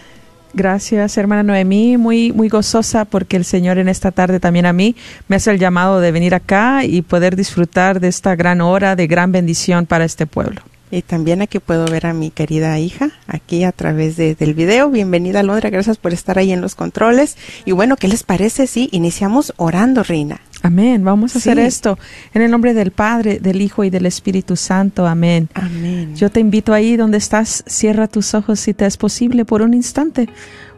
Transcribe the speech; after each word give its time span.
Gracias, 0.56 1.18
hermana 1.18 1.42
Noemí, 1.42 1.98
muy, 1.98 2.32
muy 2.32 2.48
gozosa 2.48 3.06
porque 3.06 3.38
el 3.38 3.44
Señor 3.44 3.80
en 3.80 3.90
esta 3.90 4.12
tarde 4.12 4.40
también 4.40 4.68
a 4.68 4.74
mí 4.74 4.96
me 5.28 5.38
hace 5.38 5.50
el 5.50 5.58
llamado 5.58 6.00
de 6.00 6.12
venir 6.12 6.36
acá 6.36 6.86
y 6.86 7.02
poder 7.02 7.36
disfrutar 7.36 8.00
de 8.00 8.08
esta 8.08 8.36
gran 8.36 8.62
hora 8.62 8.96
de 8.96 9.08
gran 9.08 9.32
bendición 9.32 9.88
para 9.88 10.06
este 10.06 10.28
pueblo. 10.28 10.62
Y 10.92 11.02
también 11.02 11.42
aquí 11.42 11.58
puedo 11.58 11.86
ver 11.86 12.06
a 12.06 12.14
mi 12.14 12.30
querida 12.30 12.78
hija, 12.78 13.10
aquí 13.26 13.64
a 13.64 13.72
través 13.72 14.16
de, 14.16 14.36
del 14.36 14.54
video. 14.54 14.92
Bienvenida, 14.92 15.42
Londra, 15.42 15.72
gracias 15.72 15.98
por 15.98 16.14
estar 16.14 16.38
ahí 16.38 16.52
en 16.52 16.62
los 16.62 16.76
controles. 16.76 17.36
Y 17.66 17.72
bueno, 17.72 17.98
¿qué 17.98 18.08
les 18.08 18.22
parece 18.22 18.68
si 18.68 18.90
iniciamos 18.92 19.54
orando, 19.58 20.04
Reina? 20.04 20.40
Amén. 20.64 21.04
Vamos 21.04 21.36
a 21.36 21.40
hacer 21.40 21.60
esto 21.60 22.00
en 22.34 22.42
el 22.42 22.50
nombre 22.50 22.74
del 22.74 22.92
Padre, 22.92 23.40
del 23.40 23.62
Hijo 23.62 23.84
y 23.84 23.90
del 23.90 24.06
Espíritu 24.06 24.56
Santo. 24.56 25.06
Amén. 25.06 25.50
Amén. 25.54 26.16
Yo 26.16 26.32
te 26.32 26.40
invito 26.40 26.74
ahí 26.74 26.96
donde 26.96 27.18
estás, 27.18 27.66
cierra 27.68 28.08
tus 28.08 28.34
ojos 28.34 28.62
si 28.62 28.74
te 28.74 28.86
es 28.86 28.96
posible 28.96 29.44
por 29.44 29.62
un 29.62 29.74
instante, 29.74 30.30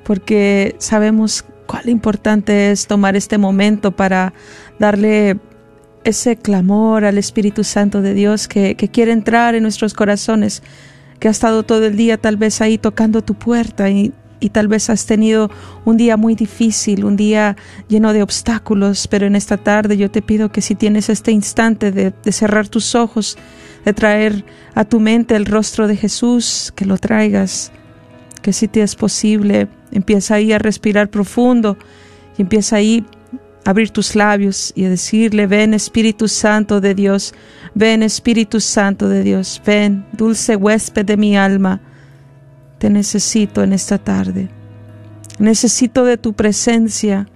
porque 0.03 0.75
sabemos 0.79 1.45
cuál 1.67 1.87
importante 1.89 2.71
es 2.71 2.87
tomar 2.87 3.15
este 3.15 3.37
momento 3.37 3.91
para 3.91 4.33
darle 4.79 5.37
ese 6.03 6.35
clamor 6.35 7.05
al 7.05 7.19
Espíritu 7.19 7.63
Santo 7.63 8.01
de 8.01 8.15
Dios 8.15 8.47
que, 8.47 8.73
que, 8.73 8.89
quiere 8.89 9.11
entrar 9.11 9.53
en 9.53 9.61
nuestros 9.61 9.93
corazones, 9.93 10.63
que 11.19 11.27
ha 11.27 11.31
estado 11.31 11.61
todo 11.61 11.85
el 11.85 11.95
día 11.95 12.17
tal 12.17 12.37
vez 12.37 12.59
ahí 12.59 12.79
tocando 12.79 13.23
tu 13.23 13.35
puerta 13.35 13.87
y, 13.91 14.13
y 14.39 14.49
tal 14.49 14.67
vez 14.67 14.89
has 14.89 15.05
tenido 15.05 15.49
un 15.85 15.97
día 15.97 16.17
muy 16.17 16.35
difícil, 16.35 17.05
un 17.05 17.15
día 17.15 17.55
lleno 17.87 18.13
de 18.13 18.21
obstáculos, 18.21 19.07
pero 19.07 19.25
en 19.25 19.35
esta 19.35 19.57
tarde 19.57 19.97
yo 19.97 20.11
te 20.11 20.21
pido 20.21 20.51
que 20.51 20.61
si 20.61 20.75
tienes 20.75 21.09
este 21.09 21.31
instante 21.31 21.91
de, 21.91 22.13
cerrar 22.31 22.67
tus 22.67 22.95
ojos, 22.95 23.37
de 23.83 23.93
traer 23.93 24.45
a 24.73 24.85
tu 24.85 24.99
mente 24.99 25.35
el 25.35 25.45
rostro 25.45 25.87
de 25.87 25.95
Jesús, 25.95 26.73
que 26.75 26.85
lo 26.85 26.97
traigas, 26.97 27.71
que 28.41 28.53
si 28.53 28.67
te 28.67 28.81
es 28.81 28.95
posible, 28.95 29.67
empieza 29.91 30.35
ahí 30.35 30.51
a 30.51 30.59
respirar 30.59 31.09
profundo 31.09 31.77
y 32.37 32.41
empieza 32.41 32.75
ahí 32.75 33.05
abrir 33.65 33.89
tus 33.89 34.15
labios 34.15 34.71
y 34.75 34.85
a 34.85 34.89
decirle, 34.89 35.47
ven 35.47 35.73
Espíritu 35.73 36.27
Santo 36.27 36.79
de 36.81 36.93
Dios, 36.93 37.33
ven 37.73 38.03
Espíritu 38.03 38.61
Santo 38.61 39.09
de 39.09 39.23
Dios, 39.23 39.61
ven, 39.65 40.05
dulce 40.13 40.55
huésped 40.55 41.05
de 41.05 41.17
mi 41.17 41.35
alma, 41.35 41.81
te 42.85 42.91
necesito 42.91 43.63
en 43.63 43.73
esta 43.73 43.97
tarde, 43.97 44.47
necesito 45.39 46.05
de 46.05 46.17
tu 46.17 46.33
presencia. 46.33 47.27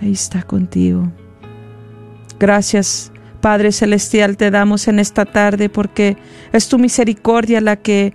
Ahí 0.00 0.10
está 0.10 0.42
contigo. 0.42 1.08
Gracias, 2.40 3.12
Padre 3.40 3.70
Celestial, 3.70 4.36
te 4.36 4.50
damos 4.50 4.88
en 4.88 4.98
esta 4.98 5.24
tarde 5.24 5.68
porque 5.68 6.16
es 6.52 6.68
tu 6.68 6.80
misericordia 6.80 7.60
la 7.60 7.76
que 7.76 8.12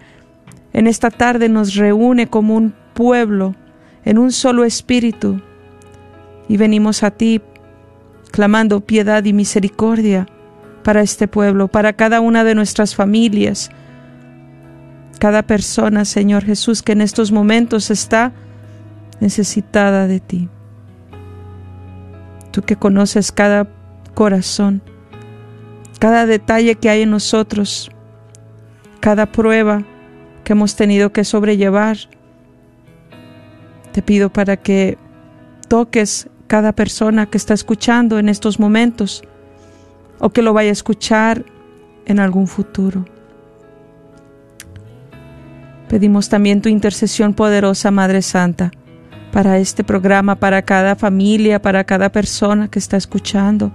en 0.74 0.88
esta 0.88 1.10
tarde 1.10 1.48
nos 1.48 1.76
reúne 1.76 2.28
como 2.28 2.58
un 2.58 2.74
pueblo 2.94 3.56
en 4.04 4.18
un 4.18 4.34
solo 4.34 4.66
espíritu 4.66 5.40
y 6.50 6.58
venimos 6.58 7.02
a 7.04 7.12
ti 7.12 7.42
clamando 8.30 8.82
piedad 8.82 9.24
y 9.24 9.32
misericordia 9.32 10.28
para 10.84 11.02
este 11.02 11.30
pueblo, 11.30 11.70
para 11.70 11.94
cada 11.94 12.20
una 12.20 12.44
de 12.44 12.56
nuestras 12.56 12.94
familias, 12.94 13.72
cada 15.20 15.44
persona, 15.44 16.06
Señor 16.06 16.44
Jesús, 16.44 16.82
que 16.84 16.92
en 16.92 17.02
estos 17.02 17.32
momentos 17.32 17.92
está 17.92 18.34
necesitada 19.20 20.08
de 20.08 20.20
ti. 20.20 20.50
Tú 22.52 22.62
que 22.62 22.76
conoces 22.76 23.32
cada 23.32 23.68
corazón, 24.14 24.82
cada 26.00 26.26
detalle 26.26 26.76
que 26.76 26.90
hay 26.90 27.02
en 27.02 27.12
nosotros, 27.12 27.92
cada 29.00 29.26
prueba 29.26 29.84
que 30.44 30.54
hemos 30.54 30.76
tenido 30.76 31.12
que 31.12 31.24
sobrellevar, 31.24 31.98
te 33.92 34.02
pido 34.02 34.32
para 34.32 34.58
que 34.58 34.98
toques 35.68 36.30
cada 36.48 36.74
persona 36.74 37.26
que 37.26 37.38
está 37.38 37.54
escuchando 37.54 38.20
en 38.20 38.30
estos 38.30 38.60
momentos 38.60 39.24
o 40.20 40.30
que 40.30 40.42
lo 40.42 40.54
vaya 40.54 40.70
a 40.70 40.74
escuchar 40.74 41.46
en 42.06 42.20
algún 42.20 42.48
futuro. 42.48 43.06
Pedimos 45.90 46.30
también 46.30 46.62
tu 46.62 46.70
intercesión 46.70 47.34
poderosa, 47.34 47.92
Madre 47.92 48.22
Santa, 48.22 48.72
para 49.32 49.60
este 49.60 49.84
programa, 49.84 50.36
para 50.36 50.64
cada 50.64 50.96
familia, 50.96 51.62
para 51.62 51.84
cada 51.84 52.12
persona 52.12 52.68
que 52.68 52.80
está 52.80 52.98
escuchando. 52.98 53.72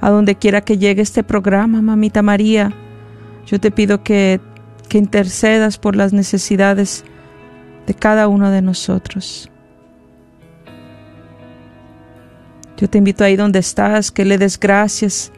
A 0.00 0.10
donde 0.10 0.36
quiera 0.36 0.62
que 0.62 0.78
llegue 0.78 1.02
este 1.02 1.22
programa, 1.22 1.82
mamita 1.82 2.22
María, 2.22 2.72
yo 3.46 3.60
te 3.60 3.70
pido 3.70 4.02
que, 4.02 4.40
que 4.88 4.98
intercedas 4.98 5.78
por 5.78 5.96
las 5.96 6.12
necesidades 6.12 7.04
de 7.86 7.94
cada 7.94 8.28
uno 8.28 8.50
de 8.50 8.62
nosotros. 8.62 9.50
Yo 12.76 12.88
te 12.88 12.98
invito 12.98 13.24
ahí 13.24 13.36
donde 13.36 13.60
estás, 13.60 14.10
que 14.10 14.24
le 14.24 14.38
des 14.38 14.58
gracias, 14.58 15.32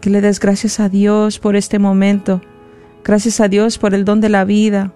que 0.00 0.10
le 0.10 0.20
des 0.20 0.38
gracias 0.38 0.80
a 0.80 0.88
Dios 0.88 1.38
por 1.38 1.56
este 1.56 1.78
momento, 1.78 2.40
gracias 3.04 3.40
a 3.40 3.48
Dios 3.48 3.78
por 3.78 3.94
el 3.94 4.04
don 4.04 4.20
de 4.20 4.28
la 4.28 4.44
vida, 4.44 4.92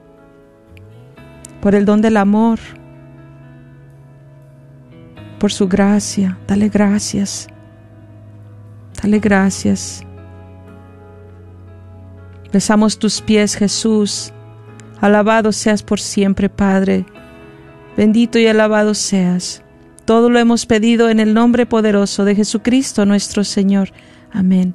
por 1.60 1.74
el 1.74 1.84
don 1.84 2.00
del 2.00 2.16
amor 2.16 2.58
por 5.44 5.52
su 5.52 5.68
gracia. 5.68 6.38
Dale 6.48 6.70
gracias. 6.70 7.48
Dale 9.02 9.18
gracias. 9.18 10.02
Besamos 12.50 12.98
tus 12.98 13.20
pies, 13.20 13.54
Jesús. 13.54 14.32
Alabado 15.02 15.52
seas 15.52 15.82
por 15.82 16.00
siempre, 16.00 16.48
Padre. 16.48 17.04
Bendito 17.94 18.38
y 18.38 18.46
alabado 18.46 18.94
seas. 18.94 19.62
Todo 20.06 20.30
lo 20.30 20.38
hemos 20.38 20.64
pedido 20.64 21.10
en 21.10 21.20
el 21.20 21.34
nombre 21.34 21.66
poderoso 21.66 22.24
de 22.24 22.36
Jesucristo 22.36 23.04
nuestro 23.04 23.44
Señor. 23.44 23.90
Amén. 24.32 24.74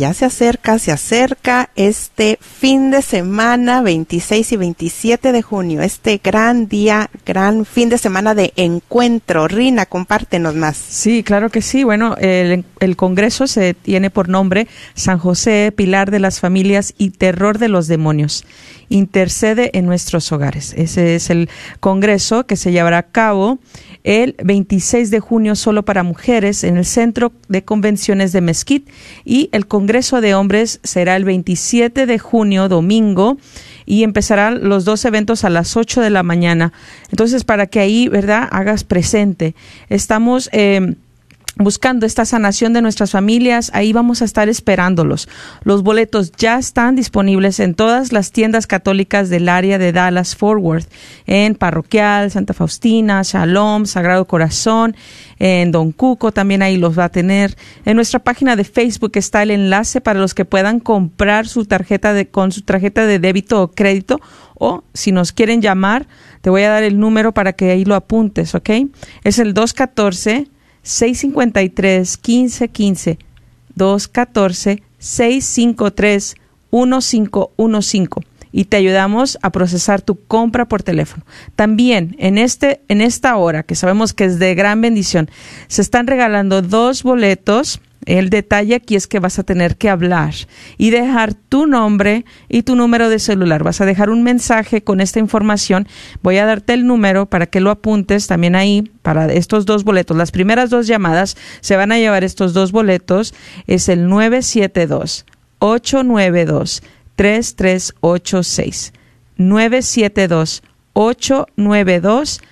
Ya 0.00 0.14
se 0.14 0.24
acerca, 0.24 0.78
se 0.78 0.92
acerca 0.92 1.68
este 1.76 2.38
fin 2.40 2.90
de 2.90 3.02
semana 3.02 3.82
26 3.82 4.52
y 4.52 4.56
27 4.56 5.30
de 5.30 5.42
junio, 5.42 5.82
este 5.82 6.22
gran 6.24 6.68
día, 6.68 7.10
gran 7.26 7.66
fin 7.66 7.90
de 7.90 7.98
semana 7.98 8.34
de 8.34 8.54
encuentro. 8.56 9.46
Rina, 9.46 9.84
compártenos 9.84 10.54
más. 10.54 10.78
Sí, 10.78 11.22
claro 11.22 11.50
que 11.50 11.60
sí. 11.60 11.84
Bueno, 11.84 12.16
el, 12.16 12.64
el 12.80 12.96
Congreso 12.96 13.46
se 13.46 13.74
tiene 13.74 14.08
por 14.08 14.30
nombre 14.30 14.68
San 14.94 15.18
José, 15.18 15.70
Pilar 15.76 16.10
de 16.10 16.20
las 16.20 16.40
Familias 16.40 16.94
y 16.96 17.10
Terror 17.10 17.58
de 17.58 17.68
los 17.68 17.86
Demonios 17.86 18.46
intercede 18.90 19.70
en 19.72 19.86
nuestros 19.86 20.30
hogares. 20.32 20.74
Ese 20.76 21.14
es 21.14 21.30
el 21.30 21.48
Congreso 21.80 22.44
que 22.44 22.56
se 22.56 22.72
llevará 22.72 22.98
a 22.98 23.10
cabo 23.10 23.58
el 24.04 24.34
26 24.42 25.10
de 25.10 25.20
junio 25.20 25.54
solo 25.56 25.84
para 25.84 26.02
mujeres 26.02 26.64
en 26.64 26.76
el 26.76 26.84
Centro 26.84 27.32
de 27.48 27.64
Convenciones 27.64 28.32
de 28.32 28.40
Mesquite 28.42 28.92
y 29.24 29.48
el 29.52 29.66
Congreso 29.66 30.20
de 30.20 30.34
Hombres 30.34 30.80
será 30.82 31.16
el 31.16 31.24
27 31.24 32.06
de 32.06 32.18
junio, 32.18 32.68
domingo, 32.68 33.38
y 33.86 34.04
empezarán 34.04 34.68
los 34.68 34.84
dos 34.84 35.04
eventos 35.04 35.44
a 35.44 35.50
las 35.50 35.76
8 35.76 36.00
de 36.00 36.10
la 36.10 36.22
mañana. 36.22 36.72
Entonces, 37.10 37.44
para 37.44 37.66
que 37.66 37.80
ahí, 37.80 38.08
¿verdad?, 38.08 38.48
hagas 38.50 38.84
presente. 38.84 39.54
Estamos... 39.88 40.50
Eh, 40.52 40.94
buscando 41.64 42.06
esta 42.06 42.24
sanación 42.24 42.72
de 42.72 42.82
nuestras 42.82 43.12
familias, 43.12 43.70
ahí 43.74 43.92
vamos 43.92 44.22
a 44.22 44.24
estar 44.24 44.48
esperándolos. 44.48 45.28
Los 45.62 45.82
boletos 45.82 46.32
ya 46.32 46.58
están 46.58 46.96
disponibles 46.96 47.60
en 47.60 47.74
todas 47.74 48.12
las 48.12 48.32
tiendas 48.32 48.66
católicas 48.66 49.28
del 49.28 49.48
área 49.48 49.78
de 49.78 49.92
Dallas 49.92 50.34
Forward, 50.36 50.84
en 51.26 51.54
Parroquial, 51.54 52.30
Santa 52.30 52.54
Faustina, 52.54 53.22
Shalom, 53.22 53.86
Sagrado 53.86 54.26
Corazón, 54.26 54.96
en 55.38 55.72
Don 55.72 55.92
Cuco 55.92 56.32
también 56.32 56.62
ahí 56.62 56.76
los 56.76 56.98
va 56.98 57.04
a 57.04 57.08
tener. 57.08 57.56
En 57.84 57.96
nuestra 57.96 58.20
página 58.20 58.56
de 58.56 58.64
Facebook 58.64 59.12
está 59.14 59.42
el 59.42 59.50
enlace 59.50 60.00
para 60.00 60.20
los 60.20 60.34
que 60.34 60.44
puedan 60.44 60.80
comprar 60.80 61.46
su 61.46 61.64
tarjeta 61.64 62.12
de 62.12 62.28
con 62.28 62.52
su 62.52 62.62
tarjeta 62.62 63.06
de 63.06 63.18
débito 63.18 63.62
o 63.62 63.70
crédito 63.70 64.20
o 64.54 64.84
si 64.92 65.10
nos 65.10 65.32
quieren 65.32 65.62
llamar, 65.62 66.06
te 66.42 66.50
voy 66.50 66.62
a 66.62 66.68
dar 66.68 66.82
el 66.82 67.00
número 67.00 67.32
para 67.32 67.54
que 67.54 67.70
ahí 67.70 67.86
lo 67.86 67.94
apuntes, 67.94 68.54
¿ok? 68.54 68.70
Es 69.24 69.38
el 69.38 69.54
214 69.54 70.48
653 70.82 72.18
1515 72.26 73.18
214 73.74 74.82
653 74.98 76.34
1515 76.70 78.30
y 78.52 78.64
te 78.64 78.76
ayudamos 78.76 79.38
a 79.42 79.50
procesar 79.50 80.02
tu 80.02 80.24
compra 80.24 80.66
por 80.66 80.82
teléfono. 80.82 81.24
También 81.54 82.16
en 82.18 82.38
este 82.38 82.80
en 82.88 83.00
esta 83.00 83.36
hora 83.36 83.62
que 83.62 83.74
sabemos 83.74 84.12
que 84.12 84.24
es 84.24 84.38
de 84.38 84.54
gran 84.54 84.80
bendición, 84.80 85.30
se 85.68 85.82
están 85.82 86.06
regalando 86.06 86.62
dos 86.62 87.02
boletos 87.02 87.80
el 88.18 88.28
detalle 88.28 88.74
aquí 88.74 88.96
es 88.96 89.06
que 89.06 89.20
vas 89.20 89.38
a 89.38 89.44
tener 89.44 89.76
que 89.76 89.88
hablar 89.88 90.34
y 90.76 90.90
dejar 90.90 91.34
tu 91.34 91.66
nombre 91.66 92.24
y 92.48 92.62
tu 92.62 92.74
número 92.74 93.08
de 93.08 93.20
celular. 93.20 93.62
Vas 93.62 93.80
a 93.80 93.86
dejar 93.86 94.10
un 94.10 94.24
mensaje 94.24 94.82
con 94.82 95.00
esta 95.00 95.20
información. 95.20 95.86
Voy 96.20 96.38
a 96.38 96.44
darte 96.44 96.72
el 96.74 96.88
número 96.88 97.26
para 97.26 97.46
que 97.46 97.60
lo 97.60 97.70
apuntes 97.70 98.26
también 98.26 98.56
ahí 98.56 98.90
para 99.02 99.32
estos 99.32 99.64
dos 99.64 99.84
boletos. 99.84 100.16
Las 100.16 100.32
primeras 100.32 100.70
dos 100.70 100.88
llamadas 100.88 101.36
se 101.60 101.76
van 101.76 101.92
a 101.92 101.98
llevar 101.98 102.24
estos 102.24 102.52
dos 102.52 102.72
boletos. 102.72 103.32
Es 103.68 103.88
el 103.88 104.08
972 104.08 105.24
892 105.60 106.82
3386. 107.14 108.92
972 109.36 110.62
892 110.94 112.38
3386. 112.38 112.49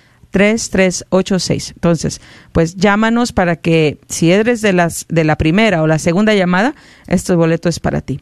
Entonces, 1.75 2.21
pues 2.51 2.75
llámanos 2.75 3.31
para 3.31 3.55
que 3.55 3.99
si 4.07 4.31
eres 4.31 4.61
de 4.61 4.73
las 4.73 5.05
de 5.09 5.23
la 5.23 5.37
primera 5.37 5.81
o 5.81 5.87
la 5.87 5.99
segunda 5.99 6.33
llamada, 6.33 6.75
este 7.07 7.33
boleto 7.35 7.69
es 7.69 7.79
para 7.79 8.01
ti. 8.01 8.21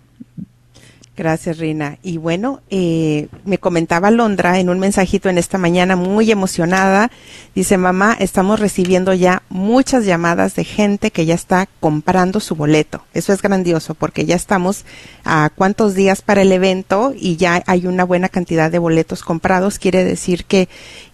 Gracias, 1.18 1.58
Rina. 1.58 1.98
Y 2.04 2.18
bueno, 2.18 2.62
eh, 2.70 3.28
me 3.44 3.58
comentaba 3.58 4.12
Londra 4.12 4.60
en 4.60 4.70
un 4.70 4.78
mensajito 4.78 5.30
en 5.30 5.40
esta 5.40 5.58
mañana 5.58 5.96
muy 5.96 6.30
emocionada. 6.30 7.10
Dice, 7.56 7.76
mamá, 7.80 8.16
estamos 8.20 8.60
recibiendo 8.60 9.16
ya 9.16 9.42
muchas 9.50 10.06
llamadas 10.06 10.54
de 10.54 10.64
gente 10.64 11.10
que 11.10 11.26
ya 11.26 11.34
está 11.34 11.68
comprando 11.80 12.40
su 12.40 12.54
boleto. 12.54 13.04
Eso 13.16 13.34
es 13.34 13.42
grandioso 13.42 13.96
porque 13.96 14.26
ya 14.26 14.36
estamos 14.36 14.86
a 15.26 15.50
cuántos 15.56 15.96
días 15.96 16.22
para 16.22 16.44
el 16.44 16.52
evento 16.52 17.16
y 17.18 17.36
ya 17.38 17.64
hay 17.66 17.88
una 17.88 18.04
buena 18.04 18.30
cantidad 18.30 18.70
de 18.70 18.78
boletos 18.78 19.24
comprados. 19.24 19.80
Quiere 19.80 20.04
decir 20.04 20.46
que 20.46 20.70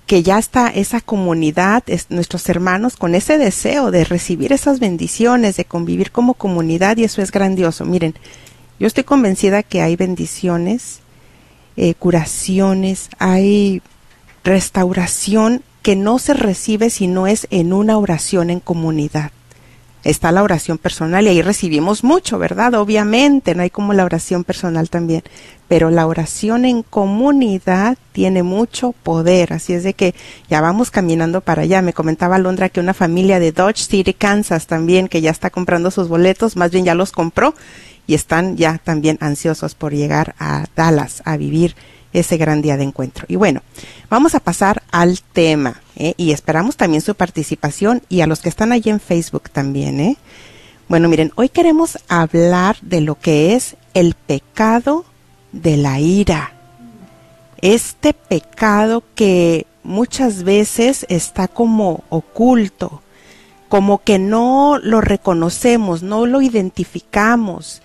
que 0.06 0.22
ya 0.22 0.38
está 0.38 0.68
esa 0.68 1.00
comunidad, 1.00 1.82
es, 1.88 2.08
nuestros 2.10 2.50
hermanos, 2.50 2.98
con 2.98 3.16
ese 3.16 3.38
deseo 3.38 3.90
de 3.90 4.04
recibir 4.04 4.52
esas 4.52 4.82
bendiciones, 4.82 5.56
de 5.56 5.64
convivir 5.64 6.12
como 6.12 6.34
comunidad, 6.34 6.98
y 6.98 7.06
eso 7.06 7.22
es 7.22 7.32
grandioso. 7.32 7.86
Miren, 7.86 8.14
Yo 8.84 8.88
estoy 8.88 9.06
convencida 9.06 9.64
que 9.64 9.82
hay 9.82 9.96
bendiciones, 9.96 11.00
eh, 11.78 11.94
curaciones, 11.94 13.08
hay 13.18 13.82
restauración 14.44 15.64
que 15.82 15.96
no 15.96 16.20
se 16.20 16.34
recibe 16.34 16.90
si 16.90 17.08
no 17.08 17.26
es 17.26 17.48
en 17.50 17.72
una 17.72 17.98
oración 17.98 18.50
en 18.50 18.60
comunidad. 18.60 19.32
Está 20.04 20.34
la 20.34 20.44
oración 20.44 20.78
personal 20.78 21.26
y 21.26 21.30
ahí 21.30 21.42
recibimos 21.42 22.04
mucho, 22.04 22.40
¿verdad? 22.40 22.74
Obviamente, 22.74 23.56
no 23.56 23.64
hay 23.64 23.70
como 23.70 23.94
la 23.94 24.04
oración 24.04 24.44
personal 24.44 24.90
también, 24.90 25.24
pero 25.70 25.90
la 25.90 26.06
oración 26.06 26.66
en 26.66 26.84
comunidad 26.84 27.98
tiene 28.12 28.44
mucho 28.44 28.92
poder, 28.92 29.54
así 29.54 29.72
es 29.72 29.84
de 29.84 29.94
que 29.94 30.14
ya 30.50 30.60
vamos 30.60 30.92
caminando 30.92 31.40
para 31.40 31.62
allá. 31.62 31.82
Me 31.82 31.94
comentaba 31.94 32.38
Londra 32.38 32.68
que 32.68 32.82
una 32.82 32.94
familia 32.94 33.40
de 33.40 33.54
Dodge 33.54 33.88
City, 33.88 34.14
Kansas 34.14 34.68
también, 34.68 35.08
que 35.08 35.22
ya 35.22 35.32
está 35.32 35.50
comprando 35.50 35.90
sus 35.90 36.10
boletos, 36.10 36.58
más 36.58 36.72
bien 36.72 36.84
ya 36.84 36.96
los 36.96 37.14
compró 37.14 37.56
y 38.08 38.16
están 38.16 38.58
ya 38.58 38.80
también 38.84 39.18
ansiosos 39.22 39.76
por 39.76 39.94
llegar 39.94 40.36
a 40.40 40.66
Dallas 40.76 41.22
a 41.26 41.38
vivir 41.38 41.76
ese 42.14 42.38
gran 42.38 42.62
día 42.62 42.78
de 42.78 42.84
encuentro. 42.84 43.26
Y 43.28 43.36
bueno, 43.36 43.62
vamos 44.10 44.36
a 44.36 44.40
pasar 44.40 44.84
al 44.92 45.22
tema 45.22 45.82
¿eh? 45.96 46.14
y 46.18 46.32
esperamos 46.32 46.78
también 46.78 47.02
su 47.02 47.16
participación 47.16 48.04
y 48.10 48.22
a 48.22 48.28
los 48.28 48.42
que 48.42 48.50
están 48.50 48.72
allí 48.72 48.90
en 48.90 49.00
Facebook 49.00 49.50
también. 49.50 50.00
¿eh? 50.00 50.18
Bueno, 50.88 51.10
miren, 51.10 51.32
hoy 51.36 51.50
queremos 51.50 51.98
hablar 52.08 52.78
de 52.82 53.02
lo 53.02 53.16
que 53.16 53.56
es 53.56 53.76
el 53.94 54.14
pecado 54.14 55.06
de 55.52 55.78
la 55.78 56.00
ira. 56.00 56.54
Este 57.62 58.14
pecado 58.14 59.04
que 59.16 59.66
muchas 59.84 60.44
veces 60.44 61.06
está 61.10 61.48
como 61.48 62.04
oculto, 62.10 63.02
como 63.74 64.04
que 64.04 64.20
no 64.20 64.78
lo 64.84 65.02
reconocemos, 65.02 66.04
no 66.04 66.28
lo 66.28 66.44
identificamos 66.44 67.82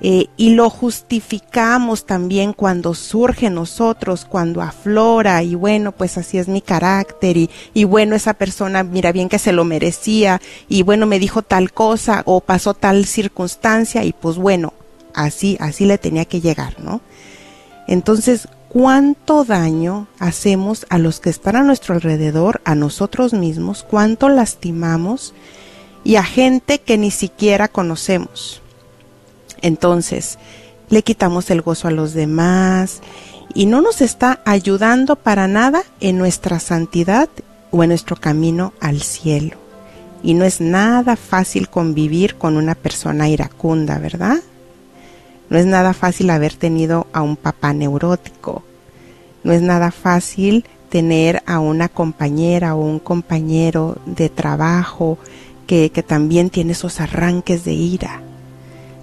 eh, 0.00 0.26
y 0.36 0.50
lo 0.50 0.70
justificamos 0.70 2.06
también 2.06 2.52
cuando 2.52 2.94
surge 2.94 3.50
nosotros, 3.50 4.24
cuando 4.24 4.62
aflora 4.62 5.42
y 5.42 5.56
bueno, 5.56 5.90
pues 5.90 6.16
así 6.16 6.38
es 6.38 6.46
mi 6.46 6.60
carácter 6.60 7.36
y, 7.36 7.50
y 7.74 7.82
bueno, 7.82 8.14
esa 8.14 8.34
persona 8.34 8.84
mira 8.84 9.10
bien 9.10 9.28
que 9.28 9.40
se 9.40 9.50
lo 9.50 9.64
merecía 9.64 10.40
y 10.68 10.84
bueno, 10.84 11.06
me 11.06 11.18
dijo 11.18 11.42
tal 11.42 11.72
cosa 11.72 12.22
o 12.24 12.40
pasó 12.40 12.74
tal 12.74 13.04
circunstancia 13.04 14.04
y 14.04 14.12
pues 14.12 14.36
bueno, 14.36 14.74
así, 15.12 15.56
así 15.58 15.86
le 15.86 15.98
tenía 15.98 16.24
que 16.24 16.40
llegar, 16.40 16.78
¿no? 16.78 17.00
Entonces, 17.88 18.46
¿cuánto 18.72 19.44
daño 19.44 20.06
hacemos 20.18 20.86
a 20.88 20.96
los 20.96 21.20
que 21.20 21.28
están 21.28 21.56
a 21.56 21.62
nuestro 21.62 21.94
alrededor, 21.94 22.62
a 22.64 22.74
nosotros 22.74 23.34
mismos? 23.34 23.84
¿Cuánto 23.88 24.30
lastimamos? 24.30 25.34
Y 26.04 26.16
a 26.16 26.24
gente 26.24 26.80
que 26.80 26.96
ni 26.96 27.10
siquiera 27.10 27.68
conocemos. 27.68 28.62
Entonces, 29.60 30.38
le 30.88 31.02
quitamos 31.02 31.50
el 31.50 31.60
gozo 31.60 31.88
a 31.88 31.92
los 31.92 32.14
demás 32.14 33.02
y 33.54 33.66
no 33.66 33.82
nos 33.82 34.00
está 34.00 34.40
ayudando 34.46 35.16
para 35.16 35.46
nada 35.48 35.82
en 36.00 36.16
nuestra 36.16 36.58
santidad 36.58 37.28
o 37.70 37.82
en 37.82 37.90
nuestro 37.90 38.16
camino 38.16 38.72
al 38.80 39.02
cielo. 39.02 39.58
Y 40.22 40.32
no 40.32 40.44
es 40.44 40.62
nada 40.62 41.16
fácil 41.16 41.68
convivir 41.68 42.36
con 42.36 42.56
una 42.56 42.74
persona 42.74 43.28
iracunda, 43.28 43.98
¿verdad? 43.98 44.38
No 45.52 45.58
es 45.58 45.66
nada 45.66 45.92
fácil 45.92 46.30
haber 46.30 46.54
tenido 46.54 47.06
a 47.12 47.22
un 47.22 47.36
papá 47.36 47.72
neurótico. 47.72 48.64
No 49.44 49.52
es 49.52 49.62
nada 49.62 49.92
fácil 49.92 50.64
tener 50.88 51.44
a 51.46 51.60
una 51.60 51.88
compañera 51.88 52.74
o 52.74 52.80
un 52.80 52.98
compañero 52.98 53.98
de 54.04 54.28
trabajo 54.28 55.18
que, 55.68 55.90
que 55.90 56.02
también 56.02 56.50
tiene 56.50 56.72
esos 56.72 57.00
arranques 57.00 57.64
de 57.64 57.72
ira 57.74 58.22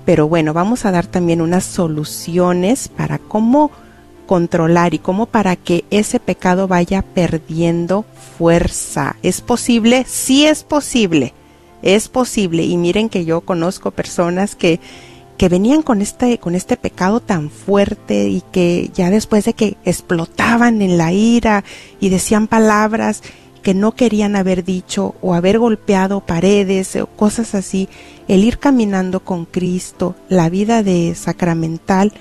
pero 0.10 0.28
bueno, 0.28 0.54
vamos 0.54 0.86
a 0.86 0.92
dar 0.92 1.06
también 1.06 1.40
unas 1.40 1.64
soluciones 1.64 2.88
para 2.88 3.20
cómo 3.20 3.70
controlar 4.26 4.96
y 4.96 4.98
cómo 4.98 5.28
para 5.28 5.56
que 5.56 5.86
ese 5.92 6.20
pecado 6.20 6.68
vaya 6.68 7.04
perdiendo 7.04 8.06
fuerza. 8.36 9.18
¿Es 9.22 9.42
posible? 9.42 10.06
Sí 10.08 10.48
es 10.48 10.64
posible. 10.64 11.36
Es 11.84 12.10
posible. 12.10 12.64
Y 12.64 12.76
miren 12.78 13.08
que 13.08 13.24
yo 13.24 13.42
conozco 13.42 13.92
personas 13.92 14.56
que, 14.56 14.80
que 15.40 15.48
venían 15.48 15.84
con 15.84 16.02
este, 16.02 16.38
con 16.38 16.54
este 16.54 16.76
pecado 16.76 17.22
tan 17.22 17.50
fuerte 17.50 18.28
y 18.28 18.44
que 18.52 18.92
ya 18.94 19.10
después 19.10 19.46
de 19.46 19.54
que 19.54 19.78
explotaban 19.86 20.82
en 20.82 20.98
la 20.98 21.14
ira 21.14 21.64
y 22.02 22.10
decían 22.10 22.48
palabras 22.48 23.24
que 23.64 23.74
no 23.74 23.94
querían 23.94 24.36
haber 24.36 24.66
dicho 24.66 25.16
o 25.22 25.34
haber 25.34 25.58
golpeado 25.58 26.20
paredes 26.20 26.98
o 26.98 27.08
cosas 27.08 27.56
así, 27.56 27.88
el 28.28 28.44
ir 28.44 28.60
caminando 28.60 29.22
con 29.22 29.46
Cristo, 29.46 30.14
la 30.28 30.50
vida 30.50 30.84
de 30.84 31.16
sacramental, 31.16 32.12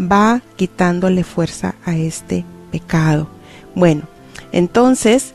va 0.00 0.40
quitándole 0.56 1.22
fuerza 1.22 1.74
a 1.84 1.98
este 1.98 2.46
pecado. 2.72 3.28
Bueno, 3.74 4.04
entonces 4.52 5.34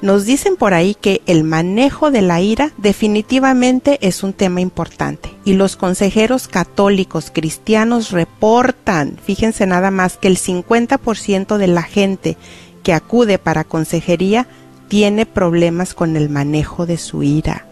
nos 0.00 0.24
dicen 0.24 0.56
por 0.56 0.74
ahí 0.74 0.94
que 0.94 1.22
el 1.26 1.42
manejo 1.42 2.10
de 2.10 2.22
la 2.22 2.40
ira 2.40 2.72
definitivamente 2.76 3.98
es 4.00 4.22
un 4.22 4.32
tema 4.32 4.60
importante 4.60 5.34
y 5.44 5.54
los 5.54 5.76
consejeros 5.76 6.46
católicos 6.46 7.30
cristianos 7.32 8.12
reportan, 8.12 9.18
fíjense 9.22 9.66
nada 9.66 9.90
más, 9.90 10.16
que 10.16 10.28
el 10.28 10.38
50% 10.38 11.56
de 11.56 11.66
la 11.66 11.82
gente 11.82 12.36
que 12.82 12.92
acude 12.92 13.38
para 13.38 13.64
consejería 13.64 14.46
tiene 14.88 15.26
problemas 15.26 15.94
con 15.94 16.16
el 16.16 16.28
manejo 16.28 16.86
de 16.86 16.96
su 16.96 17.22
ira. 17.22 17.66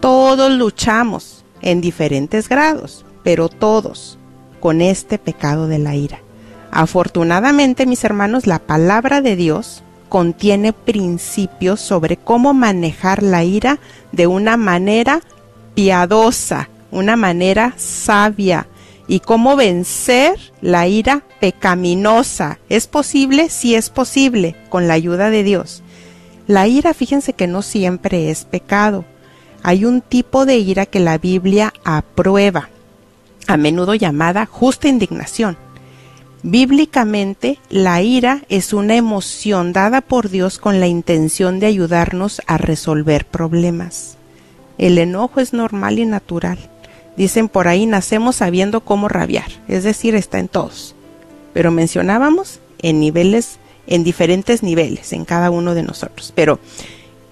Todos 0.00 0.50
luchamos 0.52 1.44
en 1.62 1.80
diferentes 1.80 2.48
grados, 2.48 3.04
pero 3.22 3.48
todos 3.48 4.18
con 4.58 4.80
este 4.80 5.18
pecado 5.18 5.68
de 5.68 5.78
la 5.78 5.94
ira. 5.94 6.20
Afortunadamente, 6.70 7.86
mis 7.86 8.04
hermanos, 8.04 8.46
la 8.46 8.58
palabra 8.58 9.20
de 9.20 9.36
Dios 9.36 9.82
contiene 10.10 10.74
principios 10.74 11.80
sobre 11.80 12.18
cómo 12.18 12.52
manejar 12.52 13.22
la 13.22 13.44
ira 13.44 13.78
de 14.12 14.26
una 14.26 14.58
manera 14.58 15.22
piadosa, 15.74 16.68
una 16.90 17.16
manera 17.16 17.72
sabia, 17.78 18.66
y 19.06 19.20
cómo 19.20 19.56
vencer 19.56 20.38
la 20.60 20.86
ira 20.86 21.22
pecaminosa. 21.40 22.58
¿Es 22.68 22.86
posible? 22.86 23.48
Sí 23.48 23.74
es 23.74 23.88
posible, 23.88 24.56
con 24.68 24.86
la 24.86 24.94
ayuda 24.94 25.30
de 25.30 25.42
Dios. 25.42 25.82
La 26.46 26.66
ira, 26.66 26.92
fíjense 26.92 27.32
que 27.32 27.46
no 27.46 27.62
siempre 27.62 28.30
es 28.30 28.44
pecado. 28.44 29.04
Hay 29.62 29.84
un 29.84 30.00
tipo 30.00 30.44
de 30.44 30.58
ira 30.58 30.86
que 30.86 31.00
la 31.00 31.18
Biblia 31.18 31.72
aprueba, 31.84 32.68
a 33.46 33.56
menudo 33.56 33.94
llamada 33.94 34.46
justa 34.46 34.88
indignación. 34.88 35.56
Bíblicamente, 36.42 37.58
la 37.68 38.00
ira 38.00 38.42
es 38.48 38.72
una 38.72 38.96
emoción 38.96 39.72
dada 39.74 40.00
por 40.00 40.30
Dios 40.30 40.58
con 40.58 40.80
la 40.80 40.86
intención 40.86 41.60
de 41.60 41.66
ayudarnos 41.66 42.40
a 42.46 42.56
resolver 42.56 43.26
problemas. 43.26 44.16
El 44.78 44.96
enojo 44.96 45.40
es 45.40 45.52
normal 45.52 45.98
y 45.98 46.06
natural. 46.06 46.58
Dicen 47.16 47.48
por 47.48 47.68
ahí, 47.68 47.84
nacemos 47.84 48.36
sabiendo 48.36 48.80
cómo 48.80 49.08
rabiar, 49.08 49.50
es 49.68 49.84
decir, 49.84 50.14
está 50.14 50.38
en 50.38 50.48
todos. 50.48 50.94
Pero 51.52 51.70
mencionábamos 51.70 52.60
en 52.78 53.00
niveles 53.00 53.58
en 53.86 54.04
diferentes 54.04 54.62
niveles 54.62 55.12
en 55.12 55.24
cada 55.24 55.50
uno 55.50 55.74
de 55.74 55.82
nosotros. 55.82 56.32
Pero, 56.34 56.58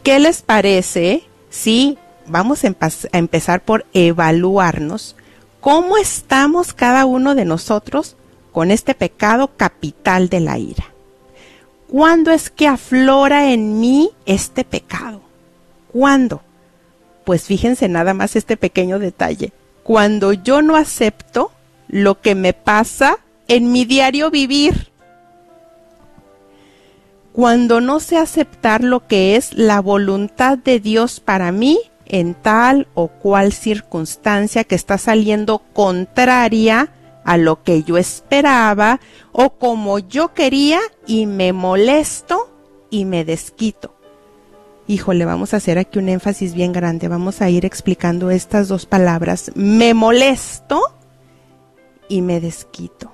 ¿qué 0.03 0.19
les 0.19 0.43
parece 0.43 1.23
si 1.49 1.97
vamos 2.27 2.65
a, 2.65 2.75
a 2.81 3.19
empezar 3.19 3.65
por 3.65 3.87
evaluarnos 3.95 5.17
cómo 5.61 5.97
estamos 5.97 6.75
cada 6.75 7.07
uno 7.07 7.35
de 7.35 7.45
nosotros 7.45 8.17
con 8.53 8.71
este 8.71 8.95
pecado 8.95 9.51
capital 9.57 10.29
de 10.29 10.41
la 10.41 10.59
ira? 10.59 10.85
¿Cuándo 11.89 12.31
es 12.31 12.51
que 12.51 12.67
aflora 12.67 13.53
en 13.53 13.81
mí 13.81 14.11
este 14.27 14.65
pecado? 14.65 15.23
¿Cuándo? 15.93 16.43
Pues 17.25 17.45
fíjense 17.45 17.89
nada 17.89 18.15
más 18.15 18.37
este 18.37 18.57
pequeño 18.57 18.99
detalle. 18.99 19.53
Cuando 19.83 20.33
yo 20.33 20.63
no 20.63 20.77
acepto 20.77 21.51
lo 21.89 22.21
que 22.21 22.35
me 22.35 22.53
pasa 22.53 23.19
en 23.49 23.73
mi 23.73 23.85
diario 23.85 24.31
vivir 24.31 24.89
cuando 27.39 27.81
no 27.81 28.01
sé 28.01 28.17
aceptar 28.17 28.83
lo 28.83 29.07
que 29.07 29.37
es 29.37 29.55
la 29.55 29.81
voluntad 29.81 30.59
de 30.59 30.81
Dios 30.81 31.21
para 31.21 31.53
mí 31.53 31.79
en 32.05 32.35
tal 32.35 32.89
o 32.95 33.07
cual 33.07 33.53
circunstancia 33.53 34.65
que 34.65 34.75
está 34.75 34.99
saliendo 34.99 35.61
contraria 35.73 36.89
a 37.29 37.37
lo 37.37 37.63
que 37.63 37.83
yo 37.83 37.97
esperaba 37.97 39.01
o 39.33 39.51
como 39.51 39.99
yo 39.99 40.35
quería 40.35 40.81
y 41.07 41.27
me 41.27 41.53
molesto 41.53 42.51
y 42.91 43.05
me 43.05 43.25
desquito. 43.25 43.95
Híjole, 44.87 45.25
vamos 45.25 45.53
a 45.53 45.59
hacer 45.59 45.79
aquí 45.79 45.99
un 45.99 46.09
énfasis 46.09 46.55
bien 46.55 46.73
grande. 46.73 47.09
Vamos 47.09 47.43
a 47.43 47.51
ir 47.51 47.67
explicando 47.67 48.31
estas 48.31 48.69
dos 48.69 48.87
palabras. 48.87 49.53
Me 49.55 49.93
molesto 49.93 50.81
y 52.09 52.23
me 52.23 52.41
desquito 52.41 53.13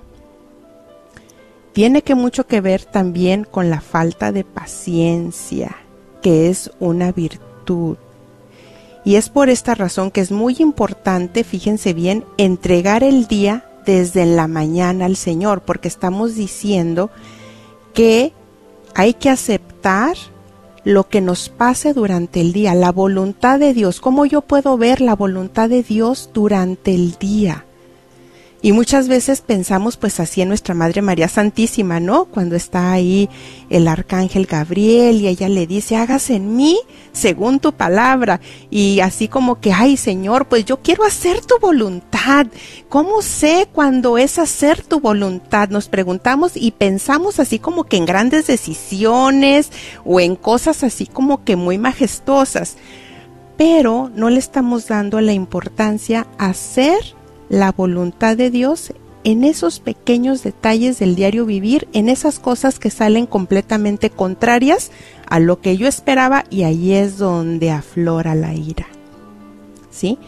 tiene 1.75 2.03
que 2.03 2.15
mucho 2.15 2.47
que 2.47 2.61
ver 2.61 2.85
también 2.85 3.43
con 3.43 3.69
la 3.69 3.81
falta 3.81 4.31
de 4.31 4.45
paciencia, 4.45 5.75
que 6.21 6.47
es 6.47 6.71
una 6.79 7.11
virtud. 7.11 7.97
Y 9.03 9.17
es 9.17 9.27
por 9.27 9.49
esta 9.49 9.75
razón 9.75 10.09
que 10.09 10.21
es 10.21 10.31
muy 10.31 10.55
importante, 10.59 11.43
fíjense 11.43 11.91
bien, 11.91 12.23
entregar 12.37 13.03
el 13.03 13.27
día 13.27 13.64
desde 13.85 14.25
la 14.25 14.47
mañana 14.47 15.05
al 15.05 15.15
Señor, 15.15 15.61
porque 15.61 15.87
estamos 15.87 16.35
diciendo 16.35 17.09
que 17.93 18.33
hay 18.93 19.13
que 19.13 19.29
aceptar 19.29 20.15
lo 20.83 21.09
que 21.09 21.19
nos 21.19 21.49
pase 21.49 21.93
durante 21.93 22.41
el 22.41 22.53
día, 22.53 22.75
la 22.75 22.91
voluntad 22.91 23.59
de 23.59 23.73
Dios. 23.73 23.99
¿Cómo 23.99 24.25
yo 24.25 24.41
puedo 24.41 24.77
ver 24.77 25.01
la 25.01 25.15
voluntad 25.15 25.69
de 25.69 25.83
Dios 25.83 26.29
durante 26.33 26.93
el 26.93 27.15
día? 27.17 27.65
Y 28.65 28.71
muchas 28.71 29.07
veces 29.07 29.41
pensamos 29.41 29.95
pues 29.95 30.19
así 30.19 30.41
en 30.41 30.47
nuestra 30.47 30.73
Madre 30.73 31.03
María 31.03 31.27
Santísima, 31.27 31.99
¿no? 31.99 32.25
Cuando 32.25 32.55
está 32.55 32.93
ahí 32.93 33.29
el 33.69 33.87
arcángel 33.87 34.47
Gabriel 34.47 35.21
y 35.21 35.27
ella 35.27 35.49
le 35.49 35.67
dice, 35.67 35.97
hágase 35.97 36.37
en 36.37 36.55
mí 36.55 36.79
según 37.11 37.59
tu 37.59 37.73
palabra. 37.73 38.41
Y 38.71 39.01
así 39.01 39.27
como 39.27 39.61
que, 39.61 39.71
ay 39.71 39.97
Señor, 39.97 40.47
pues 40.47 40.65
yo 40.65 40.81
quiero 40.81 41.03
hacer 41.03 41.41
tu 41.41 41.59
voluntad. 41.59 42.47
¿Cómo 42.89 43.21
sé 43.21 43.67
cuando 43.71 44.17
es 44.17 44.39
hacer 44.39 44.81
tu 44.81 44.99
voluntad? 44.99 45.69
Nos 45.69 45.87
preguntamos 45.87 46.53
y 46.55 46.71
pensamos 46.71 47.39
así 47.39 47.59
como 47.59 47.83
que 47.83 47.97
en 47.97 48.05
grandes 48.05 48.47
decisiones 48.47 49.69
o 50.03 50.19
en 50.19 50.35
cosas 50.35 50.83
así 50.83 51.05
como 51.05 51.43
que 51.43 51.55
muy 51.55 51.77
majestuosas. 51.77 52.77
Pero 53.57 54.09
no 54.15 54.31
le 54.31 54.39
estamos 54.39 54.87
dando 54.87 55.21
la 55.21 55.33
importancia 55.33 56.25
a 56.39 56.47
hacer 56.47 57.13
la 57.49 57.71
voluntad 57.71 58.37
de 58.37 58.49
Dios 58.49 58.93
en 59.23 59.43
esos 59.43 59.79
pequeños 59.79 60.43
detalles 60.43 60.99
del 60.99 61.15
diario 61.15 61.45
vivir, 61.45 61.87
en 61.93 62.09
esas 62.09 62.39
cosas 62.39 62.77
que 62.77 62.91
salen 62.91 63.25
completamente 63.25 64.11
contrarias 64.11 64.91
a 65.27 65.39
lo 65.39 65.61
que 65.61 65.77
yo 65.77 65.87
esperaba 65.87 66.43
y 66.51 66.63
ahí 66.63 66.93
es 66.93 67.17
donde 67.17 67.71
aflora 67.71 68.35
la 68.35 68.53
ira. 68.53 68.85
¿Sí? 69.89 70.19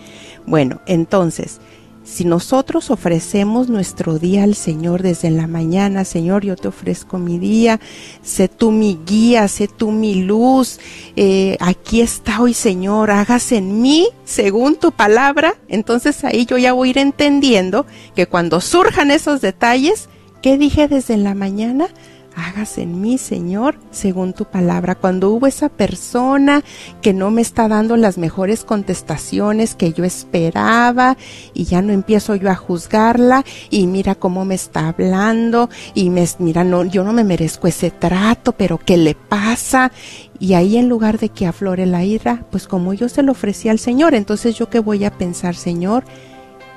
Bueno, 0.47 0.81
entonces, 0.87 1.59
si 2.07 2.23
nosotros 2.23 2.89
ofrecemos 2.89 3.67
nuestro 3.67 4.17
día 4.17 4.43
al 4.43 4.55
Señor 4.55 5.03
desde 5.03 5.29
la 5.29 5.45
mañana, 5.45 6.05
Señor, 6.05 6.45
yo 6.45 6.55
te 6.55 6.69
ofrezco 6.69 7.17
mi 7.17 7.37
día, 7.37 7.81
sé 8.23 8.47
tú 8.47 8.71
mi 8.71 8.97
guía, 9.05 9.47
sé 9.49 9.67
tú 9.67 9.91
mi 9.91 10.23
luz, 10.23 10.79
eh, 11.17 11.57
aquí 11.59 11.99
está 11.99 12.41
hoy, 12.41 12.53
Señor, 12.53 13.11
hágase 13.11 13.57
en 13.57 13.81
mí 13.81 14.07
según 14.23 14.77
tu 14.77 14.93
palabra, 14.93 15.55
entonces 15.67 16.23
ahí 16.23 16.45
yo 16.45 16.57
ya 16.57 16.71
voy 16.71 16.87
a 16.87 16.91
ir 16.91 16.97
entendiendo 16.97 17.85
que 18.15 18.25
cuando 18.25 18.61
surjan 18.61 19.11
esos 19.11 19.41
detalles, 19.41 20.07
¿qué 20.41 20.57
dije 20.57 20.87
desde 20.87 21.17
la 21.17 21.35
mañana? 21.35 21.89
Hágase 22.37 22.83
en 22.83 23.01
mí, 23.01 23.17
Señor, 23.17 23.79
según 23.89 24.33
tu 24.33 24.45
palabra. 24.45 24.95
Cuando 24.95 25.31
hubo 25.31 25.47
esa 25.47 25.69
persona 25.69 26.63
que 27.01 27.11
no 27.13 27.31
me 27.31 27.41
está 27.41 27.67
dando 27.67 27.97
las 27.97 28.17
mejores 28.19 28.63
contestaciones 28.63 29.73
que 29.73 29.91
yo 29.91 30.03
esperaba 30.03 31.17
y 31.53 31.65
ya 31.65 31.81
no 31.81 31.93
empiezo 31.93 32.35
yo 32.35 32.51
a 32.51 32.55
juzgarla 32.55 33.43
y 33.71 33.87
mira 33.87 34.13
cómo 34.13 34.45
me 34.45 34.55
está 34.55 34.89
hablando 34.89 35.69
y 35.95 36.11
me 36.11 36.27
mira 36.39 36.63
no 36.63 36.83
yo 36.85 37.03
no 37.03 37.11
me 37.11 37.23
merezco 37.23 37.67
ese 37.67 37.89
trato, 37.89 38.51
pero 38.51 38.77
¿qué 38.77 38.97
le 38.97 39.15
pasa? 39.15 39.91
Y 40.39 40.53
ahí 40.53 40.77
en 40.77 40.89
lugar 40.89 41.17
de 41.17 41.29
que 41.29 41.47
aflore 41.47 41.87
la 41.87 42.03
ira, 42.03 42.45
pues 42.51 42.67
como 42.67 42.93
yo 42.93 43.09
se 43.09 43.23
lo 43.23 43.31
ofrecí 43.31 43.69
al 43.69 43.79
Señor, 43.79 44.13
entonces 44.13 44.55
yo 44.55 44.69
qué 44.69 44.79
voy 44.79 45.05
a 45.05 45.11
pensar, 45.11 45.55
Señor, 45.55 46.03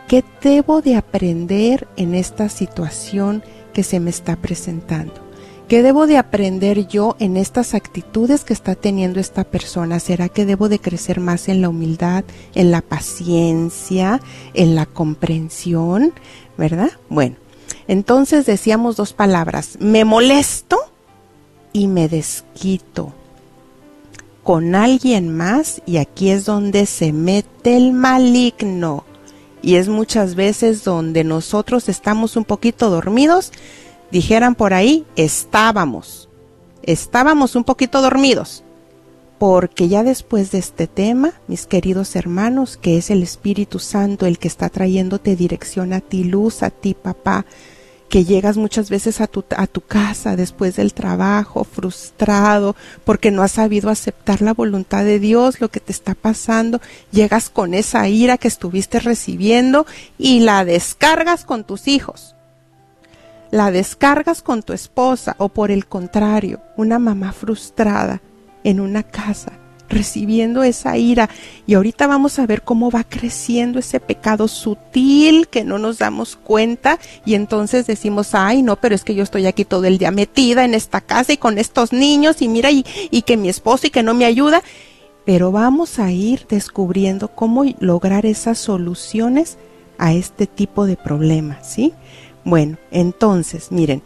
¿qué 0.08 0.24
debo 0.40 0.80
de 0.80 0.96
aprender 0.96 1.86
en 1.96 2.14
esta 2.14 2.48
situación 2.48 3.42
que 3.74 3.82
se 3.82 4.00
me 4.00 4.08
está 4.08 4.36
presentando? 4.36 5.29
¿Qué 5.70 5.84
debo 5.84 6.08
de 6.08 6.16
aprender 6.16 6.88
yo 6.88 7.14
en 7.20 7.36
estas 7.36 7.74
actitudes 7.74 8.42
que 8.42 8.52
está 8.52 8.74
teniendo 8.74 9.20
esta 9.20 9.44
persona? 9.44 10.00
¿Será 10.00 10.28
que 10.28 10.44
debo 10.44 10.68
de 10.68 10.80
crecer 10.80 11.20
más 11.20 11.48
en 11.48 11.62
la 11.62 11.68
humildad, 11.68 12.24
en 12.56 12.72
la 12.72 12.82
paciencia, 12.82 14.20
en 14.52 14.74
la 14.74 14.86
comprensión? 14.86 16.12
¿Verdad? 16.58 16.90
Bueno, 17.08 17.36
entonces 17.86 18.46
decíamos 18.46 18.96
dos 18.96 19.12
palabras, 19.12 19.78
me 19.78 20.04
molesto 20.04 20.76
y 21.72 21.86
me 21.86 22.08
desquito 22.08 23.14
con 24.42 24.74
alguien 24.74 25.36
más 25.36 25.82
y 25.86 25.98
aquí 25.98 26.30
es 26.30 26.46
donde 26.46 26.84
se 26.84 27.12
mete 27.12 27.76
el 27.76 27.92
maligno 27.92 29.04
y 29.62 29.76
es 29.76 29.88
muchas 29.88 30.34
veces 30.34 30.82
donde 30.82 31.22
nosotros 31.22 31.88
estamos 31.88 32.36
un 32.36 32.44
poquito 32.44 32.90
dormidos 32.90 33.52
dijeran 34.10 34.54
por 34.54 34.74
ahí, 34.74 35.06
estábamos, 35.16 36.28
estábamos 36.82 37.56
un 37.56 37.64
poquito 37.64 38.02
dormidos, 38.02 38.64
porque 39.38 39.88
ya 39.88 40.02
después 40.02 40.50
de 40.50 40.58
este 40.58 40.86
tema, 40.86 41.32
mis 41.46 41.66
queridos 41.66 42.14
hermanos, 42.16 42.76
que 42.76 42.98
es 42.98 43.10
el 43.10 43.22
Espíritu 43.22 43.78
Santo 43.78 44.26
el 44.26 44.38
que 44.38 44.48
está 44.48 44.68
trayéndote 44.68 45.36
dirección 45.36 45.92
a 45.92 46.00
ti, 46.00 46.24
luz 46.24 46.62
a 46.62 46.70
ti, 46.70 46.94
papá, 46.94 47.46
que 48.10 48.24
llegas 48.24 48.56
muchas 48.56 48.90
veces 48.90 49.20
a 49.20 49.28
tu, 49.28 49.44
a 49.56 49.68
tu 49.68 49.82
casa 49.82 50.34
después 50.34 50.74
del 50.74 50.92
trabajo, 50.92 51.62
frustrado, 51.62 52.74
porque 53.04 53.30
no 53.30 53.42
has 53.42 53.52
sabido 53.52 53.88
aceptar 53.88 54.42
la 54.42 54.52
voluntad 54.52 55.04
de 55.04 55.20
Dios, 55.20 55.60
lo 55.60 55.68
que 55.70 55.78
te 55.78 55.92
está 55.92 56.16
pasando, 56.16 56.80
llegas 57.12 57.50
con 57.50 57.72
esa 57.72 58.08
ira 58.08 58.36
que 58.36 58.48
estuviste 58.48 58.98
recibiendo 58.98 59.86
y 60.18 60.40
la 60.40 60.64
descargas 60.64 61.44
con 61.44 61.62
tus 61.62 61.86
hijos 61.86 62.34
la 63.50 63.70
descargas 63.70 64.42
con 64.42 64.62
tu 64.62 64.72
esposa 64.72 65.34
o 65.38 65.48
por 65.48 65.70
el 65.70 65.86
contrario, 65.86 66.60
una 66.76 66.98
mamá 66.98 67.32
frustrada 67.32 68.20
en 68.64 68.80
una 68.80 69.02
casa 69.02 69.52
recibiendo 69.90 70.62
esa 70.62 70.96
ira 70.96 71.28
y 71.66 71.74
ahorita 71.74 72.06
vamos 72.06 72.38
a 72.38 72.46
ver 72.46 72.62
cómo 72.62 72.90
va 72.90 73.04
creciendo 73.04 73.80
ese 73.80 74.00
pecado 74.00 74.48
sutil 74.48 75.48
que 75.48 75.64
no 75.64 75.78
nos 75.78 75.98
damos 75.98 76.36
cuenta 76.36 76.98
y 77.26 77.34
entonces 77.34 77.86
decimos, 77.86 78.34
ay 78.34 78.62
no, 78.62 78.76
pero 78.76 78.94
es 78.94 79.04
que 79.04 79.14
yo 79.14 79.22
estoy 79.22 79.46
aquí 79.46 79.64
todo 79.64 79.84
el 79.84 79.98
día 79.98 80.12
metida 80.12 80.64
en 80.64 80.74
esta 80.74 81.00
casa 81.00 81.32
y 81.32 81.36
con 81.36 81.58
estos 81.58 81.92
niños 81.92 82.40
y 82.40 82.48
mira 82.48 82.70
y, 82.70 82.86
y 83.10 83.22
que 83.22 83.36
mi 83.36 83.48
esposo 83.48 83.88
y 83.88 83.90
que 83.90 84.02
no 84.02 84.14
me 84.14 84.24
ayuda, 84.24 84.62
pero 85.26 85.52
vamos 85.52 85.98
a 85.98 86.10
ir 86.12 86.46
descubriendo 86.48 87.28
cómo 87.28 87.64
lograr 87.80 88.24
esas 88.26 88.58
soluciones 88.58 89.58
a 89.98 90.14
este 90.14 90.46
tipo 90.46 90.86
de 90.86 90.96
problemas, 90.96 91.66
¿sí? 91.68 91.92
Bueno, 92.44 92.78
entonces, 92.90 93.70
miren, 93.70 94.02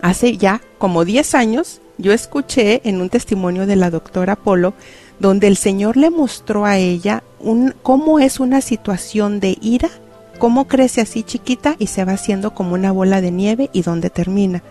hace 0.00 0.36
ya 0.36 0.60
como 0.78 1.04
10 1.04 1.34
años 1.34 1.80
yo 1.98 2.12
escuché 2.12 2.80
en 2.88 3.00
un 3.00 3.10
testimonio 3.10 3.66
de 3.66 3.76
la 3.76 3.90
doctora 3.90 4.36
Polo 4.36 4.74
donde 5.18 5.46
el 5.46 5.56
Señor 5.56 5.96
le 5.96 6.10
mostró 6.10 6.64
a 6.64 6.78
ella 6.78 7.22
un, 7.38 7.74
cómo 7.82 8.18
es 8.18 8.40
una 8.40 8.60
situación 8.60 9.38
de 9.38 9.56
ira, 9.60 9.88
cómo 10.38 10.66
crece 10.66 11.00
así 11.00 11.22
chiquita 11.22 11.76
y 11.78 11.86
se 11.86 12.04
va 12.04 12.12
haciendo 12.12 12.54
como 12.54 12.74
una 12.74 12.90
bola 12.90 13.20
de 13.20 13.30
nieve 13.30 13.70
y 13.72 13.82
dónde 13.82 14.10
termina. 14.10 14.62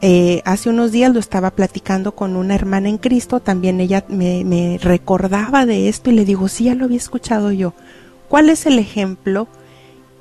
Eh, 0.00 0.42
hace 0.44 0.68
unos 0.68 0.92
días 0.92 1.12
lo 1.12 1.18
estaba 1.18 1.50
platicando 1.50 2.14
con 2.14 2.36
una 2.36 2.54
hermana 2.54 2.88
en 2.88 2.98
Cristo, 2.98 3.40
también 3.40 3.80
ella 3.80 4.04
me, 4.08 4.44
me 4.44 4.78
recordaba 4.80 5.66
de 5.66 5.88
esto 5.88 6.10
y 6.10 6.14
le 6.14 6.24
digo, 6.24 6.46
sí, 6.48 6.64
ya 6.64 6.74
lo 6.74 6.84
había 6.84 6.98
escuchado 6.98 7.50
yo. 7.50 7.72
¿Cuál 8.28 8.50
es 8.50 8.66
el 8.66 8.78
ejemplo? 8.78 9.48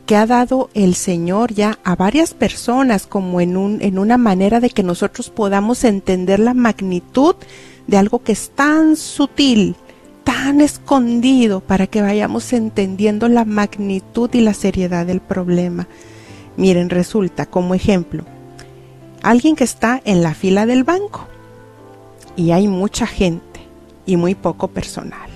Que 0.06 0.16
ha 0.16 0.26
dado 0.26 0.70
el 0.74 0.96
Señor 0.96 1.54
ya 1.54 1.80
a 1.84 1.96
varias 1.96 2.34
personas 2.34 3.08
como 3.08 3.40
en, 3.40 3.56
un, 3.56 3.82
en 3.82 3.98
una 3.98 4.18
manera 4.18 4.60
de 4.60 4.70
que 4.70 4.84
nosotros 4.84 5.30
podamos 5.30 5.84
entender 5.84 6.40
la 6.40 6.54
magnitud 6.54 7.36
de 7.88 7.98
algo 7.98 8.22
que 8.22 8.34
es 8.34 8.50
tan 8.50 8.98
sutil, 8.98 9.76
tan 10.24 10.62
escondido, 10.62 11.62
para 11.62 11.88
que 11.88 12.02
vayamos 12.02 12.52
entendiendo 12.54 13.30
la 13.30 13.46
magnitud 13.46 14.30
y 14.34 14.42
la 14.42 14.54
seriedad 14.54 15.06
del 15.06 15.22
problema. 15.22 15.88
Miren, 16.58 16.90
resulta 16.90 17.46
como 17.46 17.74
ejemplo, 17.74 18.26
alguien 19.22 19.56
que 19.56 19.64
está 19.64 20.02
en 20.04 20.22
la 20.22 20.34
fila 20.34 20.66
del 20.66 20.84
banco 20.84 21.28
y 22.36 22.52
hay 22.52 22.68
mucha 22.68 23.08
gente 23.08 23.62
y 24.06 24.18
muy 24.18 24.36
poco 24.36 24.68
personal. 24.68 25.30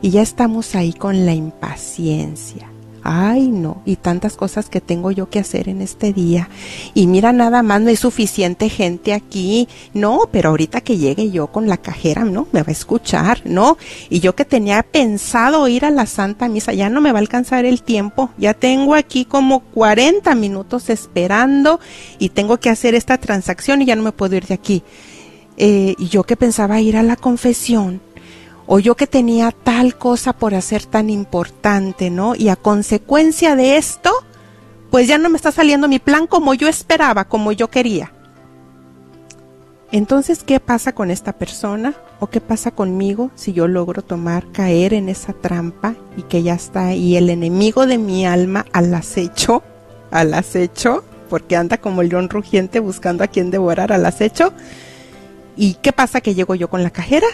Y 0.00 0.10
ya 0.10 0.22
estamos 0.22 0.74
ahí 0.76 0.92
con 0.92 1.26
la 1.26 1.34
impaciencia 1.34 2.69
Ay, 3.02 3.48
no, 3.48 3.82
y 3.86 3.96
tantas 3.96 4.36
cosas 4.36 4.68
que 4.68 4.80
tengo 4.80 5.10
yo 5.10 5.30
que 5.30 5.38
hacer 5.38 5.68
en 5.68 5.80
este 5.80 6.12
día. 6.12 6.48
Y 6.94 7.06
mira, 7.06 7.32
nada 7.32 7.62
más 7.62 7.80
no 7.80 7.88
hay 7.88 7.96
suficiente 7.96 8.68
gente 8.68 9.14
aquí. 9.14 9.68
No, 9.94 10.28
pero 10.30 10.50
ahorita 10.50 10.82
que 10.82 10.98
llegue 10.98 11.30
yo 11.30 11.46
con 11.46 11.66
la 11.66 11.78
cajera, 11.78 12.24
no, 12.24 12.46
me 12.52 12.62
va 12.62 12.68
a 12.68 12.72
escuchar, 12.72 13.42
¿no? 13.44 13.78
Y 14.10 14.20
yo 14.20 14.34
que 14.34 14.44
tenía 14.44 14.82
pensado 14.82 15.66
ir 15.68 15.84
a 15.84 15.90
la 15.90 16.06
Santa 16.06 16.48
Misa, 16.48 16.72
ya 16.72 16.90
no 16.90 17.00
me 17.00 17.12
va 17.12 17.18
a 17.18 17.22
alcanzar 17.22 17.64
el 17.64 17.82
tiempo. 17.82 18.30
Ya 18.36 18.54
tengo 18.54 18.94
aquí 18.94 19.24
como 19.24 19.60
40 19.60 20.34
minutos 20.34 20.90
esperando 20.90 21.80
y 22.18 22.30
tengo 22.30 22.58
que 22.58 22.70
hacer 22.70 22.94
esta 22.94 23.18
transacción 23.18 23.82
y 23.82 23.86
ya 23.86 23.96
no 23.96 24.02
me 24.02 24.12
puedo 24.12 24.36
ir 24.36 24.46
de 24.46 24.54
aquí. 24.54 24.82
Eh, 25.56 25.94
y 25.98 26.08
yo 26.08 26.24
que 26.24 26.36
pensaba 26.36 26.80
ir 26.80 26.96
a 26.96 27.02
la 27.02 27.16
confesión, 27.16 28.00
o 28.72 28.78
yo 28.78 28.94
que 28.94 29.08
tenía 29.08 29.50
tal 29.50 29.96
cosa 29.96 30.32
por 30.32 30.54
hacer 30.54 30.86
tan 30.86 31.10
importante, 31.10 32.08
¿no? 32.08 32.36
Y 32.36 32.50
a 32.50 32.54
consecuencia 32.54 33.56
de 33.56 33.76
esto, 33.76 34.12
pues 34.92 35.08
ya 35.08 35.18
no 35.18 35.28
me 35.28 35.34
está 35.34 35.50
saliendo 35.50 35.88
mi 35.88 35.98
plan 35.98 36.28
como 36.28 36.54
yo 36.54 36.68
esperaba, 36.68 37.24
como 37.24 37.50
yo 37.50 37.68
quería. 37.68 38.12
Entonces, 39.90 40.44
¿qué 40.44 40.60
pasa 40.60 40.92
con 40.92 41.10
esta 41.10 41.32
persona 41.32 41.94
o 42.20 42.28
qué 42.28 42.40
pasa 42.40 42.70
conmigo 42.70 43.32
si 43.34 43.52
yo 43.52 43.66
logro 43.66 44.02
tomar, 44.02 44.46
caer 44.52 44.94
en 44.94 45.08
esa 45.08 45.32
trampa 45.32 45.96
y 46.16 46.22
que 46.22 46.44
ya 46.44 46.54
está 46.54 46.84
ahí 46.86 47.16
el 47.16 47.28
enemigo 47.28 47.88
de 47.88 47.98
mi 47.98 48.24
alma 48.24 48.66
al 48.72 48.94
acecho, 48.94 49.64
al 50.12 50.32
acecho, 50.32 51.02
porque 51.28 51.56
anda 51.56 51.78
como 51.78 52.02
el 52.02 52.10
león 52.10 52.28
rugiente 52.28 52.78
buscando 52.78 53.24
a 53.24 53.26
quien 53.26 53.50
devorar 53.50 53.92
al 53.92 54.06
acecho? 54.06 54.52
¿Y 55.56 55.74
qué 55.74 55.90
pasa 55.92 56.20
que 56.20 56.36
llego 56.36 56.54
yo 56.54 56.70
con 56.70 56.84
la 56.84 56.90
cajera? 56.90 57.26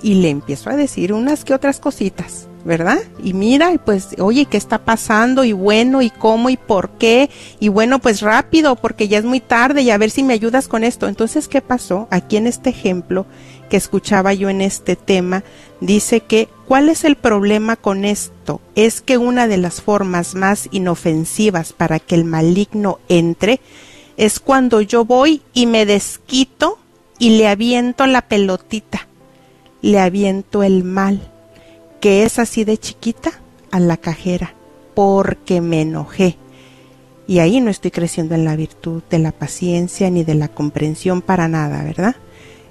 Y 0.00 0.14
le 0.14 0.30
empiezo 0.30 0.70
a 0.70 0.76
decir 0.76 1.12
unas 1.12 1.44
que 1.44 1.54
otras 1.54 1.80
cositas 1.80 2.48
¿verdad? 2.64 2.98
Y 3.22 3.34
mira, 3.34 3.72
y 3.72 3.78
pues, 3.78 4.10
oye, 4.18 4.46
¿qué 4.46 4.56
está 4.56 4.78
pasando? 4.78 5.44
Y 5.44 5.52
bueno, 5.52 6.02
y 6.02 6.10
cómo, 6.10 6.48
y 6.50 6.56
por 6.56 6.90
qué, 6.90 7.30
y 7.58 7.68
bueno, 7.68 7.98
pues 7.98 8.20
rápido, 8.20 8.76
porque 8.76 9.08
ya 9.08 9.18
es 9.18 9.24
muy 9.24 9.40
tarde, 9.40 9.82
y 9.82 9.90
a 9.90 9.98
ver 9.98 10.10
si 10.10 10.22
me 10.22 10.34
ayudas 10.34 10.68
con 10.68 10.84
esto. 10.84 11.08
Entonces, 11.08 11.48
¿qué 11.48 11.60
pasó? 11.60 12.06
Aquí 12.10 12.36
en 12.36 12.46
este 12.46 12.70
ejemplo 12.70 13.26
que 13.68 13.76
escuchaba 13.76 14.34
yo 14.34 14.48
en 14.50 14.60
este 14.60 14.96
tema, 14.96 15.42
dice 15.80 16.20
que, 16.20 16.48
¿cuál 16.68 16.88
es 16.88 17.04
el 17.04 17.16
problema 17.16 17.76
con 17.76 18.04
esto? 18.04 18.60
Es 18.74 19.00
que 19.00 19.18
una 19.18 19.48
de 19.48 19.56
las 19.56 19.80
formas 19.80 20.34
más 20.34 20.68
inofensivas 20.72 21.72
para 21.72 21.98
que 21.98 22.14
el 22.14 22.24
maligno 22.24 22.98
entre 23.08 23.60
es 24.16 24.40
cuando 24.40 24.82
yo 24.82 25.04
voy 25.04 25.42
y 25.54 25.66
me 25.66 25.86
desquito 25.86 26.78
y 27.18 27.38
le 27.38 27.48
aviento 27.48 28.06
la 28.06 28.22
pelotita, 28.22 29.08
le 29.82 29.98
aviento 29.98 30.62
el 30.62 30.84
mal 30.84 31.20
que 32.00 32.24
es 32.24 32.38
así 32.38 32.64
de 32.64 32.78
chiquita 32.78 33.30
a 33.70 33.78
la 33.78 33.96
cajera, 33.96 34.54
porque 34.94 35.60
me 35.60 35.82
enojé. 35.82 36.36
Y 37.28 37.38
ahí 37.38 37.60
no 37.60 37.70
estoy 37.70 37.92
creciendo 37.92 38.34
en 38.34 38.44
la 38.44 38.56
virtud 38.56 39.02
de 39.08 39.20
la 39.20 39.30
paciencia 39.30 40.10
ni 40.10 40.24
de 40.24 40.34
la 40.34 40.48
comprensión 40.48 41.22
para 41.22 41.46
nada, 41.46 41.84
¿verdad? 41.84 42.16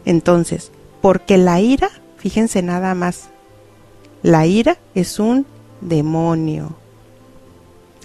Entonces, 0.05 0.71
porque 1.01 1.37
la 1.37 1.61
ira, 1.61 1.89
fíjense 2.17 2.61
nada 2.61 2.93
más, 2.93 3.29
la 4.21 4.45
ira 4.45 4.77
es 4.95 5.17
un 5.19 5.45
demonio. 5.79 6.75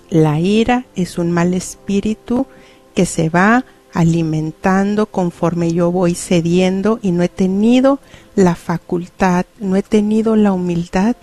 La 0.08 0.38
ira 0.38 0.86
es 0.94 1.18
un 1.18 1.32
mal 1.32 1.54
espíritu 1.54 2.46
que 2.94 3.04
se 3.04 3.28
va 3.28 3.64
alimentando 3.96 5.06
conforme 5.06 5.72
yo 5.72 5.90
voy 5.90 6.14
cediendo 6.14 6.98
y 7.00 7.12
no 7.12 7.22
he 7.22 7.30
tenido 7.30 7.98
la 8.34 8.54
facultad, 8.54 9.46
no 9.58 9.74
he 9.74 9.82
tenido 9.82 10.36
la 10.36 10.52
humildad 10.52 11.16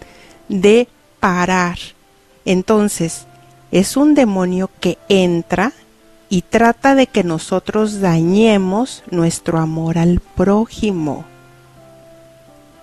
de 0.50 0.88
parar. 1.20 1.78
Entonces, 2.46 3.28
es 3.72 3.96
un 3.96 4.16
demonio 4.16 4.72
que 4.80 4.98
entra 5.08 5.72
y 6.30 6.42
trata 6.42 6.96
de 6.96 7.06
que 7.06 7.24
nosotros 7.24 8.02
dañemos 8.02 9.04
nuestro 9.12 9.60
amor 9.60 10.00
al 10.00 10.20
prójimo 10.20 11.26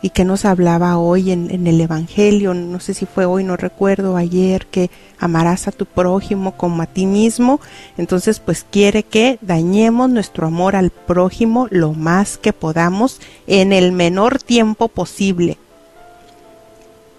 y 0.02 0.10
que 0.10 0.24
nos 0.24 0.44
hablaba 0.44 0.96
hoy 0.96 1.30
en, 1.30 1.66
el 1.66 1.80
Evangelio, 1.80 2.54
no 2.54 2.80
sé 2.80 2.94
si 2.94 3.04
fue 3.04 3.26
hoy, 3.26 3.44
no 3.44 3.56
recuerdo, 3.56 4.16
ayer, 4.16 4.66
que 4.66 4.90
amarás 5.18 5.68
a 5.68 5.72
tu 5.72 5.84
prójimo 5.84 6.52
como 6.52 6.82
a 6.82 6.86
ti 6.86 7.06
mismo, 7.06 7.60
entonces 7.98 8.40
pues 8.40 8.64
quiere 8.68 9.02
que 9.02 9.38
dañemos 9.42 10.08
nuestro 10.08 10.46
amor 10.46 10.74
al 10.74 10.90
prójimo 10.90 11.68
lo 11.70 11.92
más 11.92 12.38
que 12.38 12.52
podamos 12.52 13.20
en 13.46 13.72
el 13.72 13.92
menor 13.92 14.42
tiempo 14.42 14.88
posible. 14.88 15.58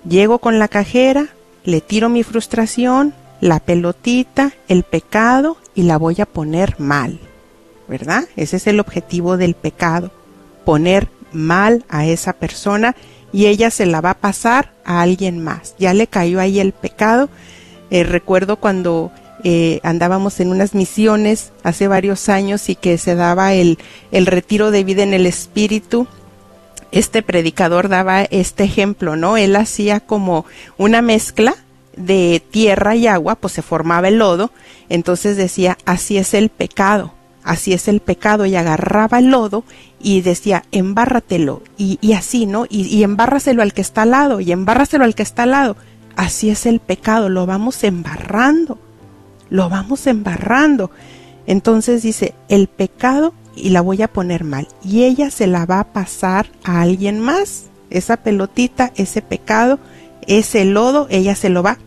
Llego 0.08 0.40
con 0.40 0.58
la 0.58 0.68
cajera, 0.68 1.28
le 1.64 1.82
tiro 1.82 2.10
mi 2.10 2.24
frustración, 2.24 3.14
la 3.40 3.60
pelotita, 3.60 4.54
el 4.68 4.84
pecado 4.84 5.58
y 5.76 5.84
la 5.84 5.98
voy 5.98 6.20
a 6.20 6.26
poner 6.26 6.80
mal, 6.80 7.20
¿verdad? 7.88 8.24
Ese 8.36 8.58
es 8.58 8.66
el 8.66 8.80
objetivo 8.80 9.38
del 9.38 9.54
pecado, 9.54 10.12
poner 10.66 11.08
mal 11.34 11.86
a 11.90 12.06
esa 12.06 12.34
persona 12.34 12.96
y 13.34 13.48
ella 13.48 13.72
se 13.72 13.86
la 13.86 14.02
va 14.02 14.12
a 14.12 14.20
pasar 14.20 14.74
a 14.86 15.02
alguien 15.02 15.44
más. 15.44 15.76
Ya 15.80 15.94
le 15.94 16.08
cayó 16.08 16.40
ahí 16.40 16.60
el 16.60 16.74
pecado. 16.74 17.30
Eh, 17.90 18.04
recuerdo 18.04 18.58
cuando 18.58 19.12
eh, 19.44 19.80
andábamos 19.84 20.40
en 20.40 20.50
unas 20.50 20.76
misiones 20.76 21.52
hace 21.64 21.88
varios 21.88 22.30
años 22.30 22.70
y 22.70 22.76
que 22.76 22.98
se 22.98 23.16
daba 23.16 23.54
el, 23.54 23.78
el 24.12 24.26
retiro 24.26 24.72
de 24.72 24.84
vida 24.84 25.04
en 25.04 25.14
el 25.14 25.26
espíritu. 25.26 26.08
Este 26.92 27.22
predicador 27.22 27.88
daba 27.88 28.24
este 28.24 28.66
ejemplo, 28.66 29.16
¿no? 29.16 29.38
Él 29.38 29.56
hacía 29.56 30.02
como 30.02 30.46
una 30.78 31.02
mezcla 31.02 31.56
de 31.96 32.42
tierra 32.52 32.96
y 32.96 33.08
agua, 33.08 33.36
pues 33.36 33.54
se 33.54 33.62
formaba 33.62 34.10
el 34.10 34.18
lodo, 34.18 34.52
entonces 34.90 35.38
decía, 35.38 35.78
así 35.86 36.18
es 36.18 36.34
el 36.34 36.50
pecado 36.50 37.14
así 37.44 37.74
es 37.74 37.88
el 37.88 38.00
pecado, 38.00 38.46
y 38.46 38.56
agarraba 38.56 39.20
el 39.20 39.32
lodo 39.32 39.64
y 40.00 40.22
decía, 40.22 40.64
embárratelo, 40.72 41.62
y, 41.78 41.98
y 42.02 42.14
así, 42.14 42.46
¿no? 42.46 42.66
Y, 42.70 42.84
y 42.84 43.04
embárraselo 43.04 43.62
al 43.62 43.74
que 43.74 43.82
está 43.82 44.04
al 44.04 44.12
lado, 44.12 44.40
y 44.40 44.52
embárraselo 44.52 45.04
al 45.04 45.16
que 45.16 45.24
está 45.24 45.44
al 45.44 45.52
lado. 45.52 45.76
Así 46.16 46.50
es 46.50 46.66
el 46.66 46.80
pecado, 46.80 47.30
lo 47.30 47.46
vamos 47.46 47.84
embarrando, 47.84 48.78
lo 49.50 49.70
vamos 49.70 50.08
embarrando. 50.08 50.92
Entonces 51.48 52.04
dice, 52.04 52.34
el 52.50 52.68
pecado, 52.68 53.34
y 53.56 53.70
la 53.70 53.82
voy 53.82 54.02
a 54.02 54.12
poner 54.12 54.44
mal, 54.44 54.68
y 54.84 55.04
ella 55.04 55.30
se 55.30 55.48
la 55.48 55.66
va 55.66 55.80
a 55.80 55.94
pasar 55.94 56.48
a 56.64 56.82
alguien 56.82 57.20
más, 57.20 57.66
esa 57.90 58.18
pelotita, 58.18 58.92
ese 58.96 59.22
pecado, 59.22 59.80
ese 60.28 60.66
lodo, 60.66 61.08
ella 61.10 61.36
se 61.36 61.50
lo 61.50 61.62
va 61.62 61.78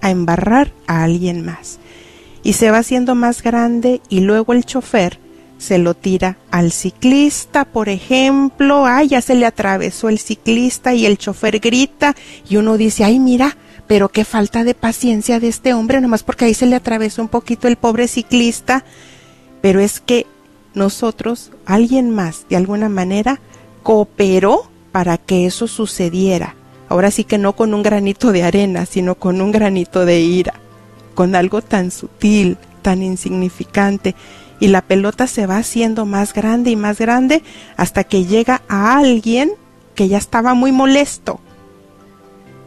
a 0.00 0.10
embarrar 0.10 0.72
a 0.86 1.02
alguien 1.02 1.44
más 1.44 1.79
y 2.42 2.54
se 2.54 2.70
va 2.70 2.78
haciendo 2.78 3.14
más 3.14 3.42
grande 3.42 4.00
y 4.08 4.20
luego 4.20 4.52
el 4.52 4.64
chofer 4.64 5.18
se 5.58 5.78
lo 5.78 5.94
tira 5.94 6.38
al 6.50 6.72
ciclista, 6.72 7.66
por 7.66 7.90
ejemplo, 7.90 8.86
ay, 8.86 9.08
ya 9.08 9.20
se 9.20 9.34
le 9.34 9.44
atravesó 9.44 10.08
el 10.08 10.18
ciclista 10.18 10.94
y 10.94 11.04
el 11.04 11.18
chofer 11.18 11.60
grita 11.60 12.16
y 12.48 12.56
uno 12.56 12.78
dice, 12.78 13.04
ay, 13.04 13.18
mira, 13.18 13.56
pero 13.86 14.08
qué 14.08 14.24
falta 14.24 14.64
de 14.64 14.74
paciencia 14.74 15.38
de 15.38 15.48
este 15.48 15.74
hombre, 15.74 16.00
nomás 16.00 16.22
porque 16.22 16.46
ahí 16.46 16.54
se 16.54 16.66
le 16.66 16.76
atravesó 16.76 17.20
un 17.20 17.28
poquito 17.28 17.68
el 17.68 17.76
pobre 17.76 18.08
ciclista, 18.08 18.84
pero 19.60 19.80
es 19.80 20.00
que 20.00 20.26
nosotros, 20.72 21.50
alguien 21.66 22.08
más, 22.10 22.46
de 22.48 22.56
alguna 22.56 22.88
manera, 22.88 23.40
cooperó 23.82 24.70
para 24.92 25.18
que 25.18 25.44
eso 25.44 25.66
sucediera. 25.66 26.54
Ahora 26.88 27.10
sí 27.10 27.24
que 27.24 27.38
no 27.38 27.54
con 27.54 27.74
un 27.74 27.82
granito 27.82 28.32
de 28.32 28.44
arena, 28.44 28.86
sino 28.86 29.14
con 29.16 29.40
un 29.40 29.52
granito 29.52 30.04
de 30.06 30.20
ira 30.20 30.59
con 31.20 31.34
algo 31.34 31.60
tan 31.60 31.90
sutil, 31.90 32.56
tan 32.80 33.02
insignificante, 33.02 34.14
y 34.58 34.68
la 34.68 34.80
pelota 34.80 35.26
se 35.26 35.44
va 35.44 35.58
haciendo 35.58 36.06
más 36.06 36.32
grande 36.32 36.70
y 36.70 36.76
más 36.76 36.98
grande 36.98 37.42
hasta 37.76 38.04
que 38.04 38.24
llega 38.24 38.62
a 38.68 38.96
alguien 38.96 39.52
que 39.94 40.08
ya 40.08 40.16
estaba 40.16 40.54
muy 40.54 40.72
molesto. 40.72 41.38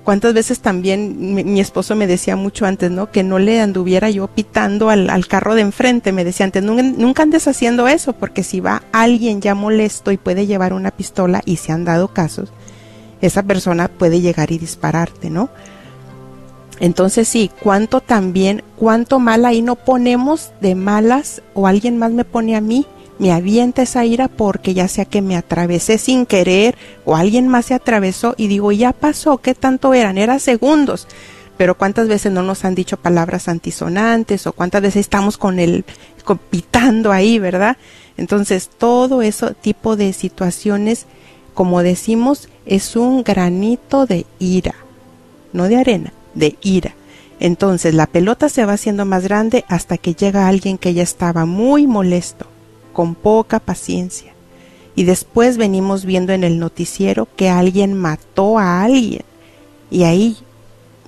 ¿Cuántas 0.04 0.36
veces 0.36 0.60
también 0.60 1.34
mi, 1.34 1.60
esposo 1.60 1.96
me 1.96 2.06
decía 2.06 2.36
mucho 2.36 2.68
antes, 2.68 2.92
¿no? 2.92 3.10
Que 3.10 3.24
no 3.24 3.40
le 3.40 3.60
anduviera 3.60 4.12
yo 4.12 4.28
pitando 4.28 4.92
al, 4.92 5.28
carro 5.28 5.56
de 5.56 5.62
enfrente. 5.62 6.12
Me 6.12 6.24
decía 6.24 6.46
antes, 6.46 6.62
nunca, 6.62 6.84
nunca, 6.84 7.24
andes 7.24 7.48
haciendo 7.48 7.88
eso, 7.88 8.14
porque 8.14 8.44
si 8.44 8.60
va 8.60 8.84
alguien 8.92 9.42
ya 9.42 9.56
molesto 9.56 10.12
y 10.12 10.18
puede 10.18 10.46
llevar 10.46 10.74
una 10.74 10.92
pistola, 10.92 11.42
y 11.44 11.56
se 11.56 11.72
han 11.72 11.86
dado 11.86 12.10
casos, 12.10 12.54
esa 13.20 13.42
persona 13.42 13.88
puede 13.88 14.22
llegar 14.22 14.52
y 14.52 14.60
dispararte, 14.60 15.32
¿no? 15.32 15.50
Entonces 16.84 17.30
sí, 17.30 17.50
cuánto 17.62 18.02
también, 18.02 18.62
cuánto 18.76 19.18
mal 19.18 19.46
ahí 19.46 19.62
no 19.62 19.78
ponemos 19.78 20.52
de 20.60 20.76
malas 20.76 21.42
o 21.54 21.66
alguien 21.66 21.98
más 21.98 22.12
me 22.12 22.26
pone 22.26 22.58
a 22.58 22.62
mí, 22.62 22.86
me 23.20 23.32
avienta 23.32 23.84
esa 23.84 24.04
ira 24.04 24.28
porque 24.28 24.74
ya 24.74 24.90
sea 24.90 25.06
que 25.06 25.22
me 25.22 25.38
atravesé 25.38 25.98
sin 25.98 26.26
querer 26.26 26.76
o 27.06 27.16
alguien 27.16 27.48
más 27.48 27.68
se 27.68 27.74
atravesó 27.74 28.36
y 28.36 28.48
digo, 28.50 28.74
ya 28.74 28.92
pasó, 28.92 29.38
¿qué 29.38 29.56
tanto 29.56 29.94
eran? 29.94 30.18
Eran 30.18 30.42
segundos. 30.42 31.08
Pero 31.56 31.78
cuántas 31.78 32.10
veces 32.10 32.34
no 32.34 32.44
nos 32.44 32.66
han 32.66 32.76
dicho 32.76 32.98
palabras 32.98 33.48
antisonantes 33.48 34.46
o 34.46 34.52
cuántas 34.52 34.82
veces 34.82 35.00
estamos 35.00 35.38
con 35.38 35.60
el 35.60 35.86
compitando 36.26 37.14
ahí, 37.14 37.40
¿verdad? 37.40 37.78
Entonces, 38.18 38.70
todo 38.78 39.22
ese 39.22 39.54
tipo 39.54 39.96
de 39.96 40.12
situaciones, 40.12 41.06
como 41.54 41.82
decimos, 41.82 42.50
es 42.66 42.98
un 42.98 43.24
granito 43.24 44.06
de 44.06 44.26
ira, 44.38 44.76
no 45.54 45.70
de 45.70 45.78
arena 45.78 46.12
de 46.34 46.58
ira. 46.62 46.96
Entonces 47.40 47.94
la 47.94 48.08
pelota 48.08 48.50
se 48.50 48.66
va 48.66 48.74
haciendo 48.74 49.06
más 49.06 49.24
grande 49.24 49.66
hasta 49.68 49.98
que 49.98 50.14
llega 50.14 50.48
alguien 50.48 50.78
que 50.78 50.94
ya 50.94 51.04
estaba 51.04 51.46
muy 51.46 51.88
molesto, 51.88 52.46
con 52.94 53.16
poca 53.16 53.60
paciencia. 53.60 54.34
Y 54.96 55.04
después 55.04 55.58
venimos 55.58 56.06
viendo 56.06 56.34
en 56.34 56.44
el 56.44 56.60
noticiero 56.60 57.28
que 57.36 57.50
alguien 57.50 57.96
mató 57.96 58.60
a 58.60 58.84
alguien. 58.84 59.24
Y 59.90 60.04
ahí, 60.04 60.38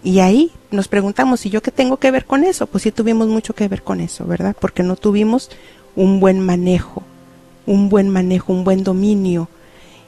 y 0.03 0.19
ahí 0.19 0.51
nos 0.71 0.87
preguntamos, 0.87 1.45
¿y 1.45 1.49
yo 1.49 1.61
qué 1.61 1.71
tengo 1.71 1.97
que 1.97 2.11
ver 2.11 2.25
con 2.25 2.43
eso? 2.43 2.67
Pues 2.67 2.83
sí 2.83 2.91
tuvimos 2.91 3.27
mucho 3.27 3.53
que 3.53 3.67
ver 3.67 3.83
con 3.83 4.01
eso, 4.01 4.25
¿verdad? 4.25 4.55
Porque 4.59 4.83
no 4.83 4.95
tuvimos 4.95 5.49
un 5.95 6.19
buen 6.19 6.39
manejo, 6.39 7.03
un 7.65 7.89
buen 7.89 8.09
manejo, 8.09 8.51
un 8.51 8.63
buen 8.63 8.83
dominio 8.83 9.47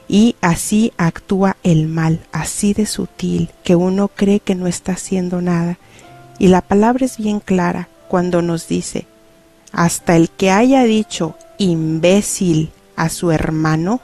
y 0.08 0.36
así 0.40 0.92
actúa 0.96 1.56
el 1.62 1.86
mal, 1.86 2.20
así 2.32 2.72
de 2.72 2.86
sutil, 2.86 3.50
que 3.62 3.76
uno 3.76 4.08
cree 4.08 4.40
que 4.40 4.54
no 4.54 4.66
está 4.66 4.92
haciendo 4.92 5.42
nada. 5.42 5.78
Y 6.38 6.48
la 6.48 6.62
palabra 6.62 7.04
es 7.04 7.18
bien 7.18 7.40
clara 7.40 7.88
cuando 8.08 8.40
nos 8.40 8.68
dice, 8.68 9.06
hasta 9.70 10.16
el 10.16 10.30
que 10.30 10.50
haya 10.50 10.84
dicho 10.84 11.36
imbécil 11.58 12.70
a 12.96 13.10
su 13.10 13.30
hermano, 13.30 14.00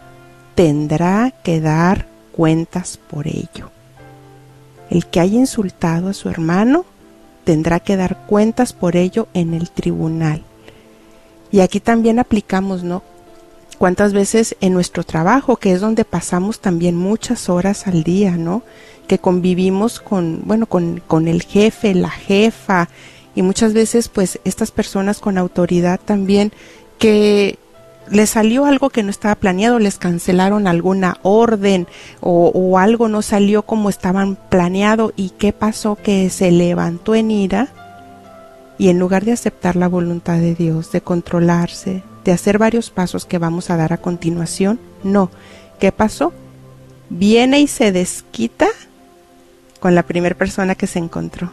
tendrá 0.55 1.33
que 1.43 1.61
dar 1.61 2.07
cuentas 2.33 2.99
por 2.99 3.27
ello. 3.27 3.71
El 4.91 5.07
que 5.07 5.21
haya 5.21 5.39
insultado 5.39 6.09
a 6.09 6.13
su 6.13 6.29
hermano 6.29 6.85
tendrá 7.45 7.81
que 7.81 7.97
dar 7.97 8.27
cuentas 8.27 8.73
por 8.73 8.97
ello 8.97 9.29
en 9.33 9.55
el 9.55 9.71
tribunal. 9.71 10.43
Y 11.51 11.61
aquí 11.61 11.81
también 11.81 12.19
aplicamos, 12.19 12.83
¿no? 12.83 13.03
Cuántas 13.79 14.13
veces 14.13 14.57
en 14.61 14.73
nuestro 14.73 15.05
trabajo, 15.05 15.57
que 15.57 15.73
es 15.73 15.81
donde 15.81 16.05
pasamos 16.05 16.61
también 16.61 16.97
muchas 16.97 17.49
horas 17.49 17.87
al 17.87 18.03
día, 18.03 18.37
¿no? 18.37 18.63
Que 19.07 19.19
convivimos 19.19 20.01
con, 20.01 20.43
bueno, 20.45 20.67
con, 20.67 21.03
con 21.07 21.29
el 21.29 21.43
jefe, 21.43 21.95
la 21.95 22.11
jefa, 22.11 22.89
y 23.35 23.43
muchas 23.43 23.73
veces 23.73 24.09
pues 24.09 24.39
estas 24.45 24.71
personas 24.71 25.19
con 25.19 25.39
autoridad 25.39 26.01
también 26.03 26.53
que 26.99 27.59
les 28.11 28.31
salió 28.31 28.67
algo 28.67 28.91
que 28.91 29.03
no 29.03 29.11
estaba 29.11 29.35
planeado, 29.35 29.79
les 29.79 29.99
cancelaron 29.99 30.67
alguna 30.67 31.19
orden 31.23 31.87
o, 32.21 32.51
o, 32.55 32.79
algo 32.79 33.09
no 33.09 33.23
salió 33.23 33.63
como 33.63 33.89
estaban 33.89 34.37
planeado 34.37 35.13
y 35.17 35.31
qué 35.31 35.53
pasó 35.53 35.97
que 35.97 36.29
se 36.31 36.51
levantó 36.51 37.15
en 37.15 37.31
ira 37.31 37.69
y 38.77 38.89
en 38.89 38.99
lugar 38.99 39.25
de 39.25 39.33
aceptar 39.33 39.77
la 39.77 39.89
voluntad 39.89 40.39
de 40.39 40.55
Dios, 40.55 40.93
de 40.93 41.01
controlarse, 41.01 42.03
de 42.25 42.33
hacer 42.33 42.59
varios 42.59 42.91
pasos 42.91 43.27
que 43.27 43.39
vamos 43.39 43.71
a 43.71 43.77
dar 43.77 43.93
a 43.93 43.99
continuación, 43.99 44.81
no. 45.03 45.31
¿Qué 45.79 45.93
pasó? 45.93 46.33
Viene 47.11 47.61
y 47.61 47.67
se 47.67 47.93
desquita 47.93 48.69
con 49.81 49.95
la 49.95 50.03
primera 50.03 50.35
persona 50.35 50.75
que 50.75 50.87
se 50.87 50.99
encontró. 50.99 51.53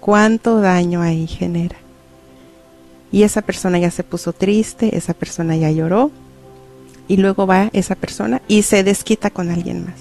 ¿Cuánto 0.00 0.60
daño 0.60 1.02
ahí 1.02 1.26
genera? 1.26 1.76
Y 3.12 3.22
esa 3.22 3.42
persona 3.42 3.78
ya 3.78 3.90
se 3.90 4.04
puso 4.04 4.32
triste, 4.32 4.96
esa 4.96 5.14
persona 5.14 5.56
ya 5.56 5.70
lloró, 5.70 6.10
y 7.06 7.16
luego 7.16 7.46
va 7.46 7.70
esa 7.72 7.94
persona 7.94 8.42
y 8.48 8.62
se 8.62 8.84
desquita 8.84 9.30
con 9.30 9.50
alguien 9.50 9.84
más. 9.84 9.96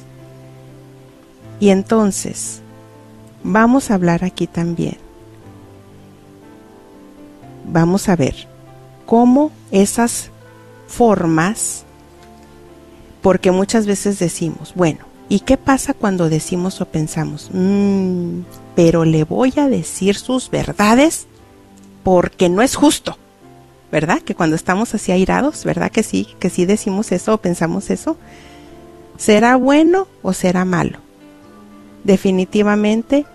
Y 1.60 1.70
entonces, 1.70 2.62
vamos 3.44 3.92
a 3.92 3.96
hablar 3.96 4.24
aquí 4.24 4.46
también 4.48 4.98
vamos 7.68 8.08
a 8.10 8.16
ver 8.16 8.48
cómo 9.08 9.52
esas 9.72 10.30
formas, 10.88 11.86
porque 13.24 13.52
muchas 13.52 13.88
veces 13.88 14.20
decimos, 14.20 14.74
bueno, 14.76 15.00
¿y 15.30 15.40
qué 15.40 15.58
pasa 15.58 15.96
cuando 15.96 16.30
decimos 16.30 16.80
o 16.82 16.86
pensamos, 16.86 17.50
mmm, 17.52 18.42
pero 18.76 19.06
le 19.06 19.24
voy 19.24 19.54
a 19.58 19.68
decir 19.68 20.16
sus 20.16 20.52
verdades 20.52 21.26
porque 22.04 22.50
no 22.50 22.62
es 22.62 22.76
justo? 22.76 23.18
¿Verdad? 23.92 24.22
Que 24.22 24.36
cuando 24.36 24.58
estamos 24.58 24.94
así 24.94 25.14
airados, 25.14 25.64
¿verdad 25.64 25.90
que 25.90 26.04
sí? 26.04 26.28
Que 26.40 26.50
sí 26.50 26.66
decimos 26.66 27.14
eso 27.14 27.34
o 27.34 27.38
pensamos 27.38 27.90
eso. 27.90 28.18
¿Será 29.16 29.56
bueno 29.56 30.08
o 30.22 30.34
será 30.34 30.66
malo? 30.66 31.00
Definitivamente 32.04 33.26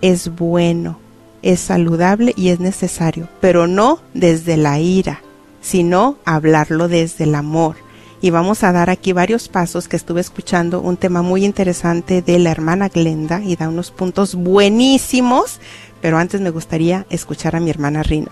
es 0.00 0.34
bueno 0.34 1.01
es 1.42 1.60
saludable 1.60 2.32
y 2.36 2.48
es 2.48 2.60
necesario, 2.60 3.28
pero 3.40 3.66
no 3.66 4.00
desde 4.14 4.56
la 4.56 4.78
ira, 4.78 5.20
sino 5.60 6.16
hablarlo 6.24 6.88
desde 6.88 7.24
el 7.24 7.34
amor. 7.34 7.76
Y 8.20 8.30
vamos 8.30 8.62
a 8.62 8.70
dar 8.70 8.88
aquí 8.88 9.12
varios 9.12 9.48
pasos 9.48 9.88
que 9.88 9.96
estuve 9.96 10.20
escuchando, 10.20 10.80
un 10.80 10.96
tema 10.96 11.22
muy 11.22 11.44
interesante 11.44 12.22
de 12.22 12.38
la 12.38 12.52
hermana 12.52 12.88
Glenda 12.88 13.42
y 13.42 13.56
da 13.56 13.68
unos 13.68 13.90
puntos 13.90 14.36
buenísimos, 14.36 15.58
pero 16.00 16.18
antes 16.18 16.40
me 16.40 16.50
gustaría 16.50 17.04
escuchar 17.10 17.56
a 17.56 17.60
mi 17.60 17.70
hermana 17.70 18.04
Rina. 18.04 18.30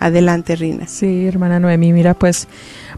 Adelante, 0.00 0.56
Rina. 0.56 0.86
Sí, 0.86 1.26
hermana 1.26 1.60
Noemi, 1.60 1.92
mira, 1.92 2.14
pues 2.14 2.48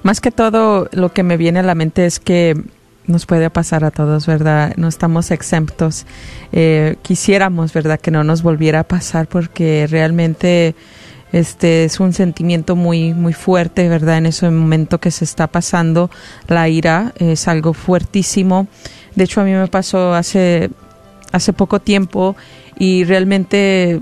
más 0.02 0.20
que 0.20 0.30
todo 0.30 0.88
lo 0.92 1.12
que 1.12 1.22
me 1.22 1.37
viene 1.37 1.61
a 1.61 1.64
la 1.64 1.74
mente 1.74 2.06
es 2.06 2.20
que 2.20 2.61
nos 3.06 3.26
puede 3.26 3.50
pasar 3.50 3.84
a 3.84 3.90
todos, 3.90 4.26
¿verdad? 4.26 4.74
No 4.76 4.88
estamos 4.88 5.30
exentos. 5.30 6.06
Eh, 6.52 6.96
quisiéramos, 7.02 7.72
¿verdad? 7.72 8.00
Que 8.00 8.10
no 8.10 8.24
nos 8.24 8.42
volviera 8.42 8.80
a 8.80 8.84
pasar 8.84 9.26
porque 9.26 9.86
realmente 9.90 10.74
este 11.32 11.84
es 11.84 11.98
un 11.98 12.12
sentimiento 12.12 12.76
muy 12.76 13.14
muy 13.14 13.32
fuerte, 13.32 13.88
¿verdad? 13.88 14.18
En 14.18 14.26
ese 14.26 14.48
momento 14.50 14.98
que 14.98 15.10
se 15.10 15.24
está 15.24 15.46
pasando 15.46 16.10
la 16.46 16.68
ira 16.68 17.12
es 17.18 17.48
algo 17.48 17.72
fuertísimo. 17.72 18.68
De 19.14 19.24
hecho, 19.24 19.40
a 19.40 19.44
mí 19.44 19.52
me 19.52 19.66
pasó 19.68 20.14
hace 20.14 20.70
hace 21.32 21.52
poco 21.52 21.80
tiempo 21.80 22.36
y 22.78 23.04
realmente 23.04 24.00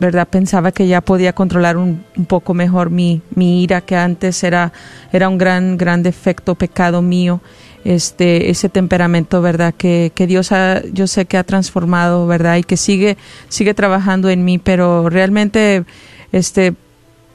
¿verdad? 0.00 0.26
Pensaba 0.26 0.72
que 0.72 0.88
ya 0.88 1.00
podía 1.00 1.32
controlar 1.32 1.76
un, 1.76 2.04
un, 2.16 2.26
poco 2.26 2.54
mejor 2.54 2.90
mi, 2.90 3.22
mi 3.36 3.62
ira, 3.62 3.82
que 3.82 3.94
antes 3.94 4.42
era, 4.42 4.72
era 5.12 5.28
un 5.28 5.38
gran, 5.38 5.78
gran 5.78 6.02
defecto, 6.02 6.56
pecado 6.56 7.02
mío 7.02 7.40
este 7.84 8.50
ese 8.50 8.68
temperamento 8.68 9.42
verdad 9.42 9.74
que, 9.76 10.12
que 10.14 10.26
Dios 10.26 10.52
ha, 10.52 10.82
yo 10.92 11.06
sé 11.06 11.26
que 11.26 11.36
ha 11.36 11.44
transformado 11.44 12.26
verdad 12.26 12.56
y 12.56 12.62
que 12.62 12.76
sigue 12.76 13.16
sigue 13.48 13.74
trabajando 13.74 14.28
en 14.30 14.44
mí 14.44 14.58
pero 14.58 15.08
realmente 15.08 15.84
este 16.30 16.74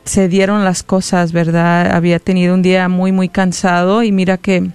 se 0.05 0.29
dieron 0.29 0.63
las 0.63 0.83
cosas 0.83 1.33
verdad 1.33 1.91
había 1.93 2.19
tenido 2.19 2.53
un 2.53 2.61
día 2.61 2.87
muy 2.87 3.11
muy 3.11 3.27
cansado 3.27 4.03
y 4.03 4.11
mira 4.11 4.37
que 4.37 4.69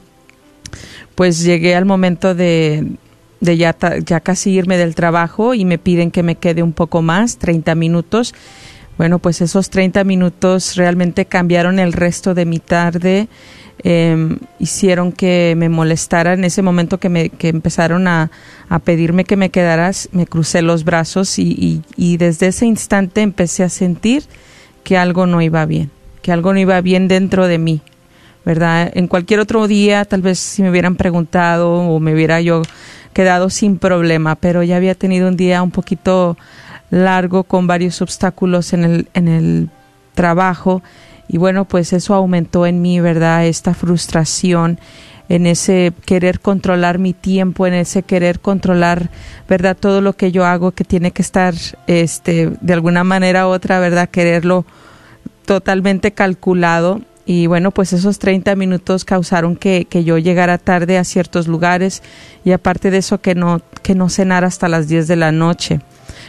pues 1.15 1.43
llegué 1.43 1.75
al 1.75 1.85
momento 1.85 2.35
de 2.35 2.97
de 3.43 3.57
ya, 3.57 3.77
ya 4.07 4.21
casi 4.21 4.53
irme 4.53 4.77
del 4.77 4.95
trabajo 4.95 5.53
y 5.53 5.65
me 5.65 5.77
piden 5.77 6.13
que 6.13 6.23
me 6.23 6.37
quede 6.37 6.63
un 6.63 6.73
poco 6.73 7.03
más, 7.03 7.39
30 7.39 7.75
minutos. 7.75 8.35
Bueno, 8.97 9.19
pues 9.19 9.41
esos 9.41 9.69
30 9.69 10.05
minutos 10.05 10.77
realmente 10.77 11.27
cambiaron 11.27 11.81
el 11.81 11.93
resto 11.93 12.35
de 12.35 12.47
mi 12.47 12.61
tarde 12.61 13.27
eh, 13.85 14.37
hicieron 14.59 15.13
que 15.13 15.55
me 15.57 15.69
molestara. 15.69 16.35
En 16.35 16.45
ese 16.45 16.63
momento 16.63 16.99
que, 16.99 17.09
me, 17.09 17.29
que 17.29 17.49
empezaron 17.49 18.09
a, 18.09 18.31
a 18.69 18.79
pedirme 18.79 19.25
que 19.25 19.37
me 19.37 19.51
quedaras, 19.51 20.09
me 20.13 20.27
crucé 20.27 20.63
los 20.63 20.85
brazos 20.85 21.39
y, 21.39 21.51
y, 21.53 21.83
y 21.97 22.17
desde 22.17 22.49
ese 22.49 22.67
instante 22.67 23.23
empecé 23.23 23.65
a 23.65 23.69
sentir 23.69 24.25
que 24.85 24.97
algo 24.97 25.27
no 25.27 25.43
iba 25.43 25.65
bien, 25.67 25.91
que 26.23 26.33
algo 26.33 26.53
no 26.53 26.59
iba 26.59 26.81
bien 26.81 27.09
dentro 27.09 27.47
de 27.47 27.59
mí. 27.59 27.83
¿verdad? 28.45 28.91
En 28.95 29.07
cualquier 29.07 29.41
otro 29.41 29.69
día, 29.69 30.05
tal 30.05 30.23
vez 30.23 30.39
si 30.39 30.63
me 30.63 30.71
hubieran 30.71 30.97
preguntado 30.97 31.75
o 31.75 32.01
me 32.01 32.13
hubiera 32.13 32.41
yo 32.41 32.63
quedado 33.13 33.51
sin 33.51 33.79
problema, 33.79 34.35
pero 34.35 34.63
ya 34.63 34.77
había 34.77 34.95
tenido 34.95 35.29
un 35.29 35.37
día 35.37 35.63
un 35.63 35.71
poquito 35.71 36.37
largo 36.91 37.45
con 37.45 37.67
varios 37.67 38.03
obstáculos 38.03 38.73
en 38.73 38.85
el, 38.85 39.09
en 39.15 39.29
el 39.29 39.71
trabajo 40.15 40.83
y 41.33 41.39
bueno, 41.39 41.65
pues 41.65 41.95
eso 41.95 42.15
aumentó 42.15 42.67
en 42.67 42.83
mí, 42.83 43.01
¿verdad? 43.01 43.47
Esta 43.47 43.73
frustración, 43.73 44.79
en 45.31 45.47
ese 45.47 45.95
querer 46.05 46.41
controlar 46.41 46.99
mi 46.99 47.15
tiempo, 47.15 47.67
en 47.67 47.73
ese 47.73 48.03
querer 48.03 48.39
controlar, 48.39 49.09
¿verdad? 49.49 49.75
Todo 49.75 50.03
lo 50.03 50.13
que 50.13 50.31
yo 50.31 50.45
hago 50.45 50.73
que 50.73 50.85
tiene 50.85 51.11
que 51.11 51.23
estar, 51.23 51.55
este, 51.87 52.53
de 52.61 52.73
alguna 52.75 53.03
manera 53.03 53.49
u 53.49 53.51
otra, 53.51 53.81
¿verdad? 53.81 54.11
Quererlo 54.11 54.67
totalmente 55.47 56.13
calculado. 56.13 57.01
Y 57.25 57.47
bueno, 57.47 57.71
pues 57.71 57.95
esos 57.95 58.19
30 58.19 58.55
minutos 58.55 59.07
causaron 59.07 59.57
que, 59.57 59.87
que 59.89 60.05
yo 60.05 60.19
llegara 60.19 60.59
tarde 60.59 60.99
a 60.99 61.05
ciertos 61.05 61.49
lugares 61.49 62.03
y 62.45 62.53
aparte 62.53 62.91
de 62.91 62.99
eso 62.99 63.23
que 63.23 63.35
no, 63.35 63.63
que 63.83 63.95
no 63.95 64.11
cenara 64.11 64.49
hasta 64.49 64.69
las 64.69 64.87
10 64.87 65.09
de 65.09 65.17
la 65.17 65.33
noche. 65.33 65.81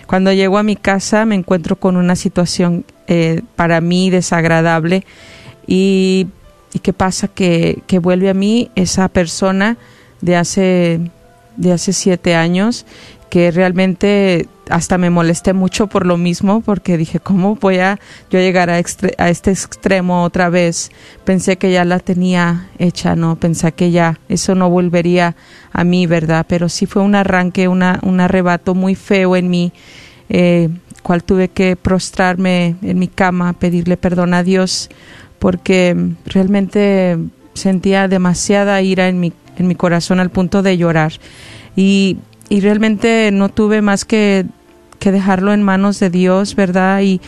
Cuando 0.08 0.32
llego 0.34 0.58
a 0.58 0.64
mi 0.64 0.76
casa 0.76 1.26
me 1.26 1.36
encuentro 1.36 1.76
con 1.78 1.98
una 1.98 2.16
situación 2.16 2.86
eh, 3.08 3.42
para 3.56 3.82
mí 3.82 4.10
desagradable 4.10 5.06
y, 5.68 6.28
y 6.74 6.80
qué 6.80 6.94
pasa 6.94 7.28
que, 7.28 7.82
que, 7.88 8.00
vuelve 8.00 8.30
a 8.30 8.34
mí 8.34 8.72
esa 8.76 9.08
persona 9.10 9.78
de 10.22 10.36
hace 10.36 11.00
de 11.58 11.72
hace 11.72 11.94
siete 11.94 12.36
años 12.36 12.86
que 13.34 13.50
realmente 13.50 14.48
hasta 14.70 15.00
me 15.00 15.10
molesté 15.10 15.54
mucho 15.54 15.88
por 15.88 16.06
lo 16.06 16.18
mismo 16.18 16.62
porque 16.62 17.00
dije 17.00 17.20
cómo 17.20 17.56
voy 17.56 17.80
a 17.80 18.00
yo 18.30 18.38
llegar 18.38 18.70
a, 18.70 18.78
este 18.78 19.52
extremo 19.52 20.22
otra 20.22 20.50
vez 20.50 20.92
pensé 21.24 21.58
que 21.58 21.72
ya 21.72 21.84
la 21.84 21.98
tenía 21.98 22.68
hecha 22.78 23.16
no 23.16 23.36
pensé 23.36 23.72
que 23.72 23.90
ya 23.90 24.20
eso 24.30 24.54
no 24.54 24.70
volvería 24.70 25.36
a 25.72 25.84
mí 25.84 26.06
verdad 26.06 26.46
pero 26.48 26.70
sí 26.70 26.86
fue 26.86 27.02
un 27.02 27.16
arranque 27.16 27.68
una, 27.68 28.00
un 28.04 28.20
arrebato 28.20 28.76
muy 28.76 28.94
feo 28.94 29.36
en 29.36 29.50
mí 29.50 29.74
eh, 30.30 30.70
cual 31.02 31.24
tuve 31.24 31.50
que 31.50 31.76
prostrarme 31.76 32.76
en 32.84 33.00
mi 33.00 33.08
cama, 33.08 33.54
pedirle 33.54 33.98
perdón 33.98 34.36
a 34.36 34.44
Dios, 34.44 34.90
porque 35.38 35.96
realmente 36.26 37.18
sentía 37.56 38.08
demasiada 38.08 38.82
ira 38.82 39.08
en 39.10 39.20
mi, 39.20 39.34
en 39.58 39.68
mi 39.68 39.76
corazón 39.76 40.20
al 40.20 40.30
punto 40.30 40.62
de 40.62 40.78
llorar. 40.78 41.14
Y, 41.76 42.18
y 42.50 42.62
realmente 42.62 43.30
no 43.32 43.50
tuve 43.50 43.82
más 43.82 44.06
que 44.06 44.46
que 45.04 45.12
dejarlo 45.12 45.52
en 45.52 45.62
manos 45.62 46.00
de 46.00 46.10
Dios, 46.10 46.56
¿verdad? 46.56 47.02
Y, 47.02 47.20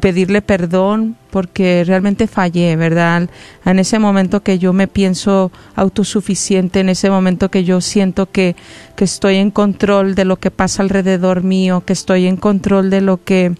pedirle 0.00 0.40
perdón 0.40 1.16
porque 1.30 1.84
realmente 1.86 2.26
fallé, 2.26 2.74
¿verdad? 2.76 3.28
En 3.66 3.78
ese 3.78 3.98
momento 3.98 4.42
que 4.42 4.58
yo 4.58 4.72
me 4.72 4.88
pienso 4.88 5.52
autosuficiente, 5.74 6.80
en 6.80 6.88
ese 6.88 7.10
momento 7.10 7.50
que 7.50 7.64
yo 7.64 7.82
siento 7.82 8.30
que, 8.30 8.56
que 8.96 9.04
estoy 9.04 9.36
en 9.36 9.50
control 9.50 10.14
de 10.14 10.24
lo 10.24 10.36
que 10.36 10.50
pasa 10.50 10.82
alrededor 10.82 11.42
mío, 11.42 11.82
que 11.84 11.92
estoy 11.92 12.26
en 12.26 12.38
control 12.38 12.88
de 12.88 13.02
lo 13.02 13.22
que 13.22 13.52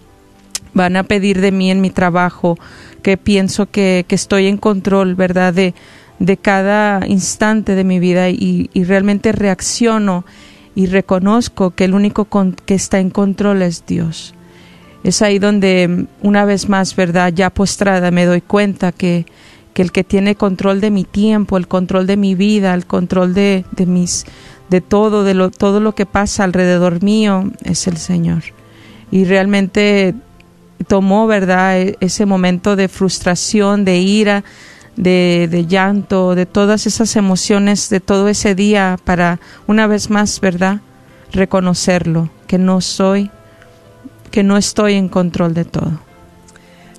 van 0.73 0.95
a 0.95 1.03
pedir 1.03 1.39
de 1.39 1.51
mí 1.51 1.69
en 1.69 1.79
mi 1.79 1.91
trabajo, 1.91 2.57
que 3.03 3.17
pienso 3.17 3.69
que, 3.69 4.03
que 4.07 4.15
estoy 4.15 4.47
en 4.47 4.57
control, 4.57 5.13
¿verdad? 5.13 5.53
De, 5.53 5.75
de 6.17 6.37
cada 6.37 7.05
instante 7.05 7.75
de 7.75 7.83
mi 7.83 7.99
vida 7.99 8.29
y, 8.29 8.71
y 8.73 8.83
realmente 8.83 9.31
reacciono 9.31 10.25
y 10.75 10.87
reconozco 10.87 11.71
que 11.71 11.85
el 11.85 11.93
único 11.93 12.27
que 12.65 12.75
está 12.75 12.99
en 12.99 13.09
control 13.09 13.61
es 13.61 13.85
Dios. 13.85 14.33
Es 15.03 15.21
ahí 15.21 15.39
donde 15.39 16.07
una 16.21 16.45
vez 16.45 16.69
más, 16.69 16.95
¿verdad? 16.95 17.31
Ya 17.33 17.49
postrada 17.49 18.11
me 18.11 18.25
doy 18.25 18.41
cuenta 18.41 18.91
que, 18.91 19.25
que 19.73 19.81
el 19.81 19.91
que 19.91 20.03
tiene 20.03 20.35
control 20.35 20.81
de 20.81 20.91
mi 20.91 21.05
tiempo, 21.05 21.57
el 21.57 21.67
control 21.67 22.05
de 22.05 22.17
mi 22.17 22.35
vida, 22.35 22.73
el 22.73 22.85
control 22.85 23.33
de, 23.33 23.65
de 23.71 23.85
mis 23.85 24.25
de 24.69 24.81
todo, 24.81 25.23
de 25.23 25.33
lo, 25.33 25.49
todo 25.49 25.79
lo 25.79 25.95
que 25.95 26.05
pasa 26.05 26.43
alrededor 26.43 27.03
mío 27.03 27.51
es 27.63 27.87
el 27.87 27.97
Señor. 27.97 28.43
Y 29.11 29.25
realmente 29.25 30.13
tomó, 30.87 31.27
¿verdad?, 31.27 31.81
e, 31.81 31.97
ese 31.99 32.25
momento 32.25 32.75
de 32.75 32.87
frustración, 32.87 33.83
de 33.83 33.97
ira, 33.97 34.43
de, 34.99 35.47
de, 35.49 35.65
llanto, 35.65 36.35
de 36.35 36.45
todas 36.45 36.85
esas 36.85 37.15
emociones 37.15 37.89
de 37.89 38.01
todo 38.01 38.27
ese 38.27 38.53
día 38.53 38.99
para 39.05 39.39
una 39.65 39.87
vez 39.87 40.09
más, 40.09 40.41
¿verdad?, 40.41 40.81
reconocerlo, 41.31 42.29
que 42.47 42.57
no 42.57 42.81
soy, 42.81 43.31
que 44.29 44.43
no 44.43 44.57
estoy 44.57 44.95
en 44.95 45.07
control 45.07 45.53
de 45.53 45.63
todo. 45.63 46.01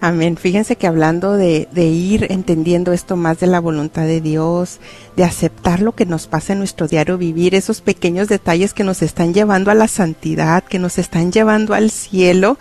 Amén. 0.00 0.38
Fíjense 0.38 0.76
que 0.76 0.86
hablando 0.86 1.34
de, 1.34 1.68
de, 1.72 1.84
ir 1.88 2.28
entendiendo 2.30 2.94
esto 2.94 3.16
más 3.16 3.38
de 3.38 3.46
la 3.46 3.60
voluntad 3.60 4.06
de 4.06 4.22
Dios, 4.22 4.80
de 5.14 5.24
aceptar 5.24 5.82
lo 5.82 5.92
que 5.92 6.06
nos 6.06 6.26
pasa 6.26 6.54
en 6.54 6.60
nuestro 6.60 6.88
diario 6.88 7.18
vivir, 7.18 7.54
esos 7.54 7.82
pequeños 7.82 8.28
detalles 8.28 8.72
que 8.72 8.82
nos 8.82 9.02
están 9.02 9.34
llevando 9.34 9.70
a 9.70 9.74
la 9.74 9.88
santidad, 9.88 10.64
que 10.64 10.78
nos 10.78 10.96
están 10.96 11.32
llevando 11.32 11.74
al 11.74 11.90
cielo. 11.90 12.56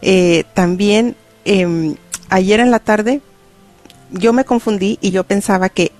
Eh, 0.00 0.42
también 0.54 1.14
eh, 1.44 1.94
ayer 2.30 2.58
en 2.58 2.72
la 2.72 2.80
tarde 2.80 3.20
yo 4.12 4.32
me 4.32 4.44
confundí 4.44 4.98
y 5.00 5.10
yo 5.10 5.24
pensaba 5.24 5.68
que 5.68 5.92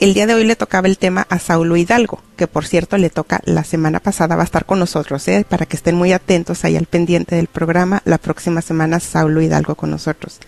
el 0.00 0.12
día 0.12 0.26
de 0.26 0.34
hoy 0.34 0.44
le 0.44 0.56
tocaba 0.56 0.88
el 0.88 0.98
tema 0.98 1.26
a 1.30 1.38
Saulo 1.38 1.76
Hidalgo, 1.76 2.20
que 2.36 2.46
por 2.46 2.66
cierto 2.66 2.98
le 2.98 3.10
toca 3.10 3.40
la 3.44 3.64
semana 3.64 4.00
pasada, 4.00 4.36
va 4.36 4.42
a 4.42 4.44
estar 4.44 4.64
con 4.66 4.78
nosotros, 4.78 5.26
¿eh? 5.28 5.46
para 5.48 5.66
que 5.66 5.76
estén 5.76 5.94
muy 5.94 6.12
atentos 6.12 6.64
ahí 6.64 6.76
al 6.76 6.86
pendiente 6.86 7.36
del 7.36 7.46
programa. 7.46 8.02
La 8.04 8.18
próxima 8.18 8.60
semana 8.60 9.00
Saulo 9.00 9.40
Hidalgo 9.40 9.76
con 9.76 9.90
nosotros. 9.90 10.40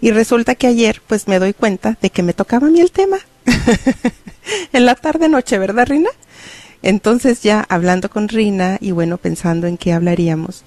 Y 0.00 0.10
resulta 0.10 0.54
que 0.54 0.66
ayer 0.66 1.02
pues 1.06 1.28
me 1.28 1.38
doy 1.38 1.52
cuenta 1.52 1.98
de 2.00 2.10
que 2.10 2.22
me 2.22 2.32
tocaba 2.32 2.66
a 2.66 2.70
mí 2.70 2.80
el 2.80 2.92
tema. 2.92 3.18
en 4.72 4.86
la 4.86 4.94
tarde 4.94 5.28
noche, 5.28 5.58
¿verdad, 5.58 5.86
Rina? 5.88 6.10
Entonces 6.82 7.42
ya 7.42 7.64
hablando 7.68 8.10
con 8.10 8.28
Rina 8.28 8.78
y 8.80 8.92
bueno, 8.92 9.18
pensando 9.18 9.66
en 9.66 9.76
qué 9.76 9.92
hablaríamos, 9.92 10.62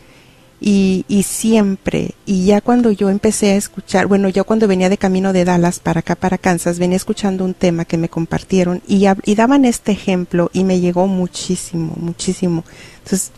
y, 0.62 1.06
y, 1.08 1.24
siempre, 1.24 2.16
y 2.26 2.46
ya 2.46 2.60
cuando 2.60 2.92
yo 2.92 3.10
empecé 3.10 3.52
a 3.52 3.56
escuchar, 3.56 4.08
bueno, 4.08 4.28
yo 4.28 4.44
cuando 4.44 4.68
venía 4.68 4.90
de 4.90 4.98
camino 4.98 5.32
de 5.32 5.46
Dallas 5.46 5.80
para 5.80 6.02
acá, 6.02 6.16
para 6.16 6.38
Kansas, 6.38 6.80
venía 6.80 6.98
escuchando 6.98 7.46
un 7.46 7.54
tema 7.54 7.86
que 7.86 7.98
me 7.98 8.10
compartieron 8.10 8.82
y, 8.86 9.08
daban 9.36 9.64
este 9.64 9.94
ejemplo 9.94 10.50
y 10.52 10.66
me 10.66 10.82
llegó 10.82 11.08
muchísimo, 11.08 11.94
muchísimo. 11.98 12.66
Entonces 13.04 13.32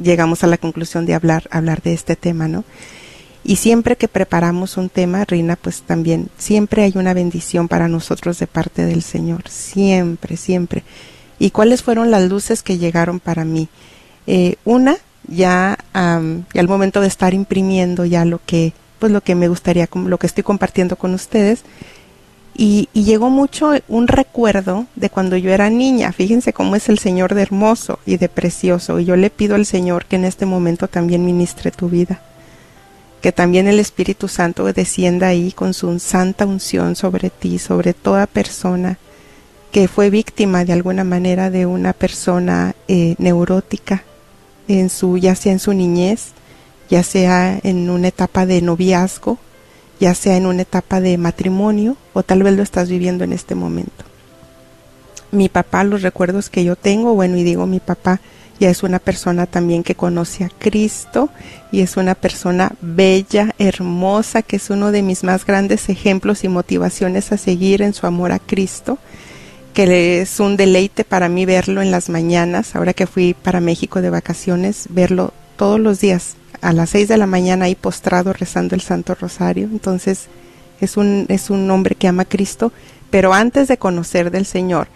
llegamos 0.00 0.44
a 0.44 0.46
la 0.46 0.56
conclusión 0.56 1.04
de 1.04 1.14
hablar, 1.14 1.48
hablar 1.50 1.82
de 1.82 1.94
este 1.94 2.14
tema, 2.14 2.46
¿no? 2.46 2.64
Y 3.42 3.56
siempre 3.56 3.96
que 3.96 4.06
preparamos 4.06 4.76
un 4.76 4.88
tema, 4.88 5.24
Rina, 5.24 5.56
pues 5.56 5.82
también, 5.82 6.28
siempre 6.38 6.84
hay 6.84 6.92
una 6.94 7.14
bendición 7.14 7.66
para 7.66 7.88
nosotros 7.88 8.38
de 8.38 8.46
parte 8.46 8.84
del 8.84 9.02
Señor, 9.02 9.48
siempre, 9.48 10.36
siempre. 10.36 10.84
¿Y 11.40 11.50
cuáles 11.50 11.82
fueron 11.82 12.10
las 12.10 12.28
luces 12.28 12.62
que 12.62 12.78
llegaron 12.78 13.18
para 13.18 13.44
mí? 13.44 13.68
Eh, 14.26 14.56
una, 14.64 14.98
ya, 15.28 15.78
um, 15.94 16.44
al 16.54 16.68
momento 16.68 17.00
de 17.00 17.08
estar 17.08 17.34
imprimiendo 17.34 18.04
ya 18.04 18.24
lo 18.24 18.40
que 18.44 18.72
pues 18.98 19.12
lo 19.12 19.20
que 19.20 19.34
me 19.34 19.48
gustaría 19.48 19.88
lo 19.92 20.18
que 20.18 20.26
estoy 20.26 20.42
compartiendo 20.42 20.96
con 20.96 21.14
ustedes. 21.14 21.62
Y, 22.56 22.88
y, 22.92 23.04
llegó 23.04 23.30
mucho 23.30 23.70
un 23.86 24.08
recuerdo 24.08 24.86
de 24.96 25.10
cuando 25.10 25.36
yo 25.36 25.52
era 25.52 25.70
niña. 25.70 26.10
Fíjense 26.10 26.52
cómo 26.52 26.74
es 26.74 26.88
el 26.88 26.98
Señor 26.98 27.36
de 27.36 27.42
hermoso 27.42 28.00
y 28.04 28.16
de 28.16 28.28
precioso. 28.28 28.98
Y 28.98 29.04
yo 29.04 29.14
le 29.14 29.30
pido 29.30 29.54
al 29.54 29.64
Señor 29.64 30.06
que 30.06 30.16
en 30.16 30.24
este 30.24 30.44
momento 30.44 30.88
también 30.88 31.24
ministre 31.24 31.70
tu 31.70 31.88
vida. 31.88 32.20
Que 33.22 33.30
también 33.30 33.68
el 33.68 33.78
Espíritu 33.78 34.26
Santo 34.26 34.64
descienda 34.72 35.28
ahí 35.28 35.52
con 35.52 35.72
su 35.72 35.96
santa 36.00 36.46
unción 36.46 36.96
sobre 36.96 37.30
ti 37.30 37.60
sobre 37.60 37.94
toda 37.94 38.26
persona 38.26 38.98
que 39.70 39.86
fue 39.86 40.10
víctima 40.10 40.64
de 40.64 40.72
alguna 40.72 41.04
manera 41.04 41.50
de 41.50 41.66
una 41.66 41.92
persona 41.92 42.74
eh, 42.88 43.14
neurótica 43.18 44.02
en 44.68 44.90
su, 44.90 45.18
ya 45.18 45.34
sea 45.34 45.52
en 45.52 45.58
su 45.58 45.72
niñez, 45.72 46.28
ya 46.88 47.02
sea 47.02 47.58
en 47.62 47.90
una 47.90 48.08
etapa 48.08 48.46
de 48.46 48.62
noviazgo, 48.62 49.38
ya 49.98 50.14
sea 50.14 50.36
en 50.36 50.46
una 50.46 50.62
etapa 50.62 51.00
de 51.00 51.18
matrimonio 51.18 51.96
o 52.12 52.22
tal 52.22 52.42
vez 52.42 52.54
lo 52.54 52.62
estás 52.62 52.88
viviendo 52.88 53.24
en 53.24 53.32
este 53.32 53.54
momento. 53.54 54.04
Mi 55.30 55.48
papá, 55.48 55.84
los 55.84 56.02
recuerdos 56.02 56.48
que 56.48 56.64
yo 56.64 56.76
tengo, 56.76 57.14
bueno, 57.14 57.36
y 57.36 57.42
digo 57.42 57.66
mi 57.66 57.80
papá, 57.80 58.20
ya 58.60 58.70
es 58.70 58.82
una 58.82 58.98
persona 58.98 59.46
también 59.46 59.82
que 59.82 59.94
conoce 59.94 60.44
a 60.44 60.50
Cristo 60.58 61.28
y 61.70 61.80
es 61.80 61.96
una 61.96 62.14
persona 62.14 62.72
bella, 62.80 63.54
hermosa, 63.58 64.42
que 64.42 64.56
es 64.56 64.70
uno 64.70 64.90
de 64.90 65.02
mis 65.02 65.22
más 65.22 65.46
grandes 65.46 65.88
ejemplos 65.88 66.44
y 66.44 66.48
motivaciones 66.48 67.30
a 67.30 67.36
seguir 67.36 67.82
en 67.82 67.94
su 67.94 68.06
amor 68.06 68.32
a 68.32 68.38
Cristo 68.38 68.98
que 69.74 70.20
es 70.20 70.40
un 70.40 70.56
deleite 70.56 71.04
para 71.04 71.28
mí 71.28 71.46
verlo 71.46 71.82
en 71.82 71.90
las 71.90 72.08
mañanas, 72.08 72.74
ahora 72.74 72.92
que 72.92 73.06
fui 73.06 73.34
para 73.34 73.60
México 73.60 74.02
de 74.02 74.10
vacaciones, 74.10 74.86
verlo 74.90 75.32
todos 75.56 75.78
los 75.80 76.00
días 76.00 76.36
a 76.60 76.72
las 76.72 76.90
seis 76.90 77.08
de 77.08 77.16
la 77.16 77.26
mañana 77.26 77.66
ahí 77.66 77.74
postrado 77.74 78.32
rezando 78.32 78.74
el 78.74 78.80
Santo 78.80 79.14
Rosario. 79.14 79.68
Entonces 79.70 80.26
es 80.80 80.96
un, 80.96 81.26
es 81.28 81.50
un 81.50 81.70
hombre 81.70 81.94
que 81.94 82.08
ama 82.08 82.22
a 82.22 82.28
Cristo, 82.28 82.72
pero 83.10 83.32
antes 83.32 83.68
de 83.68 83.78
conocer 83.78 84.30
del 84.30 84.46
Señor, 84.46 84.88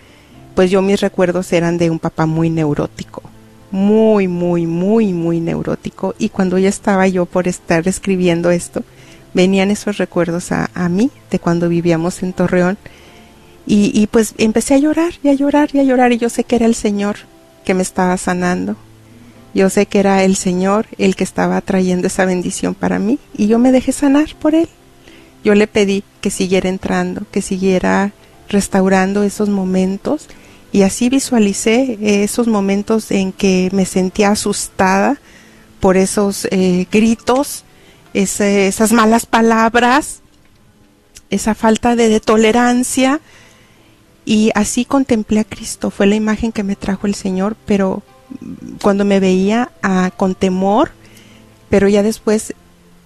pues 0.54 0.70
yo 0.70 0.82
mis 0.82 1.00
recuerdos 1.00 1.52
eran 1.52 1.78
de 1.78 1.90
un 1.90 1.98
papá 1.98 2.26
muy 2.26 2.50
neurótico, 2.50 3.22
muy, 3.70 4.28
muy, 4.28 4.66
muy, 4.66 5.12
muy 5.12 5.40
neurótico. 5.40 6.14
Y 6.18 6.28
cuando 6.28 6.58
ya 6.58 6.68
estaba 6.68 7.08
yo 7.08 7.26
por 7.26 7.48
estar 7.48 7.87
escribiendo 7.88 8.50
esto, 8.50 8.82
venían 9.35 9.70
esos 9.70 9.96
recuerdos 9.96 10.52
a, 10.52 10.70
a 10.74 10.88
mí 10.88 11.11
de 11.30 11.38
cuando 11.38 11.68
vivíamos 11.68 12.22
en 12.22 12.32
Torreón 12.32 12.76
y, 13.66 13.92
y 13.98 14.07
pues 14.07 14.35
empecé 14.38 14.75
a 14.75 14.79
llorar 14.79 15.12
y 15.22 15.29
a 15.29 15.35
llorar 15.35 15.70
y 15.72 15.81
a 15.81 15.85
llorar 15.85 16.12
y 16.12 16.18
yo 16.18 16.29
sé 16.29 16.44
que 16.44 16.57
era 16.57 16.66
el 16.66 16.75
Señor 16.75 17.16
que 17.64 17.75
me 17.75 17.83
estaba 17.83 18.16
sanando. 18.16 18.77
Yo 19.55 19.68
sé 19.68 19.87
que 19.87 19.98
era 19.98 20.25
el 20.25 20.37
Señor 20.37 20.87
el 20.98 21.14
que 21.14 21.25
estaba 21.25 21.61
trayendo 21.61 22.07
esa 22.07 22.25
bendición 22.25 22.75
para 22.75 22.98
mí 22.98 23.18
y 23.37 23.46
yo 23.46 23.59
me 23.59 23.72
dejé 23.72 23.92
sanar 23.92 24.35
por 24.38 24.55
Él. 24.55 24.68
Yo 25.44 25.55
le 25.55 25.66
pedí 25.66 26.05
que 26.20 26.31
siguiera 26.31 26.68
entrando, 26.68 27.22
que 27.31 27.42
siguiera 27.42 28.12
restaurando 28.48 29.22
esos 29.22 29.48
momentos 29.48 30.29
y 30.72 30.83
así 30.83 31.11
visualicé 31.11 31.98
esos 32.25 32.48
momentos 32.48 33.11
en 33.11 33.33
que 33.33 33.68
me 33.72 33.85
sentía 33.85 34.31
asustada 34.31 35.20
por 35.81 35.96
esos 35.96 36.46
eh, 36.51 36.87
gritos, 36.90 37.64
esas 38.14 38.92
malas 38.92 39.27
palabras, 39.27 40.20
esa 41.29 41.55
falta 41.55 41.96
de 41.96 42.20
tolerancia, 42.20 43.20
y 44.24 44.50
así 44.54 44.85
contemplé 44.85 45.40
a 45.40 45.44
Cristo, 45.44 45.90
fue 45.90 46.06
la 46.06 46.14
imagen 46.14 46.52
que 46.52 46.62
me 46.62 46.76
trajo 46.76 47.06
el 47.06 47.14
Señor, 47.14 47.56
pero 47.66 48.02
cuando 48.80 49.04
me 49.04 49.20
veía 49.20 49.70
ah, 49.82 50.11
con 50.16 50.35
temor, 50.35 50.90
pero 51.68 51.88
ya 51.88 52.02
después 52.02 52.54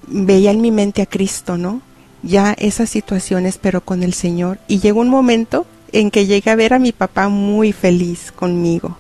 veía 0.07 0.51
en 0.51 0.61
mi 0.61 0.71
mente 0.71 1.03
a 1.03 1.07
Cristo, 1.07 1.57
¿no? 1.57 1.81
Ya 2.23 2.53
esas 2.59 2.91
situaciones, 2.91 3.59
pero 3.59 3.81
con 3.81 4.03
el 4.03 4.13
Señor. 4.13 4.59
Y 4.69 4.81
llegó 4.81 5.01
un 5.01 5.09
momento 5.09 5.67
en 5.93 6.11
que 6.11 6.27
llegué 6.27 6.51
a 6.51 6.57
ver 6.57 6.75
a 6.75 6.79
mi 6.79 6.93
papá 6.93 7.29
muy 7.29 7.73
feliz 7.73 8.33
conmigo 8.33 8.97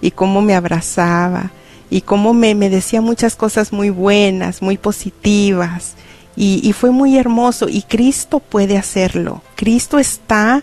y 0.00 0.12
cómo 0.12 0.40
me 0.40 0.54
abrazaba 0.54 1.50
y 1.90 2.02
cómo 2.02 2.32
me, 2.32 2.54
me 2.54 2.70
decía 2.70 3.00
muchas 3.00 3.34
cosas 3.36 3.72
muy 3.72 3.90
buenas, 3.90 4.62
muy 4.62 4.78
positivas. 4.78 5.94
Y, 6.36 6.60
y 6.62 6.72
fue 6.72 6.90
muy 6.90 7.18
hermoso 7.18 7.68
y 7.68 7.82
Cristo 7.82 8.38
puede 8.38 8.78
hacerlo. 8.78 9.42
Cristo 9.56 9.98
está 9.98 10.62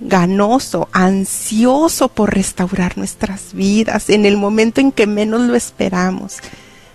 ganoso, 0.00 0.88
ansioso 0.92 2.08
por 2.08 2.34
restaurar 2.34 2.98
nuestras 2.98 3.54
vidas 3.54 4.10
en 4.10 4.26
el 4.26 4.36
momento 4.36 4.80
en 4.80 4.92
que 4.92 5.06
menos 5.06 5.40
lo 5.42 5.54
esperamos. 5.54 6.38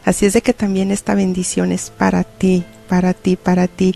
Así 0.06 0.26
es 0.26 0.34
de 0.34 0.42
que 0.42 0.54
también 0.54 0.92
esta 0.92 1.16
bendición 1.16 1.72
es 1.72 1.90
para 1.90 2.24
ti, 2.24 2.64
para 2.88 3.14
ti, 3.14 3.36
para 3.36 3.68
ti. 3.68 3.96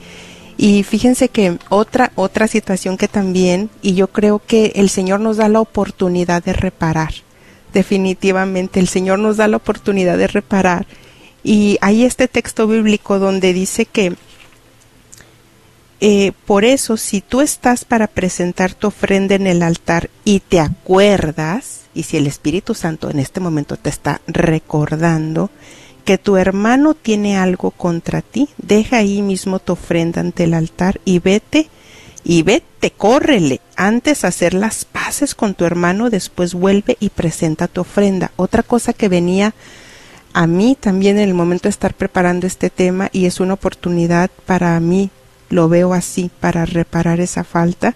Y 0.57 0.83
fíjense 0.83 1.29
que 1.29 1.57
otra 1.69 2.11
otra 2.15 2.47
situación 2.47 2.97
que 2.97 3.07
también 3.07 3.69
y 3.81 3.93
yo 3.93 4.07
creo 4.07 4.41
que 4.45 4.73
el 4.75 4.89
Señor 4.89 5.19
nos 5.19 5.37
da 5.37 5.49
la 5.49 5.59
oportunidad 5.59 6.43
de 6.43 6.53
reparar. 6.53 7.13
Definitivamente 7.73 8.79
el 8.79 8.87
Señor 8.87 9.19
nos 9.19 9.37
da 9.37 9.47
la 9.47 9.57
oportunidad 9.57 10.17
de 10.17 10.27
reparar. 10.27 10.87
Y 11.43 11.77
hay 11.81 12.05
este 12.05 12.27
texto 12.27 12.67
bíblico 12.67 13.19
donde 13.19 13.53
dice 13.53 13.85
que 13.85 14.15
eh, 16.07 16.33
por 16.45 16.65
eso, 16.65 16.97
si 16.97 17.19
tú 17.19 17.41
estás 17.41 17.83
para 17.83 18.05
presentar 18.05 18.75
tu 18.75 18.89
ofrenda 18.89 19.33
en 19.33 19.47
el 19.47 19.63
altar 19.63 20.11
y 20.23 20.39
te 20.39 20.59
acuerdas, 20.59 21.85
y 21.95 22.03
si 22.03 22.17
el 22.17 22.27
Espíritu 22.27 22.75
Santo 22.75 23.09
en 23.09 23.17
este 23.17 23.39
momento 23.39 23.75
te 23.75 23.89
está 23.89 24.21
recordando 24.27 25.49
que 26.03 26.19
tu 26.19 26.37
hermano 26.37 26.93
tiene 26.93 27.39
algo 27.39 27.71
contra 27.71 28.21
ti, 28.21 28.49
deja 28.59 28.97
ahí 28.97 29.23
mismo 29.23 29.57
tu 29.57 29.73
ofrenda 29.73 30.21
ante 30.21 30.43
el 30.43 30.53
altar 30.53 31.01
y 31.05 31.17
vete, 31.17 31.69
y 32.23 32.43
vete, 32.43 32.91
córrele, 32.91 33.59
antes 33.75 34.25
hacer 34.25 34.53
las 34.53 34.85
paces 34.85 35.33
con 35.33 35.55
tu 35.55 35.65
hermano, 35.65 36.11
después 36.11 36.53
vuelve 36.53 36.97
y 36.99 37.09
presenta 37.09 37.67
tu 37.67 37.81
ofrenda. 37.81 38.29
Otra 38.35 38.61
cosa 38.61 38.93
que 38.93 39.09
venía 39.09 39.55
a 40.33 40.45
mí 40.45 40.77
también 40.79 41.17
en 41.17 41.29
el 41.29 41.33
momento 41.33 41.63
de 41.63 41.71
estar 41.71 41.95
preparando 41.95 42.45
este 42.45 42.69
tema 42.69 43.09
y 43.11 43.25
es 43.25 43.39
una 43.39 43.55
oportunidad 43.55 44.29
para 44.45 44.79
mí, 44.79 45.09
lo 45.49 45.69
veo 45.69 45.93
así, 45.93 46.29
para 46.39 46.65
reparar 46.65 47.19
esa 47.19 47.43
falta, 47.43 47.95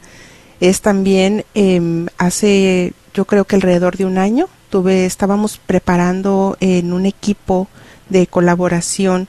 es 0.60 0.82
también 0.82 1.46
eh, 1.56 2.08
hace 2.18 2.94
yo 3.14 3.26
creo 3.26 3.46
que 3.46 3.56
alrededor 3.56 3.98
de 3.98 4.06
un 4.06 4.18
año 4.18 4.48
tuve 4.70 5.06
estábamos 5.06 5.60
preparando 5.66 6.58
en 6.60 6.94
un 6.94 7.06
equipo 7.06 7.68
de 8.10 8.28
colaboración 8.28 9.28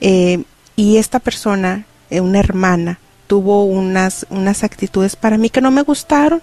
eh, 0.00 0.42
y 0.76 0.96
esta 0.96 1.20
persona, 1.20 1.86
eh, 2.10 2.20
una 2.20 2.40
hermana, 2.40 2.98
tuvo 3.26 3.64
unas, 3.64 4.26
unas 4.30 4.64
actitudes 4.64 5.16
para 5.16 5.38
mí 5.38 5.50
que 5.50 5.60
no 5.60 5.70
me 5.70 5.82
gustaron, 5.82 6.42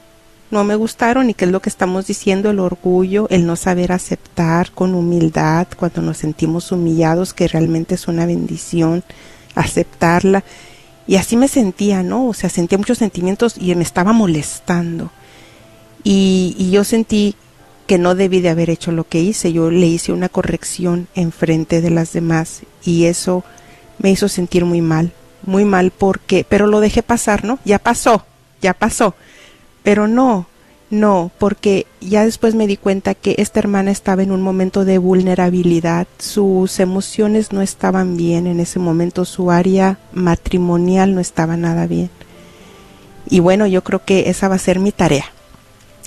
no 0.52 0.64
me 0.64 0.76
gustaron 0.76 1.30
y 1.30 1.34
que 1.34 1.46
es 1.46 1.52
lo 1.52 1.62
que 1.62 1.70
estamos 1.70 2.08
diciendo, 2.08 2.50
el 2.50 2.60
orgullo, 2.60 3.28
el 3.30 3.46
no 3.46 3.56
saber 3.56 3.92
aceptar 3.92 4.72
con 4.72 4.96
humildad 4.96 5.68
cuando 5.78 6.02
nos 6.02 6.18
sentimos 6.18 6.72
humillados, 6.72 7.34
que 7.34 7.48
realmente 7.48 7.96
es 7.96 8.08
una 8.08 8.26
bendición 8.26 9.04
aceptarla. 9.56 10.44
Y 11.10 11.16
así 11.16 11.38
me 11.38 11.48
sentía, 11.48 12.04
¿no? 12.04 12.28
O 12.28 12.36
sea, 12.36 12.52
sentía 12.52 12.78
muchos 12.78 13.00
sentimientos 13.00 13.56
y 13.60 13.74
me 13.74 13.82
estaba 13.82 14.14
molestando. 14.14 15.10
Y, 16.04 16.56
y 16.60 16.70
yo 16.70 16.84
sentí 16.84 17.36
que 17.88 17.98
no 17.98 18.14
debí 18.14 18.42
de 18.42 18.50
haber 18.50 18.70
hecho 18.70 18.92
lo 18.92 19.06
que 19.06 19.20
hice. 19.20 19.52
Yo 19.52 19.72
le 19.72 19.88
hice 19.88 20.12
una 20.12 20.30
corrección 20.30 21.08
en 21.16 21.32
frente 21.32 21.82
de 21.82 21.90
las 21.90 22.14
demás 22.14 22.62
y 22.86 23.06
eso 23.06 23.44
me 23.98 24.12
hizo 24.12 24.30
sentir 24.30 24.66
muy 24.66 24.82
mal, 24.82 25.12
muy 25.48 25.66
mal 25.66 25.90
porque, 25.90 26.46
pero 26.48 26.68
lo 26.68 26.80
dejé 26.80 27.02
pasar, 27.02 27.44
¿no? 27.44 27.58
Ya 27.66 27.80
pasó, 27.80 28.28
ya 28.62 28.76
pasó. 28.76 29.16
Pero 29.82 30.08
no, 30.08 30.46
no, 30.90 31.32
porque 31.38 31.86
ya 32.02 32.26
después 32.26 32.56
me 32.56 32.68
di 32.68 32.78
cuenta 32.78 33.14
que 33.14 33.36
esta 33.38 33.60
hermana 33.60 33.92
estaba 33.92 34.24
en 34.24 34.32
un 34.32 34.42
momento 34.42 34.86
de 34.86 34.98
vulnerabilidad, 34.98 36.08
sus 36.18 36.80
emociones 36.80 37.52
no 37.52 37.62
estaban 37.62 38.18
bien 38.18 38.48
en 38.48 38.60
ese 38.60 38.80
momento, 38.80 39.26
su 39.26 39.52
área 39.52 40.00
matrimonial 40.14 41.14
no 41.14 41.22
estaba 41.22 41.58
nada 41.58 41.86
bien. 41.86 42.10
Y 43.30 43.40
bueno, 43.40 43.68
yo 43.68 43.84
creo 43.84 44.04
que 44.04 44.30
esa 44.30 44.48
va 44.48 44.56
a 44.56 44.60
ser 44.60 44.80
mi 44.80 44.92
tarea 44.92 45.26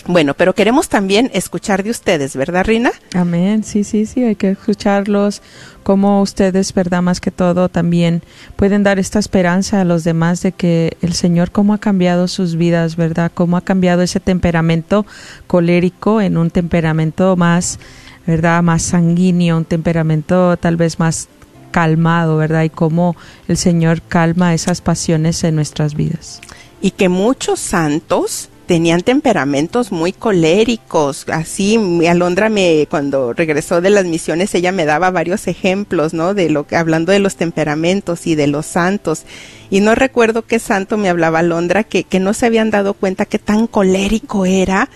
bueno, 0.06 0.34
pero 0.34 0.54
queremos 0.54 0.88
también 0.88 1.30
escuchar 1.32 1.84
de 1.84 1.90
ustedes, 1.90 2.34
¿verdad, 2.34 2.64
Rina? 2.64 2.90
Amén, 3.14 3.62
sí, 3.62 3.84
sí, 3.84 4.04
sí, 4.04 4.24
hay 4.24 4.34
que 4.34 4.50
escucharlos, 4.50 5.42
como 5.84 6.20
ustedes, 6.22 6.74
¿verdad? 6.74 7.02
Más 7.02 7.20
que 7.20 7.30
todo, 7.30 7.68
también 7.68 8.22
pueden 8.56 8.82
dar 8.82 8.98
esta 8.98 9.20
esperanza 9.20 9.80
a 9.80 9.84
los 9.84 10.02
demás 10.02 10.42
de 10.42 10.52
que 10.52 10.96
el 11.02 11.12
Señor, 11.12 11.52
cómo 11.52 11.72
ha 11.72 11.78
cambiado 11.78 12.26
sus 12.26 12.56
vidas, 12.56 12.96
¿verdad? 12.96 13.30
Cómo 13.32 13.56
ha 13.56 13.60
cambiado 13.60 14.02
ese 14.02 14.18
temperamento 14.18 15.06
colérico 15.46 16.20
en 16.20 16.36
un 16.36 16.50
temperamento 16.50 17.36
más, 17.36 17.78
¿verdad? 18.26 18.60
Más 18.62 18.82
sanguíneo, 18.82 19.56
un 19.56 19.64
temperamento 19.64 20.56
tal 20.56 20.76
vez 20.76 20.98
más 20.98 21.28
calmado, 21.70 22.36
¿verdad? 22.36 22.64
Y 22.64 22.70
cómo 22.70 23.16
el 23.46 23.56
Señor 23.56 24.02
calma 24.02 24.52
esas 24.54 24.80
pasiones 24.80 25.42
en 25.44 25.54
nuestras 25.54 25.94
vidas. 25.94 26.40
Y 26.80 26.90
que 26.90 27.08
muchos 27.08 27.60
santos 27.60 28.48
tenían 28.72 29.02
temperamentos 29.02 29.92
muy 29.92 30.14
coléricos, 30.14 31.26
así 31.28 31.78
Alondra 32.08 32.48
me 32.48 32.86
cuando 32.88 33.34
regresó 33.34 33.82
de 33.82 33.90
las 33.90 34.06
misiones 34.06 34.54
ella 34.54 34.72
me 34.72 34.86
daba 34.86 35.10
varios 35.10 35.46
ejemplos, 35.46 36.14
¿no? 36.14 36.32
De 36.32 36.48
lo 36.48 36.66
que 36.66 36.76
hablando 36.76 37.12
de 37.12 37.18
los 37.18 37.36
temperamentos 37.36 38.26
y 38.26 38.34
de 38.34 38.46
los 38.46 38.64
santos. 38.64 39.24
Y 39.68 39.80
no 39.80 39.94
recuerdo 39.94 40.46
qué 40.46 40.58
santo 40.58 40.96
me 40.96 41.10
hablaba 41.10 41.40
Alondra 41.40 41.84
que 41.84 42.04
que 42.04 42.18
no 42.18 42.32
se 42.32 42.46
habían 42.46 42.70
dado 42.70 42.94
cuenta 42.94 43.26
que 43.26 43.38
tan 43.38 43.66
colérico 43.66 44.46
era 44.46 44.88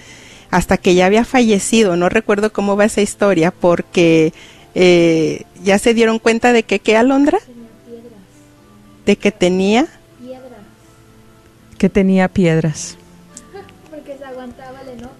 hasta 0.50 0.78
que 0.78 0.94
ya 0.94 1.04
había 1.04 1.26
fallecido. 1.26 1.96
No 1.96 2.08
recuerdo 2.08 2.54
cómo 2.54 2.78
va 2.78 2.86
esa 2.86 3.02
historia 3.02 3.50
porque 3.50 4.32
eh, 4.74 5.42
ya 5.62 5.78
se 5.78 5.92
dieron 5.92 6.18
cuenta 6.18 6.54
de 6.54 6.62
que 6.62 6.78
qué 6.78 6.96
Alondra 6.96 7.40
de 9.04 9.16
que 9.16 9.32
tenía 9.32 9.86
que 11.76 11.90
tenía 11.90 12.28
piedras 12.28 12.96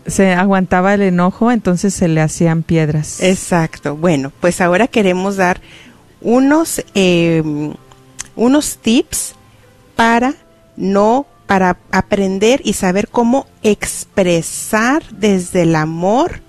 se 0.07 0.32
aguantaba 0.32 0.94
el 0.94 1.02
enojo, 1.02 1.50
entonces 1.50 1.94
se 1.94 2.09
le 2.09 2.20
hacían 2.20 2.62
piedras. 2.62 3.20
Exacto. 3.20 3.96
Bueno, 3.96 4.32
pues 4.40 4.61
ahora 4.61 4.88
queremos 4.88 5.36
dar 5.36 5.61
unos, 6.20 6.84
eh, 6.94 7.42
unos 8.34 8.78
tips 8.78 9.34
para 9.94 10.34
no, 10.76 11.26
para 11.46 11.78
aprender 11.90 12.61
y 12.64 12.74
saber 12.74 13.09
cómo 13.09 13.46
expresar 13.62 15.04
desde 15.11 15.62
el 15.62 15.76
amor 15.76 16.40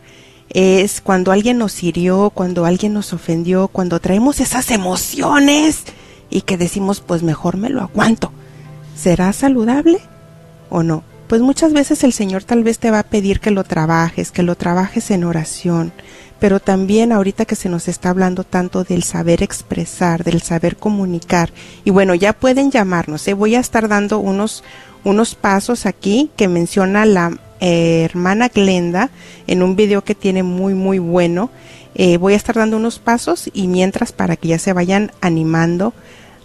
es 0.49 1.01
cuando 1.01 1.31
alguien 1.31 1.57
nos 1.57 1.83
hirió, 1.83 2.31
cuando 2.33 2.65
alguien 2.65 2.93
nos 2.93 3.13
ofendió, 3.13 3.67
cuando 3.67 3.99
traemos 3.99 4.39
esas 4.39 4.71
emociones 4.71 5.83
y 6.29 6.41
que 6.41 6.57
decimos, 6.57 7.01
pues 7.01 7.23
mejor 7.23 7.57
me 7.57 7.69
lo 7.69 7.81
aguanto. 7.81 8.31
¿Será 8.95 9.31
saludable 9.33 9.99
o 10.69 10.83
no? 10.83 11.03
Pues 11.27 11.41
muchas 11.41 11.73
veces 11.73 12.03
el 12.03 12.13
Señor 12.13 12.43
tal 12.43 12.63
vez 12.63 12.79
te 12.79 12.91
va 12.91 12.99
a 12.99 13.03
pedir 13.03 13.39
que 13.39 13.51
lo 13.51 13.63
trabajes, 13.63 14.31
que 14.31 14.43
lo 14.43 14.55
trabajes 14.55 15.11
en 15.11 15.23
oración, 15.23 15.91
pero 16.39 16.59
también 16.59 17.11
ahorita 17.11 17.45
que 17.45 17.55
se 17.55 17.69
nos 17.69 17.87
está 17.87 18.09
hablando 18.09 18.43
tanto 18.43 18.83
del 18.83 19.03
saber 19.03 19.43
expresar, 19.43 20.23
del 20.23 20.41
saber 20.41 20.77
comunicar, 20.77 21.51
y 21.83 21.89
bueno, 21.89 22.15
ya 22.15 22.33
pueden 22.33 22.71
llamarnos, 22.71 23.27
¿eh? 23.27 23.33
voy 23.33 23.55
a 23.55 23.59
estar 23.59 23.87
dando 23.87 24.19
unos, 24.19 24.63
unos 25.03 25.35
pasos 25.35 25.85
aquí 25.85 26.31
que 26.35 26.47
menciona 26.47 27.05
la 27.05 27.37
eh, 27.59 28.03
hermana 28.03 28.49
Glenda 28.49 29.09
en 29.47 29.63
un 29.63 29.75
video 29.75 30.03
que 30.03 30.15
tiene 30.15 30.43
muy, 30.43 30.73
muy 30.73 30.99
bueno. 30.99 31.49
Eh, 31.95 32.17
voy 32.17 32.33
a 32.33 32.35
estar 32.35 32.55
dando 32.55 32.77
unos 32.77 32.99
pasos 32.99 33.49
y 33.51 33.67
mientras 33.67 34.11
para 34.11 34.35
que 34.35 34.49
ya 34.49 34.59
se 34.59 34.73
vayan 34.73 35.11
animando 35.21 35.93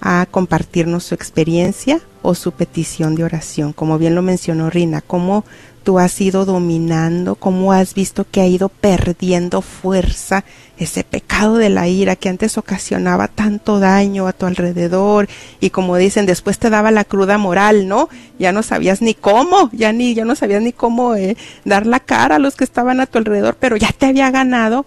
a 0.05 0.27
compartirnos 0.29 1.05
su 1.05 1.15
experiencia 1.15 2.01
o 2.23 2.35
su 2.35 2.51
petición 2.51 3.15
de 3.15 3.23
oración. 3.23 3.73
Como 3.73 3.99
bien 3.99 4.17
lo 4.17 4.23
mencionó 4.23 4.69
Rina, 4.69 5.01
cómo 5.01 5.45
tú 5.85 6.01
has 6.01 6.21
ido 6.21 6.45
dominando, 6.45 7.37
cómo 7.37 7.73
has 7.73 7.95
visto 7.95 8.27
que 8.29 8.41
ha 8.41 8.47
ido 8.47 8.69
perdiendo 8.69 9.63
fuerza 9.63 10.45
ese 10.77 11.05
pecado 11.05 11.57
de 11.57 11.69
la 11.69 11.87
ira 11.87 12.17
que 12.17 12.29
antes 12.29 12.59
ocasionaba 12.59 13.29
tanto 13.29 13.79
daño 13.79 14.27
a 14.27 14.33
tu 14.33 14.47
alrededor 14.47 15.29
y 15.61 15.71
como 15.71 15.97
dicen 15.97 16.27
después 16.27 16.59
te 16.59 16.69
daba 16.71 16.91
la 16.91 17.05
cruda 17.05 17.39
moral, 17.39 17.87
¿no? 17.87 18.09
Ya 18.41 18.51
no 18.51 18.65
sabías 18.65 19.03
ni 19.03 19.15
cómo, 19.15 19.71
ya 19.73 19.93
ni 19.93 20.15
ya 20.15 20.25
no 20.25 20.35
sabías 20.35 20.63
ni 20.63 20.73
cómo 20.73 21.15
eh, 21.15 21.37
dar 21.65 21.87
la 21.87 22.01
cara 22.01 22.37
a 22.37 22.41
los 22.41 22.57
que 22.57 22.65
estaban 22.65 22.99
a 22.99 23.07
tu 23.07 23.19
alrededor, 23.19 23.57
pero 23.59 23.77
ya 23.77 23.91
te 23.97 24.07
había 24.07 24.33
ganado 24.33 24.85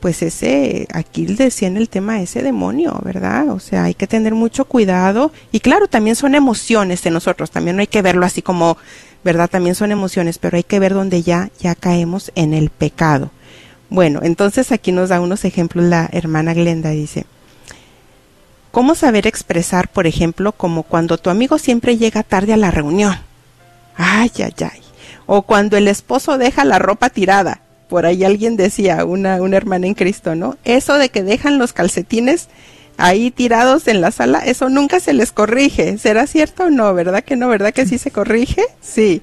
pues 0.00 0.22
ese, 0.22 0.88
aquí 0.92 1.26
decía 1.26 1.68
en 1.68 1.76
el 1.76 1.88
tema 1.88 2.20
ese 2.20 2.42
demonio, 2.42 2.98
¿verdad? 3.04 3.50
O 3.50 3.60
sea, 3.60 3.84
hay 3.84 3.94
que 3.94 4.06
tener 4.06 4.34
mucho 4.34 4.64
cuidado 4.64 5.30
y 5.52 5.60
claro, 5.60 5.88
también 5.88 6.16
son 6.16 6.34
emociones 6.34 7.02
de 7.02 7.10
nosotros, 7.10 7.50
también 7.50 7.76
no 7.76 7.80
hay 7.80 7.86
que 7.86 8.02
verlo 8.02 8.24
así 8.24 8.40
como, 8.40 8.78
¿verdad? 9.22 9.50
También 9.50 9.74
son 9.74 9.92
emociones, 9.92 10.38
pero 10.38 10.56
hay 10.56 10.62
que 10.62 10.78
ver 10.78 10.94
donde 10.94 11.22
ya, 11.22 11.50
ya 11.60 11.74
caemos 11.74 12.32
en 12.34 12.54
el 12.54 12.70
pecado. 12.70 13.30
Bueno, 13.90 14.20
entonces 14.22 14.72
aquí 14.72 14.90
nos 14.90 15.10
da 15.10 15.20
unos 15.20 15.44
ejemplos 15.44 15.84
la 15.84 16.08
hermana 16.12 16.54
Glenda, 16.54 16.90
dice, 16.90 17.26
¿cómo 18.70 18.94
saber 18.94 19.26
expresar, 19.26 19.88
por 19.88 20.06
ejemplo, 20.06 20.52
como 20.52 20.82
cuando 20.82 21.18
tu 21.18 21.28
amigo 21.28 21.58
siempre 21.58 21.98
llega 21.98 22.22
tarde 22.22 22.54
a 22.54 22.56
la 22.56 22.70
reunión? 22.70 23.16
Ay, 23.96 24.32
ay, 24.38 24.54
ay. 24.60 24.80
O 25.26 25.42
cuando 25.42 25.76
el 25.76 25.88
esposo 25.88 26.38
deja 26.38 26.64
la 26.64 26.78
ropa 26.78 27.10
tirada 27.10 27.60
por 27.90 28.06
ahí 28.06 28.24
alguien 28.24 28.56
decía, 28.56 29.04
una, 29.04 29.42
una 29.42 29.58
hermana 29.58 29.86
en 29.86 29.94
Cristo, 29.94 30.34
¿no? 30.34 30.56
Eso 30.64 30.96
de 30.96 31.10
que 31.10 31.22
dejan 31.22 31.58
los 31.58 31.74
calcetines 31.74 32.48
ahí 32.96 33.30
tirados 33.30 33.88
en 33.88 34.00
la 34.00 34.12
sala, 34.12 34.38
eso 34.38 34.68
nunca 34.70 35.00
se 35.00 35.12
les 35.12 35.32
corrige. 35.32 35.98
¿Será 35.98 36.26
cierto 36.26 36.64
o 36.64 36.70
no? 36.70 36.94
¿Verdad 36.94 37.24
que 37.24 37.36
no? 37.36 37.48
¿Verdad 37.48 37.74
que 37.74 37.86
sí 37.86 37.98
se 37.98 38.10
corrige? 38.10 38.62
Sí. 38.80 39.22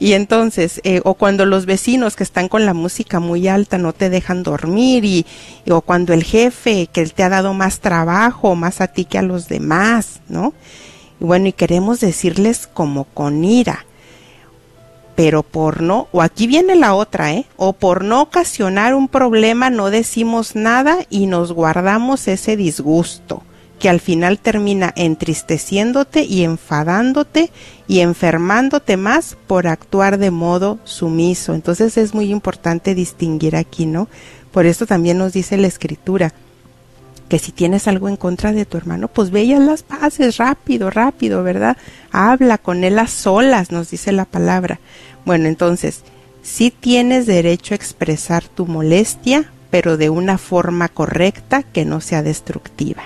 Y 0.00 0.12
entonces, 0.12 0.80
eh, 0.84 1.00
o 1.04 1.14
cuando 1.14 1.44
los 1.44 1.66
vecinos 1.66 2.14
que 2.14 2.22
están 2.22 2.48
con 2.48 2.64
la 2.64 2.72
música 2.72 3.18
muy 3.18 3.48
alta 3.48 3.78
no 3.78 3.92
te 3.92 4.10
dejan 4.10 4.44
dormir 4.44 5.04
y, 5.04 5.26
o 5.68 5.80
cuando 5.80 6.14
el 6.14 6.22
jefe 6.22 6.88
que 6.92 7.04
te 7.06 7.22
ha 7.24 7.28
dado 7.28 7.52
más 7.52 7.80
trabajo, 7.80 8.54
más 8.54 8.80
a 8.80 8.86
ti 8.86 9.04
que 9.04 9.18
a 9.18 9.22
los 9.22 9.48
demás, 9.48 10.20
¿no? 10.28 10.54
Y 11.20 11.24
bueno, 11.24 11.48
y 11.48 11.52
queremos 11.52 11.98
decirles 11.98 12.68
como 12.72 13.04
con 13.04 13.44
ira, 13.44 13.84
pero 15.18 15.42
por 15.42 15.82
no, 15.82 16.06
o 16.12 16.22
aquí 16.22 16.46
viene 16.46 16.76
la 16.76 16.94
otra, 16.94 17.32
¿eh? 17.32 17.44
O 17.56 17.72
por 17.72 18.04
no 18.04 18.22
ocasionar 18.22 18.94
un 18.94 19.08
problema 19.08 19.68
no 19.68 19.90
decimos 19.90 20.54
nada 20.54 20.98
y 21.10 21.26
nos 21.26 21.50
guardamos 21.50 22.28
ese 22.28 22.56
disgusto 22.56 23.42
que 23.80 23.88
al 23.88 23.98
final 23.98 24.38
termina 24.38 24.92
entristeciéndote 24.94 26.22
y 26.22 26.44
enfadándote 26.44 27.50
y 27.88 27.98
enfermándote 27.98 28.96
más 28.96 29.36
por 29.48 29.66
actuar 29.66 30.18
de 30.18 30.30
modo 30.30 30.78
sumiso. 30.84 31.52
Entonces 31.52 31.96
es 31.96 32.14
muy 32.14 32.30
importante 32.30 32.94
distinguir 32.94 33.56
aquí, 33.56 33.86
¿no? 33.86 34.06
Por 34.52 34.66
esto 34.66 34.86
también 34.86 35.18
nos 35.18 35.32
dice 35.32 35.56
la 35.56 35.66
escritura, 35.66 36.32
que 37.28 37.38
si 37.38 37.52
tienes 37.52 37.86
algo 37.86 38.08
en 38.08 38.16
contra 38.16 38.52
de 38.52 38.64
tu 38.64 38.76
hermano, 38.76 39.08
pues 39.08 39.30
ve 39.30 39.44
y 39.44 39.54
las 39.54 39.82
paces 39.82 40.38
rápido, 40.38 40.90
rápido, 40.90 41.42
¿verdad? 41.42 41.76
Habla 42.10 42.58
con 42.58 42.84
él 42.84 42.98
a 42.98 43.06
solas, 43.06 43.70
nos 43.70 43.90
dice 43.90 44.12
la 44.12 44.24
palabra. 44.24 44.80
Bueno, 45.24 45.46
entonces, 45.46 46.02
sí 46.42 46.70
tienes 46.70 47.26
derecho 47.26 47.74
a 47.74 47.76
expresar 47.76 48.44
tu 48.44 48.66
molestia, 48.66 49.50
pero 49.70 49.96
de 49.96 50.08
una 50.08 50.38
forma 50.38 50.88
correcta 50.88 51.62
que 51.62 51.84
no 51.84 52.00
sea 52.00 52.22
destructiva. 52.22 53.02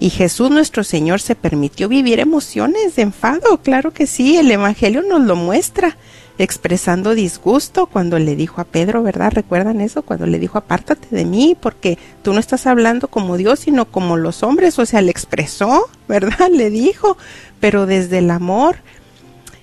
Y 0.00 0.10
Jesús 0.10 0.50
nuestro 0.50 0.84
Señor 0.84 1.20
se 1.20 1.34
permitió 1.34 1.88
vivir 1.88 2.20
emociones 2.20 2.94
de 2.94 3.02
enfado, 3.02 3.58
claro 3.62 3.92
que 3.92 4.06
sí, 4.06 4.36
el 4.36 4.50
Evangelio 4.50 5.02
nos 5.02 5.22
lo 5.22 5.34
muestra, 5.34 5.96
expresando 6.38 7.14
disgusto 7.14 7.86
cuando 7.86 8.18
le 8.18 8.36
dijo 8.36 8.60
a 8.60 8.64
Pedro, 8.64 9.02
¿verdad? 9.02 9.32
¿Recuerdan 9.32 9.80
eso? 9.80 10.02
Cuando 10.02 10.26
le 10.26 10.38
dijo, 10.38 10.56
apártate 10.56 11.08
de 11.14 11.24
mí, 11.24 11.56
porque 11.60 11.98
tú 12.22 12.32
no 12.32 12.38
estás 12.38 12.66
hablando 12.66 13.08
como 13.08 13.36
Dios, 13.36 13.58
sino 13.58 13.86
como 13.86 14.16
los 14.16 14.44
hombres, 14.44 14.78
o 14.78 14.86
sea, 14.86 15.02
le 15.02 15.10
expresó, 15.10 15.88
¿verdad? 16.08 16.48
Le 16.52 16.70
dijo, 16.70 17.16
pero 17.60 17.86
desde 17.86 18.18
el 18.18 18.30
amor. 18.30 18.76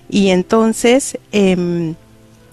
Y 0.09 0.29
entonces, 0.29 1.17
em, 1.31 1.95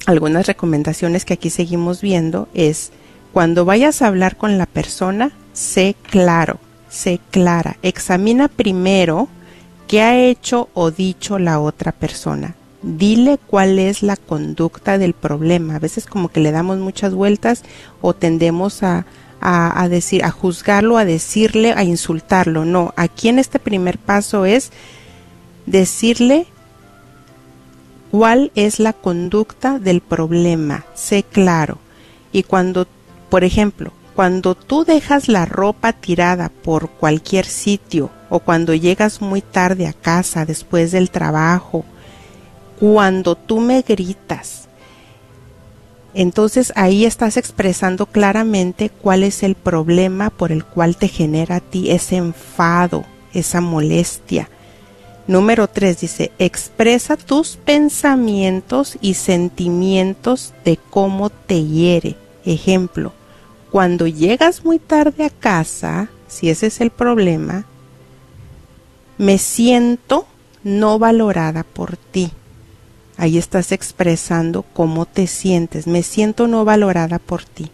algunas 0.06 0.46
recomendaciones 0.46 1.24
que 1.24 1.34
aquí 1.34 1.50
seguimos 1.50 2.00
viendo 2.00 2.48
es, 2.54 2.92
cuando 3.32 3.64
vayas 3.64 4.02
a 4.02 4.06
hablar 4.06 4.36
con 4.36 4.56
la 4.56 4.66
persona, 4.66 5.32
sé 5.52 5.96
claro, 6.10 6.58
sé 6.88 7.20
clara, 7.30 7.76
examina 7.82 8.48
primero 8.48 9.28
qué 9.88 10.00
ha 10.00 10.18
hecho 10.18 10.68
o 10.74 10.90
dicho 10.90 11.38
la 11.38 11.58
otra 11.60 11.92
persona. 11.92 12.54
Dile 12.82 13.38
cuál 13.38 13.78
es 13.78 14.02
la 14.02 14.16
conducta 14.16 14.98
del 14.98 15.14
problema. 15.14 15.76
A 15.76 15.78
veces 15.78 16.06
como 16.06 16.28
que 16.28 16.40
le 16.40 16.52
damos 16.52 16.78
muchas 16.78 17.14
vueltas 17.14 17.62
o 18.00 18.14
tendemos 18.14 18.82
a, 18.82 19.06
a, 19.40 19.88
decir, 19.88 20.24
a 20.24 20.30
juzgarlo, 20.30 20.98
a 20.98 21.04
decirle, 21.04 21.72
a 21.72 21.84
insultarlo. 21.84 22.64
No, 22.64 22.92
aquí 22.96 23.28
en 23.28 23.38
este 23.38 23.58
primer 23.58 23.98
paso 23.98 24.44
es 24.44 24.70
decirle 25.66 26.46
cuál 28.10 28.50
es 28.54 28.80
la 28.80 28.92
conducta 28.92 29.78
del 29.78 30.00
problema. 30.00 30.84
Sé 30.94 31.22
claro. 31.22 31.78
Y 32.32 32.42
cuando 32.44 32.86
por 33.32 33.44
ejemplo, 33.44 33.94
cuando 34.14 34.54
tú 34.54 34.84
dejas 34.84 35.26
la 35.26 35.46
ropa 35.46 35.94
tirada 35.94 36.50
por 36.50 36.90
cualquier 36.90 37.46
sitio 37.46 38.10
o 38.28 38.40
cuando 38.40 38.74
llegas 38.74 39.22
muy 39.22 39.40
tarde 39.40 39.86
a 39.86 39.94
casa 39.94 40.44
después 40.44 40.92
del 40.92 41.10
trabajo, 41.10 41.86
cuando 42.82 43.36
tú 43.36 43.60
me 43.60 43.82
gritas, 43.82 44.62
entonces 46.14 46.72
ahí 46.74 47.04
estás 47.04 47.36
expresando 47.36 48.06
claramente 48.06 48.90
cuál 48.90 49.22
es 49.22 49.44
el 49.44 49.54
problema 49.54 50.30
por 50.30 50.50
el 50.50 50.64
cual 50.64 50.96
te 50.96 51.06
genera 51.06 51.54
a 51.54 51.60
ti 51.60 51.92
ese 51.92 52.16
enfado, 52.16 53.04
esa 53.34 53.60
molestia. 53.60 54.48
Número 55.28 55.68
tres 55.68 56.00
dice, 56.00 56.32
expresa 56.40 57.16
tus 57.16 57.56
pensamientos 57.56 58.98
y 59.00 59.14
sentimientos 59.14 60.52
de 60.64 60.76
cómo 60.90 61.30
te 61.30 61.62
hiere. 61.62 62.16
Ejemplo, 62.44 63.12
cuando 63.70 64.08
llegas 64.08 64.64
muy 64.64 64.80
tarde 64.80 65.24
a 65.24 65.30
casa, 65.30 66.08
si 66.26 66.50
ese 66.50 66.66
es 66.66 66.80
el 66.80 66.90
problema, 66.90 67.64
me 69.18 69.38
siento 69.38 70.26
no 70.64 70.98
valorada 70.98 71.62
por 71.62 71.96
ti. 71.96 72.32
Ahí 73.16 73.38
estás 73.38 73.72
expresando 73.72 74.64
cómo 74.72 75.06
te 75.06 75.26
sientes. 75.26 75.86
Me 75.86 76.02
siento 76.02 76.48
no 76.48 76.64
valorada 76.64 77.18
por 77.18 77.44
ti. 77.44 77.70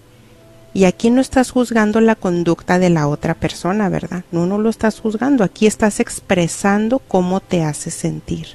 Y 0.75 0.85
aquí 0.85 1.11
no 1.11 1.21
estás 1.21 1.51
juzgando 1.51 2.01
la 2.01 2.15
conducta 2.15 2.79
de 2.79 2.91
la 2.91 3.09
otra 3.09 3.35
persona, 3.35 3.89
¿verdad? 3.89 4.25
No, 4.31 4.47
no 4.47 4.59
lo 4.59 4.69
estás 4.69 5.01
juzgando. 5.01 5.43
Aquí 5.43 5.67
estás 5.67 6.01
expresando 6.01 6.99
cómo 6.99 7.41
te 7.41 7.63
hace 7.63 7.91
sentir. 7.91 8.49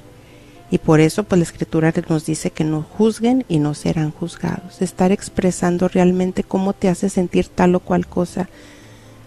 Y 0.70 0.78
por 0.78 1.00
eso, 1.00 1.24
pues 1.24 1.38
la 1.38 1.44
escritura 1.44 1.92
nos 2.08 2.26
dice 2.26 2.50
que 2.50 2.64
no 2.64 2.82
juzguen 2.82 3.44
y 3.48 3.58
no 3.58 3.74
serán 3.74 4.10
juzgados. 4.10 4.80
Estar 4.80 5.12
expresando 5.12 5.88
realmente 5.88 6.44
cómo 6.44 6.72
te 6.72 6.88
hace 6.88 7.10
sentir 7.10 7.48
tal 7.48 7.74
o 7.74 7.80
cual 7.80 8.06
cosa. 8.06 8.48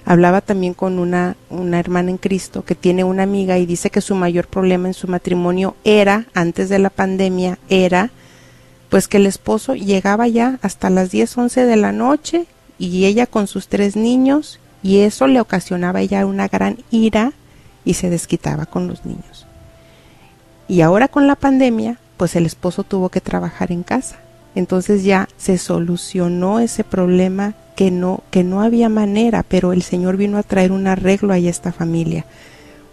Hablaba 0.10 0.40
también 0.40 0.74
con 0.74 1.00
una, 1.00 1.36
una 1.50 1.82
hermana 1.82 2.12
en 2.12 2.18
Cristo 2.18 2.64
que 2.64 2.76
tiene 2.76 3.04
una 3.04 3.24
amiga 3.24 3.58
y 3.58 3.66
dice 3.66 3.90
que 3.90 4.00
su 4.00 4.16
mayor 4.16 4.48
problema 4.48 4.88
en 4.88 4.94
su 4.94 5.10
matrimonio 5.10 5.76
era, 5.84 6.28
antes 6.34 6.70
de 6.70 6.80
la 6.80 6.90
pandemia, 6.90 7.60
era 7.68 8.10
pues 8.88 9.10
que 9.10 9.18
el 9.18 9.26
esposo 9.26 9.76
llegaba 9.76 10.30
ya 10.30 10.60
hasta 10.62 10.90
las 10.90 11.12
10, 11.12 11.38
11 11.38 11.66
de 11.66 11.76
la 11.76 11.92
noche 11.92 12.46
y 12.80 13.04
ella 13.04 13.26
con 13.26 13.48
sus 13.48 13.68
tres 13.68 13.98
niños 13.98 14.62
y 14.82 15.00
eso 15.00 15.28
le 15.28 15.42
ocasionaba 15.42 16.00
a 16.00 16.04
ella 16.04 16.26
una 16.26 16.48
gran 16.48 16.78
ira 16.90 17.34
y 17.84 17.96
se 17.96 18.10
desquitaba 18.10 18.66
con 18.66 18.88
los 18.88 19.06
niños. 19.06 19.46
Y 20.70 20.80
ahora 20.80 21.10
con 21.10 21.28
la 21.28 21.36
pandemia, 21.36 22.00
pues 22.16 22.38
el 22.38 22.46
esposo 22.46 22.86
tuvo 22.86 23.10
que 23.10 23.20
trabajar 23.20 23.74
en 23.74 23.84
casa. 23.84 24.20
Entonces 24.56 25.04
ya 25.04 25.28
se 25.38 25.58
solucionó 25.58 26.60
ese 26.60 26.84
problema 26.84 27.54
que 27.76 27.92
no, 27.92 28.24
que 28.32 28.44
no 28.44 28.62
había 28.62 28.90
manera, 28.90 29.44
pero 29.44 29.74
el 29.74 29.84
Señor 29.84 30.18
vino 30.18 30.38
a 30.38 30.44
traer 30.44 30.72
un 30.72 30.88
arreglo 30.88 31.34
a 31.34 31.38
esta 31.38 31.72
familia. 31.72 32.26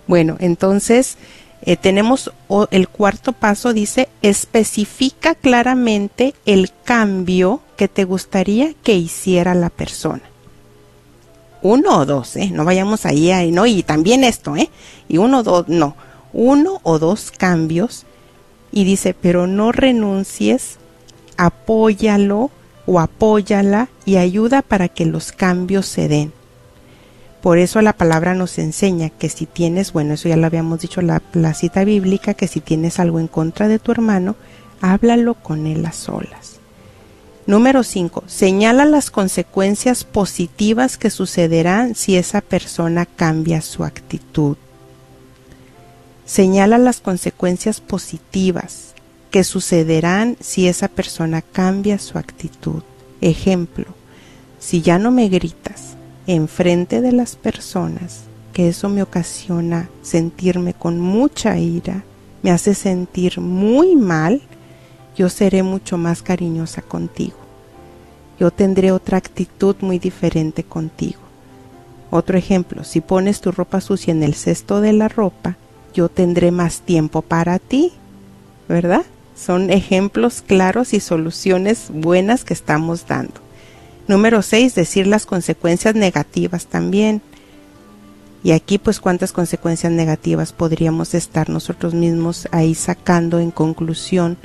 Bueno, 0.06 0.36
entonces 0.40 1.16
eh, 1.62 1.76
tenemos 1.76 2.30
el 2.70 2.88
cuarto 2.88 3.32
paso, 3.32 3.72
dice, 3.72 4.08
especifica 4.20 5.34
claramente 5.34 6.34
el 6.44 6.70
cambio 6.84 7.62
que 7.76 7.88
te 7.88 8.04
gustaría 8.04 8.74
que 8.82 8.94
hiciera 8.94 9.54
la 9.54 9.70
persona. 9.70 10.22
Uno 11.62 11.98
o 11.98 12.04
dos, 12.04 12.36
¿eh? 12.36 12.50
No 12.52 12.66
vayamos 12.66 13.06
ahí, 13.06 13.30
ahí, 13.30 13.50
¿no? 13.50 13.64
Y 13.64 13.82
también 13.82 14.22
esto, 14.22 14.54
¿eh? 14.54 14.68
Y 15.08 15.16
uno 15.16 15.38
o 15.38 15.42
dos, 15.42 15.68
no 15.68 15.96
uno 16.34 16.80
o 16.82 16.98
dos 16.98 17.30
cambios 17.30 18.04
y 18.72 18.84
dice, 18.84 19.14
pero 19.14 19.46
no 19.46 19.72
renuncies, 19.72 20.78
apóyalo 21.36 22.50
o 22.86 23.00
apóyala 23.00 23.88
y 24.04 24.16
ayuda 24.16 24.62
para 24.62 24.88
que 24.88 25.06
los 25.06 25.32
cambios 25.32 25.86
se 25.86 26.08
den. 26.08 26.32
Por 27.42 27.58
eso 27.58 27.82
la 27.82 27.92
palabra 27.92 28.34
nos 28.34 28.58
enseña 28.58 29.10
que 29.10 29.28
si 29.28 29.46
tienes, 29.46 29.92
bueno, 29.92 30.14
eso 30.14 30.28
ya 30.28 30.36
lo 30.36 30.46
habíamos 30.46 30.80
dicho 30.80 31.02
la, 31.02 31.22
la 31.32 31.52
cita 31.52 31.84
bíblica, 31.84 32.34
que 32.34 32.48
si 32.48 32.60
tienes 32.60 32.98
algo 32.98 33.20
en 33.20 33.28
contra 33.28 33.68
de 33.68 33.78
tu 33.78 33.92
hermano, 33.92 34.36
háblalo 34.80 35.34
con 35.34 35.66
él 35.66 35.84
a 35.84 35.92
solas. 35.92 36.60
Número 37.46 37.82
5. 37.82 38.24
Señala 38.26 38.86
las 38.86 39.10
consecuencias 39.10 40.04
positivas 40.04 40.96
que 40.96 41.10
sucederán 41.10 41.94
si 41.94 42.16
esa 42.16 42.40
persona 42.40 43.04
cambia 43.04 43.60
su 43.60 43.84
actitud 43.84 44.56
señala 46.24 46.78
las 46.78 47.00
consecuencias 47.00 47.80
positivas 47.80 48.93
que 49.34 49.42
sucederán 49.42 50.36
si 50.38 50.68
esa 50.68 50.86
persona 50.86 51.42
cambia 51.42 51.98
su 51.98 52.18
actitud. 52.18 52.84
Ejemplo, 53.20 53.86
si 54.60 54.80
ya 54.80 55.00
no 55.00 55.10
me 55.10 55.28
gritas 55.28 55.96
enfrente 56.28 57.00
de 57.00 57.10
las 57.10 57.34
personas, 57.34 58.26
que 58.52 58.68
eso 58.68 58.88
me 58.88 59.02
ocasiona 59.02 59.88
sentirme 60.02 60.72
con 60.72 61.00
mucha 61.00 61.58
ira, 61.58 62.04
me 62.44 62.52
hace 62.52 62.74
sentir 62.74 63.40
muy 63.40 63.96
mal, 63.96 64.40
yo 65.16 65.28
seré 65.28 65.64
mucho 65.64 65.98
más 65.98 66.22
cariñosa 66.22 66.82
contigo. 66.82 67.38
Yo 68.38 68.52
tendré 68.52 68.92
otra 68.92 69.18
actitud 69.18 69.74
muy 69.80 69.98
diferente 69.98 70.62
contigo. 70.62 71.18
Otro 72.12 72.38
ejemplo, 72.38 72.84
si 72.84 73.00
pones 73.00 73.40
tu 73.40 73.50
ropa 73.50 73.80
sucia 73.80 74.12
en 74.12 74.22
el 74.22 74.34
cesto 74.36 74.80
de 74.80 74.92
la 74.92 75.08
ropa, 75.08 75.56
yo 75.92 76.08
tendré 76.08 76.52
más 76.52 76.82
tiempo 76.82 77.20
para 77.20 77.58
ti, 77.58 77.90
¿verdad? 78.68 79.04
Son 79.34 79.70
ejemplos 79.70 80.42
claros 80.46 80.94
y 80.94 81.00
soluciones 81.00 81.86
buenas 81.90 82.44
que 82.44 82.54
estamos 82.54 83.06
dando. 83.06 83.34
Número 84.06 84.42
6, 84.42 84.74
decir 84.74 85.06
las 85.06 85.26
consecuencias 85.26 85.94
negativas 85.94 86.66
también. 86.66 87.22
Y 88.42 88.52
aquí 88.52 88.78
pues 88.78 89.00
cuántas 89.00 89.32
consecuencias 89.32 89.92
negativas 89.92 90.52
podríamos 90.52 91.14
estar 91.14 91.48
nosotros 91.48 91.94
mismos 91.94 92.46
ahí 92.52 92.74
sacando 92.74 93.38
en 93.38 93.50
conclusión 93.50 94.36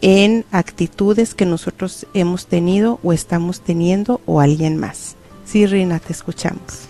en 0.00 0.44
actitudes 0.50 1.34
que 1.34 1.46
nosotros 1.46 2.06
hemos 2.14 2.46
tenido 2.46 3.00
o 3.02 3.12
estamos 3.12 3.60
teniendo 3.60 4.20
o 4.26 4.40
alguien 4.40 4.76
más. 4.76 5.16
Sí, 5.44 5.66
Rina, 5.66 5.98
te 5.98 6.12
escuchamos. 6.12 6.87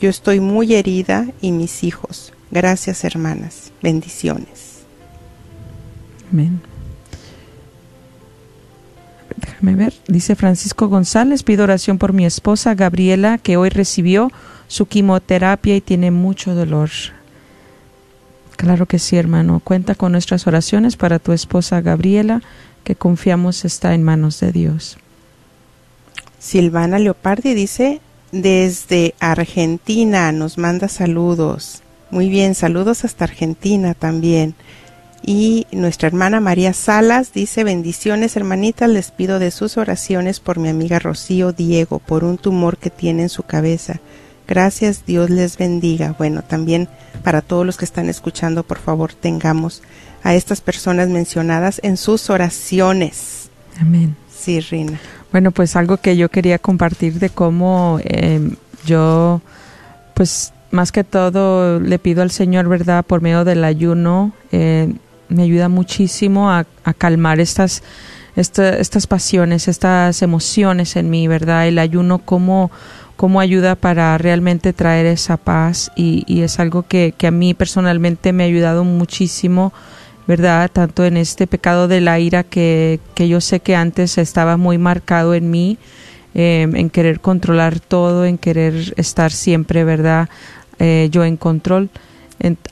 Yo 0.01 0.09
estoy 0.09 0.41
muy 0.41 0.75
herida 0.75 1.27
y 1.43 1.53
mis 1.53 1.85
hijos. 1.85 2.33
Gracias 2.51 3.05
hermanas. 3.05 3.71
Bendiciones. 3.83 4.81
Amén. 6.33 6.61
Déjame 9.37 9.75
ver. 9.75 9.93
Dice 10.09 10.37
Francisco 10.37 10.89
González, 10.89 11.43
pido 11.43 11.65
oración 11.65 11.99
por 11.99 12.15
mi 12.15 12.25
esposa 12.25 12.75
Gabriela, 12.75 13.37
que 13.37 13.59
hoy 13.59 13.69
recibió 13.69 14.31
su 14.73 14.87
quimioterapia 14.87 15.77
y 15.77 15.83
tiene 15.83 16.11
mucho 16.11 16.55
dolor. 16.55 16.89
Claro 18.57 18.87
que 18.87 18.99
sí, 18.99 19.18
hermano. 19.18 19.61
Cuenta 19.62 19.95
con 19.95 20.12
nuestras 20.12 20.47
oraciones 20.47 20.97
para 20.97 21.18
tu 21.18 21.33
esposa 21.33 21.83
Gabriela, 21.83 22.41
que 22.83 22.97
confiamos 22.97 23.66
está 23.66 23.93
en 23.93 24.03
manos 24.03 24.41
de 24.41 24.51
Dios. 24.51 24.97
Silvana 26.39 26.99
Leopardi 26.99 27.53
dice, 27.53 28.01
desde 28.31 29.14
Argentina 29.20 30.33
nos 30.33 30.57
manda 30.57 30.89
saludos. 30.89 31.83
Muy 32.11 32.31
bien, 32.31 32.55
saludos 32.55 33.05
hasta 33.05 33.25
Argentina 33.25 33.93
también. 33.93 34.55
Y 35.23 35.66
nuestra 35.70 36.09
hermana 36.09 36.41
María 36.41 36.73
Salas 36.73 37.35
dice, 37.35 37.62
bendiciones 37.62 38.37
hermanitas, 38.39 38.89
les 38.89 39.11
pido 39.11 39.39
de 39.39 39.51
sus 39.51 39.77
oraciones 39.77 40.41
por 40.41 40.59
mi 40.59 40.70
amiga 40.70 40.99
Rocío 40.99 41.53
Diego, 41.53 41.99
por 41.99 42.25
un 42.25 42.39
tumor 42.39 42.79
que 42.79 42.89
tiene 42.89 43.25
en 43.25 43.29
su 43.29 43.43
cabeza. 43.43 44.01
Gracias, 44.53 45.07
Dios 45.07 45.31
les 45.31 45.57
bendiga. 45.57 46.15
Bueno, 46.19 46.43
también 46.43 46.87
para 47.25 47.41
todos 47.41 47.65
los 47.65 47.79
que 47.79 47.87
están 47.87 48.11
escuchando, 48.11 48.65
por 48.65 48.77
favor, 48.77 49.15
tengamos 49.15 49.81
a 50.23 50.35
estas 50.35 50.61
personas 50.61 51.09
mencionadas 51.09 51.81
en 51.83 51.97
sus 51.97 52.29
oraciones. 52.29 53.49
Amén. 53.81 54.15
Sí, 54.31 54.61
Rina. 54.61 55.01
Bueno, 55.31 55.53
pues 55.53 55.75
algo 55.75 55.97
que 55.97 56.19
yo 56.19 56.29
quería 56.29 56.59
compartir 56.59 57.19
de 57.19 57.31
cómo 57.31 57.99
eh, 58.05 58.51
yo, 58.85 59.41
pues 60.13 60.53
más 60.71 60.93
que 60.93 61.03
todo 61.03 61.81
le 61.81 61.99
pido 61.99 62.21
al 62.21 62.31
Señor, 62.31 62.69
¿verdad? 62.69 63.07
Por 63.07 63.23
medio 63.23 63.47
del 63.47 63.65
ayuno, 63.65 64.33
eh, 64.51 64.93
me 65.31 65.45
ayuda 65.45 65.71
muchísimo 65.71 66.51
a, 66.51 66.67
a 66.85 66.93
calmar 66.93 67.41
estas, 67.41 67.83
esta, 68.37 68.77
estas 68.77 69.07
pasiones, 69.07 69.67
estas 69.67 70.21
emociones 70.21 70.95
en 70.97 71.09
mí, 71.09 71.27
¿verdad? 71.27 71.69
El 71.69 71.79
ayuno 71.79 72.19
como 72.19 72.71
cómo 73.23 73.39
ayuda 73.39 73.77
para 73.77 74.18
realmente 74.18 74.73
traer 74.73 75.07
esa 75.07 75.37
paz 75.37 75.93
y, 75.95 76.43
es 76.43 76.59
algo 76.59 76.83
que, 76.83 77.14
a 77.23 77.31
mí 77.31 77.55
personalmente 77.55 78.33
me 78.33 78.43
ha 78.43 78.47
ayudado 78.47 78.83
muchísimo, 78.83 79.73
¿verdad? 80.27 80.68
Tanto 80.68 81.05
en 81.05 81.16
este 81.16 81.47
pecado 81.47 81.87
de 81.87 82.01
la 82.01 82.18
ira 82.18 82.43
que, 82.43 82.99
que 83.14 83.29
yo 83.29 83.41
sé 83.41 83.61
que 83.61 83.77
antes 83.77 84.18
estaba 84.18 84.57
muy 84.57 84.77
marcado 84.77 85.35
en 85.35 85.53
mí, 85.53 85.79
eh, 86.35 86.66
en 86.75 86.91
querer 86.91 87.20
controlar 87.20 87.79
todo, 87.79 88.25
en 88.25 88.39
querer 88.39 88.93
estar 88.97 89.31
siempre, 89.31 89.85
¿verdad? 89.85 90.29
Eh, 90.81 91.09
yo 91.12 91.25
en 91.25 91.37
control. 91.37 91.91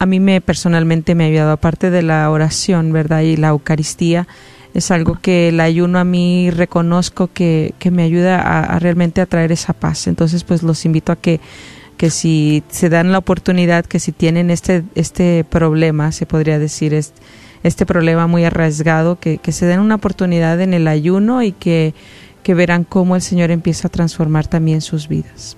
A 0.00 0.06
mí 0.06 0.18
me 0.18 0.40
personalmente 0.40 1.14
me 1.14 1.22
ha 1.22 1.26
ayudado, 1.28 1.52
aparte 1.52 1.92
de 1.92 2.02
la 2.02 2.28
oración, 2.28 2.92
¿verdad? 2.92 3.20
Y 3.20 3.36
la 3.36 3.50
Eucaristía, 3.50 4.26
es 4.74 4.90
algo 4.90 5.18
que 5.20 5.48
el 5.48 5.60
ayuno 5.60 5.98
a 5.98 6.04
mí 6.04 6.50
reconozco 6.50 7.28
que, 7.32 7.74
que 7.78 7.90
me 7.90 8.02
ayuda 8.02 8.40
a, 8.40 8.78
realmente 8.78 9.20
a 9.20 9.26
traer 9.26 9.52
esa 9.52 9.72
paz. 9.72 10.06
Entonces, 10.06 10.44
pues 10.44 10.62
los 10.62 10.84
invito 10.84 11.12
a 11.12 11.16
que, 11.16 11.40
que 11.96 12.10
si 12.10 12.62
se 12.68 12.88
dan 12.88 13.12
la 13.12 13.18
oportunidad, 13.18 13.84
que 13.84 13.98
si 13.98 14.12
tienen 14.12 14.50
este, 14.50 14.84
este 14.94 15.44
problema, 15.44 16.12
se 16.12 16.26
podría 16.26 16.58
decir, 16.58 16.94
este, 16.94 17.20
este 17.62 17.84
problema 17.84 18.26
muy 18.26 18.44
arriesgado, 18.44 19.18
que, 19.18 19.38
que 19.38 19.52
se 19.52 19.66
den 19.66 19.80
una 19.80 19.96
oportunidad 19.96 20.60
en 20.60 20.72
el 20.72 20.88
ayuno 20.88 21.42
y 21.42 21.52
que, 21.52 21.94
que 22.42 22.54
verán 22.54 22.84
cómo 22.84 23.16
el 23.16 23.22
Señor 23.22 23.50
empieza 23.50 23.88
a 23.88 23.90
transformar 23.90 24.46
también 24.46 24.80
sus 24.80 25.08
vidas. 25.08 25.56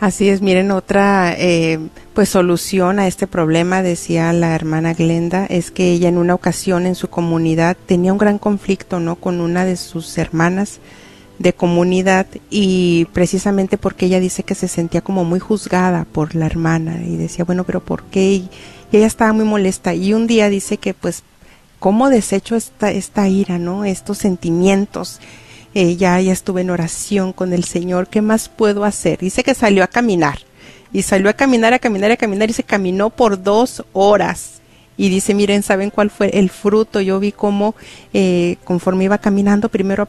Así 0.00 0.28
es, 0.28 0.42
miren, 0.42 0.70
otra 0.70 1.34
eh, 1.38 1.78
pues 2.14 2.28
solución 2.28 2.98
a 2.98 3.06
este 3.06 3.26
problema, 3.26 3.82
decía 3.82 4.32
la 4.32 4.54
hermana 4.54 4.92
Glenda, 4.92 5.46
es 5.46 5.70
que 5.70 5.92
ella 5.92 6.08
en 6.08 6.18
una 6.18 6.34
ocasión 6.34 6.86
en 6.86 6.94
su 6.94 7.08
comunidad 7.08 7.76
tenía 7.86 8.12
un 8.12 8.18
gran 8.18 8.38
conflicto, 8.38 9.00
¿no? 9.00 9.16
Con 9.16 9.40
una 9.40 9.64
de 9.64 9.76
sus 9.76 10.18
hermanas 10.18 10.80
de 11.38 11.52
comunidad 11.52 12.26
y 12.50 13.06
precisamente 13.12 13.78
porque 13.78 14.06
ella 14.06 14.20
dice 14.20 14.42
que 14.42 14.54
se 14.54 14.68
sentía 14.68 15.00
como 15.00 15.24
muy 15.24 15.40
juzgada 15.40 16.04
por 16.04 16.34
la 16.34 16.46
hermana 16.46 17.00
y 17.04 17.16
decía, 17.16 17.44
bueno, 17.44 17.64
pero 17.64 17.80
¿por 17.80 18.02
qué? 18.04 18.32
Y, 18.32 18.50
ella 18.92 19.06
estaba 19.06 19.32
muy 19.32 19.44
molesta 19.44 19.92
y 19.94 20.14
un 20.14 20.28
día 20.28 20.48
dice 20.48 20.76
que 20.76 20.94
pues, 20.94 21.24
¿cómo 21.80 22.10
desecho 22.10 22.54
esta, 22.54 22.92
esta 22.92 23.26
ira, 23.28 23.58
¿no? 23.58 23.84
Estos 23.84 24.18
sentimientos 24.18 25.20
eh, 25.74 25.96
ya, 25.96 26.20
estuve 26.20 26.60
en 26.60 26.70
oración 26.70 27.32
con 27.32 27.52
el 27.52 27.64
Señor, 27.64 28.06
¿qué 28.08 28.22
más 28.22 28.48
puedo 28.48 28.84
hacer? 28.84 29.18
Dice 29.18 29.42
que 29.42 29.54
salió 29.54 29.82
a 29.82 29.88
caminar 29.88 30.38
y 30.92 31.02
salió 31.02 31.28
a 31.28 31.32
caminar, 31.32 31.74
a 31.74 31.80
caminar, 31.80 32.12
a 32.12 32.16
caminar 32.16 32.48
y 32.48 32.52
se 32.52 32.62
caminó 32.62 33.10
por 33.10 33.42
dos 33.42 33.84
horas. 33.92 34.60
Y 34.96 35.08
dice, 35.08 35.34
miren, 35.34 35.64
¿saben 35.64 35.90
cuál 35.90 36.10
fue 36.10 36.30
el 36.38 36.50
fruto? 36.50 37.00
Yo 37.00 37.18
vi 37.18 37.32
cómo 37.32 37.74
eh, 38.12 38.56
conforme 38.62 39.04
iba 39.04 39.18
caminando, 39.18 39.68
primero 39.68 40.06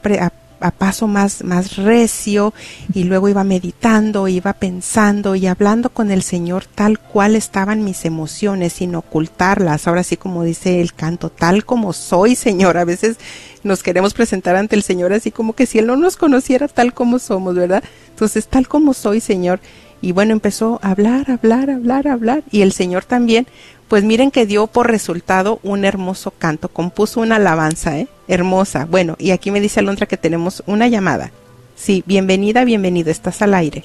a, 0.65 0.71
paso 0.71 1.07
más, 1.07 1.43
más 1.43 1.77
recio 1.77 2.53
y 2.93 3.03
luego 3.03 3.29
iba 3.29 3.43
meditando, 3.43 4.27
iba 4.27 4.53
pensando 4.53 5.35
y 5.35 5.47
hablando 5.47 5.89
con 5.89 6.11
el 6.11 6.21
Señor 6.21 6.65
tal 6.65 6.99
cual 6.99 7.35
estaban 7.35 7.83
mis 7.83 8.05
emociones, 8.05 8.73
sin 8.73 8.95
ocultarlas. 8.95 9.87
Ahora 9.87 10.03
sí, 10.03 10.17
como 10.17 10.43
dice 10.43 10.81
el 10.81 10.93
canto, 10.93 11.29
tal 11.29 11.65
como 11.65 11.93
soy, 11.93 12.35
Señor. 12.35 12.77
A 12.77 12.85
veces 12.85 13.17
nos 13.63 13.83
queremos 13.83 14.13
presentar 14.13 14.55
ante 14.55 14.75
el 14.75 14.83
Señor 14.83 15.13
así 15.13 15.31
como 15.31 15.53
que 15.53 15.65
si 15.65 15.79
Él 15.79 15.87
no 15.87 15.95
nos 15.95 16.17
conociera 16.17 16.67
tal 16.67 16.93
como 16.93 17.19
somos, 17.19 17.55
¿verdad? 17.55 17.83
Entonces, 18.09 18.47
tal 18.47 18.67
como 18.67 18.93
soy, 18.93 19.19
Señor. 19.19 19.59
Y 20.01 20.11
bueno, 20.11 20.33
empezó 20.33 20.79
a 20.83 20.91
hablar, 20.91 21.31
hablar, 21.31 21.69
hablar, 21.69 22.07
hablar. 22.07 22.43
Y 22.51 22.61
el 22.61 22.73
Señor 22.73 23.05
también, 23.05 23.47
pues 23.87 24.03
miren 24.03 24.31
que 24.31 24.45
dio 24.45 24.67
por 24.67 24.87
resultado 24.87 25.59
un 25.63 25.85
hermoso 25.85 26.31
canto, 26.31 26.69
compuso 26.69 27.21
una 27.21 27.35
alabanza, 27.35 27.97
¿eh? 27.97 28.07
Hermosa. 28.27 28.85
Bueno, 28.89 29.15
y 29.19 29.31
aquí 29.31 29.51
me 29.51 29.61
dice 29.61 29.79
Alondra 29.79 30.07
que 30.07 30.17
tenemos 30.17 30.63
una 30.65 30.87
llamada. 30.87 31.31
Sí, 31.75 32.03
bienvenida, 32.05 32.63
bienvenido, 32.63 33.11
estás 33.11 33.41
al 33.41 33.53
aire. 33.53 33.83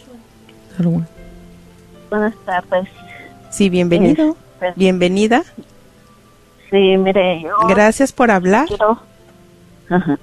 Buenas 2.09 2.35
tardes. 2.45 2.89
Sí, 3.51 3.69
bienvenido. 3.69 4.37
Pues, 4.59 4.75
Bienvenida. 4.77 5.43
Sí, 6.71 6.97
mire, 6.97 7.43
yo. 7.43 7.57
Gracias 7.69 8.13
por 8.13 8.31
hablar. 8.31 8.67
Quiero, 8.69 9.01
ajá, 9.89 10.19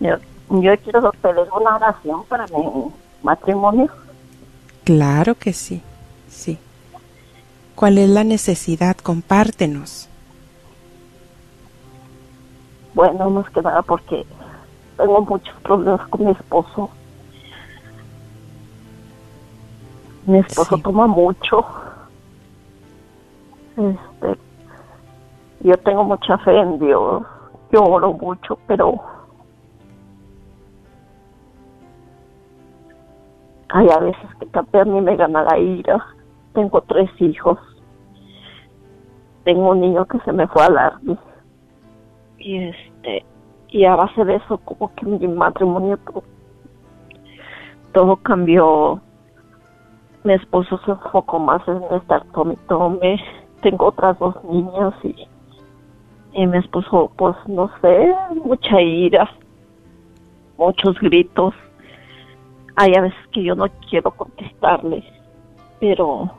yo, 0.00 0.16
yo 0.48 0.78
quiero 0.78 1.10
pedir 1.12 1.46
una 1.58 1.76
oración 1.76 2.24
para 2.24 2.46
mi 2.46 2.92
matrimonio. 3.22 3.88
Claro 4.84 5.34
que 5.34 5.52
sí, 5.52 5.82
sí. 6.28 6.58
¿Cuál 7.74 7.98
es 7.98 8.08
la 8.08 8.24
necesidad? 8.24 8.96
Compártenos. 8.96 10.08
Bueno, 12.94 13.28
más 13.30 13.50
que 13.50 13.60
nada 13.62 13.82
porque 13.82 14.24
tengo 14.96 15.20
muchos 15.22 15.54
problemas 15.62 16.06
con 16.08 16.24
mi 16.26 16.30
esposo. 16.32 16.90
Mi 20.26 20.38
esposo 20.38 20.76
Sí. 20.76 20.82
toma 20.82 21.06
mucho. 21.08 21.66
Este, 23.76 24.38
yo 25.60 25.76
tengo 25.78 26.04
mucha 26.04 26.38
fe 26.38 26.56
en 26.60 26.78
Dios. 26.78 27.24
Yo 27.72 27.82
oro 27.82 28.12
mucho, 28.12 28.56
pero 28.68 29.00
hay 33.70 33.88
a 33.90 33.98
veces 33.98 34.30
que 34.38 34.46
también 34.46 34.82
a 34.88 34.92
mí 34.92 35.00
me 35.00 35.16
gana 35.16 35.42
la 35.42 35.58
ira. 35.58 36.06
Tengo 36.54 36.80
tres 36.82 37.10
hijos. 37.20 37.58
Tengo 39.44 39.70
un 39.70 39.80
niño 39.80 40.06
que 40.06 40.18
se 40.20 40.32
me 40.32 40.46
fue 40.48 40.64
al 40.64 40.78
army. 40.78 41.18
Y 42.38 42.56
este, 42.56 43.24
y 43.68 43.84
a 43.84 43.96
base 43.96 44.24
de 44.24 44.36
eso 44.36 44.58
como 44.58 44.94
que 44.94 45.06
mi 45.06 45.28
matrimonio 45.28 45.98
todo, 47.92 48.16
cambió. 48.16 49.00
Mi 50.22 50.32
esposo 50.32 50.80
se 50.86 50.92
enfocó 50.92 51.38
más 51.38 51.60
en 51.68 51.82
estar 51.94 52.24
tome 52.32 52.56
tome 52.66 53.20
tengo 53.64 53.86
otras 53.86 54.18
dos 54.18 54.36
niñas 54.44 54.92
y, 55.02 55.26
y 56.34 56.46
mi 56.46 56.58
esposo, 56.58 57.10
pues 57.16 57.34
no 57.46 57.70
sé, 57.80 58.14
mucha 58.44 58.80
ira, 58.80 59.28
muchos 60.58 61.00
gritos. 61.00 61.54
Hay 62.76 62.92
a 62.94 63.00
veces 63.00 63.18
que 63.32 63.42
yo 63.42 63.54
no 63.54 63.66
quiero 63.88 64.10
contestarle, 64.10 65.02
pero 65.80 66.30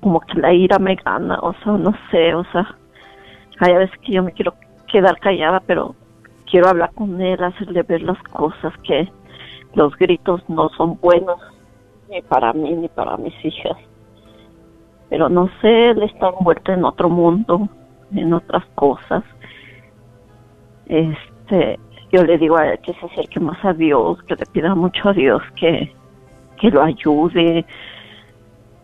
como 0.00 0.20
que 0.20 0.38
la 0.38 0.52
ira 0.52 0.78
me 0.78 0.94
gana, 0.96 1.38
o 1.42 1.52
sea, 1.54 1.72
no 1.72 1.92
sé, 2.10 2.34
o 2.34 2.44
sea, 2.52 2.76
hay 3.60 3.74
veces 3.74 3.98
que 4.00 4.12
yo 4.12 4.22
me 4.22 4.32
quiero 4.32 4.54
quedar 4.86 5.18
callada, 5.18 5.60
pero 5.66 5.94
quiero 6.50 6.68
hablar 6.68 6.92
con 6.94 7.20
él, 7.20 7.42
hacerle 7.42 7.82
ver 7.82 8.02
las 8.02 8.22
cosas, 8.24 8.72
que 8.84 9.08
los 9.74 9.96
gritos 9.96 10.42
no 10.48 10.68
son 10.70 10.98
buenos 11.00 11.38
ni 12.08 12.22
para 12.22 12.52
mí 12.52 12.72
ni 12.72 12.88
para 12.88 13.16
mis 13.16 13.34
hijas. 13.44 13.76
Pero 15.10 15.28
no 15.28 15.48
sé, 15.60 15.90
él 15.90 16.02
está 16.02 16.30
envuelto 16.38 16.72
en 16.72 16.84
otro 16.84 17.08
mundo, 17.08 17.68
en 18.14 18.32
otras 18.32 18.64
cosas. 18.74 19.24
Este, 20.86 21.78
yo 22.12 22.24
le 22.24 22.38
digo 22.38 22.56
a 22.56 22.68
él 22.68 22.78
que 22.80 22.94
se 22.94 23.06
acerque 23.06 23.40
más 23.40 23.62
a 23.64 23.72
Dios, 23.72 24.22
que 24.24 24.36
le 24.36 24.46
pida 24.46 24.74
mucho 24.74 25.08
a 25.08 25.12
Dios 25.12 25.42
que, 25.56 25.92
que 26.60 26.70
lo 26.70 26.82
ayude. 26.82 27.64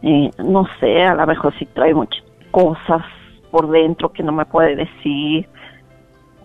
Eh, 0.06 0.30
no 0.44 0.66
sé, 0.80 1.02
a 1.02 1.14
lo 1.14 1.26
mejor 1.26 1.58
si 1.58 1.64
trae 1.64 1.94
muchas 1.94 2.22
cosas 2.50 3.02
por 3.50 3.70
dentro 3.70 4.12
que 4.12 4.22
no 4.22 4.32
me 4.32 4.44
puede 4.44 4.76
decir. 4.76 5.48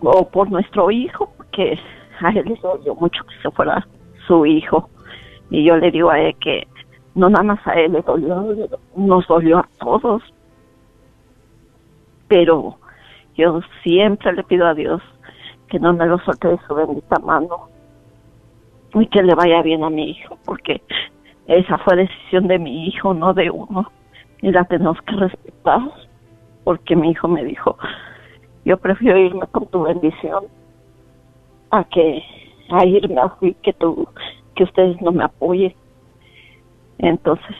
O 0.00 0.26
por 0.26 0.50
nuestro 0.50 0.90
hijo, 0.90 1.30
porque 1.36 1.78
a 2.20 2.30
él 2.30 2.42
le 2.46 2.54
dolió 2.62 2.94
mucho 2.94 3.22
que 3.24 3.34
se 3.42 3.50
fuera 3.50 3.86
su 4.26 4.46
hijo. 4.46 4.88
Y 5.50 5.62
yo 5.64 5.76
le 5.76 5.90
digo 5.90 6.08
a 6.08 6.18
él 6.18 6.34
que 6.40 6.66
no 7.14 7.28
nada 7.28 7.42
más 7.42 7.66
a 7.66 7.74
él 7.74 7.92
le 7.92 8.00
dolió, 8.00 8.46
nos 8.96 9.26
dolió 9.28 9.58
a 9.58 9.68
todos. 9.78 10.22
Pero 12.28 12.78
yo 13.36 13.60
siempre 13.82 14.32
le 14.32 14.42
pido 14.44 14.66
a 14.66 14.72
Dios 14.72 15.02
que 15.68 15.78
no 15.78 15.92
me 15.92 16.06
lo 16.06 16.18
suelte 16.20 16.48
de 16.48 16.58
su 16.66 16.74
bendita 16.74 17.18
mano 17.18 17.68
y 18.94 19.06
que 19.06 19.22
le 19.22 19.34
vaya 19.34 19.60
bien 19.60 19.84
a 19.84 19.90
mi 19.90 20.12
hijo, 20.12 20.38
porque 20.46 20.80
esa 21.50 21.78
fue 21.78 21.96
decisión 21.96 22.46
de 22.46 22.58
mi 22.58 22.86
hijo, 22.86 23.12
no 23.12 23.34
de 23.34 23.50
uno, 23.50 23.90
y 24.40 24.52
la 24.52 24.64
tenemos 24.64 25.00
que 25.02 25.16
respetar, 25.16 25.80
porque 26.62 26.94
mi 26.94 27.10
hijo 27.10 27.26
me 27.26 27.44
dijo, 27.44 27.76
yo 28.64 28.76
prefiero 28.78 29.18
irme 29.18 29.46
con 29.48 29.66
tu 29.66 29.82
bendición 29.82 30.44
a 31.70 31.84
que 31.84 32.22
a 32.70 32.84
irme 32.84 33.20
así 33.20 33.54
que 33.62 33.72
tú 33.72 34.06
que 34.54 34.64
ustedes 34.64 35.00
no 35.00 35.10
me 35.10 35.24
apoyen 35.24 35.74
entonces 36.98 37.56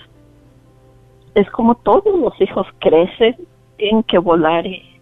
es 1.35 1.51
como 1.51 1.75
todos 1.77 2.19
los 2.19 2.39
hijos 2.41 2.67
crecen 2.81 3.37
tienen 3.77 4.03
que 4.05 4.19
volar 4.19 4.67
y, 4.67 5.01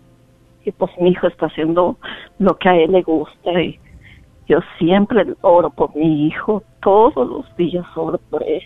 y 0.64 0.72
pues 0.72 0.90
mi 0.98 1.10
hijo 1.10 1.26
está 1.26 1.46
haciendo 1.46 1.96
lo 2.38 2.56
que 2.56 2.68
a 2.68 2.76
él 2.76 2.92
le 2.92 3.02
gusta 3.02 3.60
y 3.60 3.78
yo 4.46 4.60
siempre 4.78 5.26
oro 5.42 5.70
por 5.70 5.94
mi 5.94 6.26
hijo 6.26 6.62
todos 6.80 7.26
los 7.28 7.56
días 7.56 7.84
oro 7.96 8.18
por 8.30 8.42
él 8.44 8.62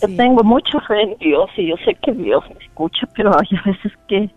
yo 0.00 0.16
tengo 0.16 0.42
mucha 0.44 0.80
fe 0.82 1.02
en 1.02 1.16
Dios 1.18 1.50
y 1.56 1.68
yo 1.68 1.76
sé 1.84 1.94
que 1.94 2.12
Dios 2.12 2.44
me 2.50 2.64
escucha 2.64 3.06
pero 3.16 3.30
hay 3.38 3.48
a 3.58 3.62
veces 3.68 3.92
que 4.06 4.30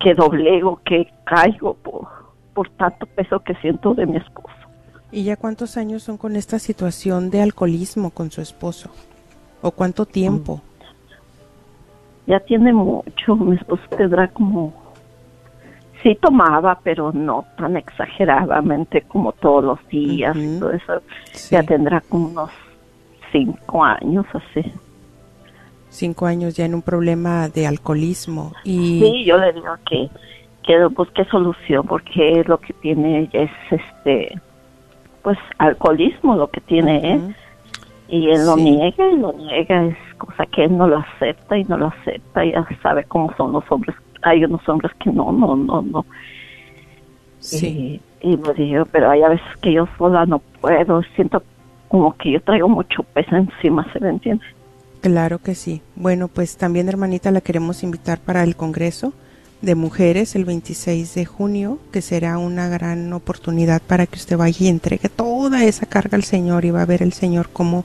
que 0.00 0.14
doblego, 0.14 0.80
que 0.84 1.10
caigo 1.24 1.74
por, 1.74 2.06
por 2.54 2.68
tanto 2.70 3.06
peso 3.06 3.40
que 3.40 3.54
siento 3.56 3.94
de 3.94 4.06
mi 4.06 4.16
esposo. 4.16 4.54
¿Y 5.10 5.24
ya 5.24 5.36
cuántos 5.36 5.76
años 5.76 6.02
son 6.02 6.18
con 6.18 6.36
esta 6.36 6.58
situación 6.58 7.30
de 7.30 7.42
alcoholismo 7.42 8.10
con 8.10 8.30
su 8.30 8.40
esposo? 8.40 8.90
¿O 9.62 9.70
cuánto 9.70 10.06
tiempo? 10.06 10.60
Ya 12.26 12.38
tiene 12.40 12.72
mucho, 12.72 13.34
mi 13.36 13.56
esposo 13.56 13.82
tendrá 13.96 14.28
como, 14.28 14.72
sí 16.02 16.16
tomaba, 16.20 16.78
pero 16.84 17.10
no 17.12 17.44
tan 17.56 17.76
exageradamente 17.76 19.02
como 19.02 19.32
todos 19.32 19.64
los 19.64 19.88
días 19.88 20.36
y 20.36 20.58
todo 20.58 20.72
eso. 20.72 21.02
Sí. 21.32 21.54
Ya 21.54 21.62
tendrá 21.62 22.02
como 22.02 22.28
unos 22.28 22.50
cinco 23.32 23.84
años 23.84 24.26
así. 24.32 24.72
Cinco 25.90 26.26
años 26.26 26.56
ya 26.56 26.66
en 26.66 26.74
un 26.74 26.82
problema 26.82 27.48
de 27.48 27.66
alcoholismo. 27.66 28.52
Y 28.64 29.00
Sí, 29.00 29.24
yo 29.24 29.38
le 29.38 29.52
digo 29.52 29.74
que, 29.88 30.08
que 30.62 30.84
busque 30.86 31.24
solución 31.24 31.86
porque 31.86 32.44
lo 32.46 32.58
que 32.58 32.72
tiene 32.74 33.20
ella 33.20 33.42
es 33.42 33.50
este, 33.70 34.38
pues 35.22 35.38
alcoholismo 35.58 36.36
lo 36.36 36.48
que 36.48 36.60
tiene 36.60 37.12
él. 37.14 37.18
Ujú. 37.20 37.34
Y 38.10 38.30
él 38.30 38.46
lo 38.46 38.56
niega 38.56 39.10
y 39.10 39.16
lo 39.18 39.32
niega, 39.32 39.84
es 39.84 39.96
cosa 40.16 40.46
que 40.46 40.64
él 40.64 40.76
no 40.76 40.88
lo 40.88 40.98
acepta 40.98 41.58
y 41.58 41.64
no 41.64 41.76
lo 41.76 41.88
acepta, 41.88 42.44
ya 42.44 42.66
sabe 42.82 43.04
cómo 43.04 43.34
son 43.36 43.52
los 43.52 43.64
hombres, 43.70 43.94
hay 44.22 44.44
unos 44.44 44.66
hombres 44.66 44.92
que 44.98 45.10
no, 45.12 45.30
no, 45.30 45.54
no, 45.56 45.82
no. 45.82 46.06
sí. 47.40 48.00
Y, 48.22 48.32
y 48.32 48.36
me 48.38 48.54
digo, 48.54 48.86
pero 48.90 49.10
hay 49.10 49.22
a 49.22 49.28
veces 49.28 49.46
que 49.60 49.72
yo 49.72 49.86
sola 49.98 50.24
no 50.24 50.38
puedo, 50.60 51.02
siento 51.14 51.42
como 51.88 52.16
que 52.16 52.32
yo 52.32 52.40
traigo 52.42 52.68
mucho 52.68 53.02
peso 53.02 53.36
encima, 53.36 53.90
¿se 53.92 54.00
me 54.00 54.10
entiende? 54.10 54.44
Claro 55.00 55.38
que 55.38 55.54
sí. 55.54 55.80
Bueno, 55.96 56.28
pues 56.28 56.56
también, 56.56 56.88
hermanita, 56.88 57.30
la 57.30 57.40
queremos 57.40 57.82
invitar 57.82 58.18
para 58.18 58.42
el 58.42 58.56
Congreso 58.56 59.12
de 59.62 59.74
Mujeres 59.74 60.36
el 60.36 60.44
26 60.44 61.14
de 61.14 61.24
junio, 61.24 61.78
que 61.92 62.02
será 62.02 62.38
una 62.38 62.68
gran 62.68 63.12
oportunidad 63.12 63.82
para 63.82 64.06
que 64.06 64.16
usted 64.16 64.36
vaya 64.36 64.56
y 64.60 64.68
entregue 64.68 65.08
toda 65.08 65.64
esa 65.64 65.86
carga 65.86 66.16
al 66.16 66.24
Señor 66.24 66.64
y 66.64 66.70
va 66.70 66.82
a 66.82 66.86
ver 66.86 67.02
el 67.02 67.12
Señor 67.12 67.48
cómo 67.52 67.84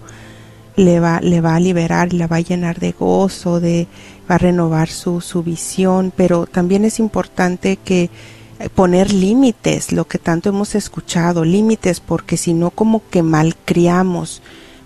le 0.75 0.99
va, 0.99 1.19
le 1.21 1.41
va 1.41 1.55
a 1.55 1.59
liberar, 1.59 2.13
la 2.13 2.27
va 2.27 2.37
a 2.37 2.41
llenar 2.41 2.79
de 2.79 2.91
gozo, 2.91 3.59
de, 3.59 3.87
va 4.29 4.35
a 4.35 4.39
renovar 4.39 4.89
su, 4.89 5.21
su 5.21 5.43
visión, 5.43 6.11
pero 6.15 6.45
también 6.45 6.85
es 6.85 6.99
importante 6.99 7.77
que 7.77 8.09
poner 8.69 9.13
límites, 9.13 9.91
lo 9.91 10.07
que 10.07 10.17
tanto 10.17 10.49
hemos 10.49 10.75
escuchado, 10.75 11.45
límites, 11.45 11.99
porque 11.99 12.37
si 12.37 12.53
no 12.53 12.69
como 12.69 13.01
que 13.09 13.23
malcriamos, 13.23 14.41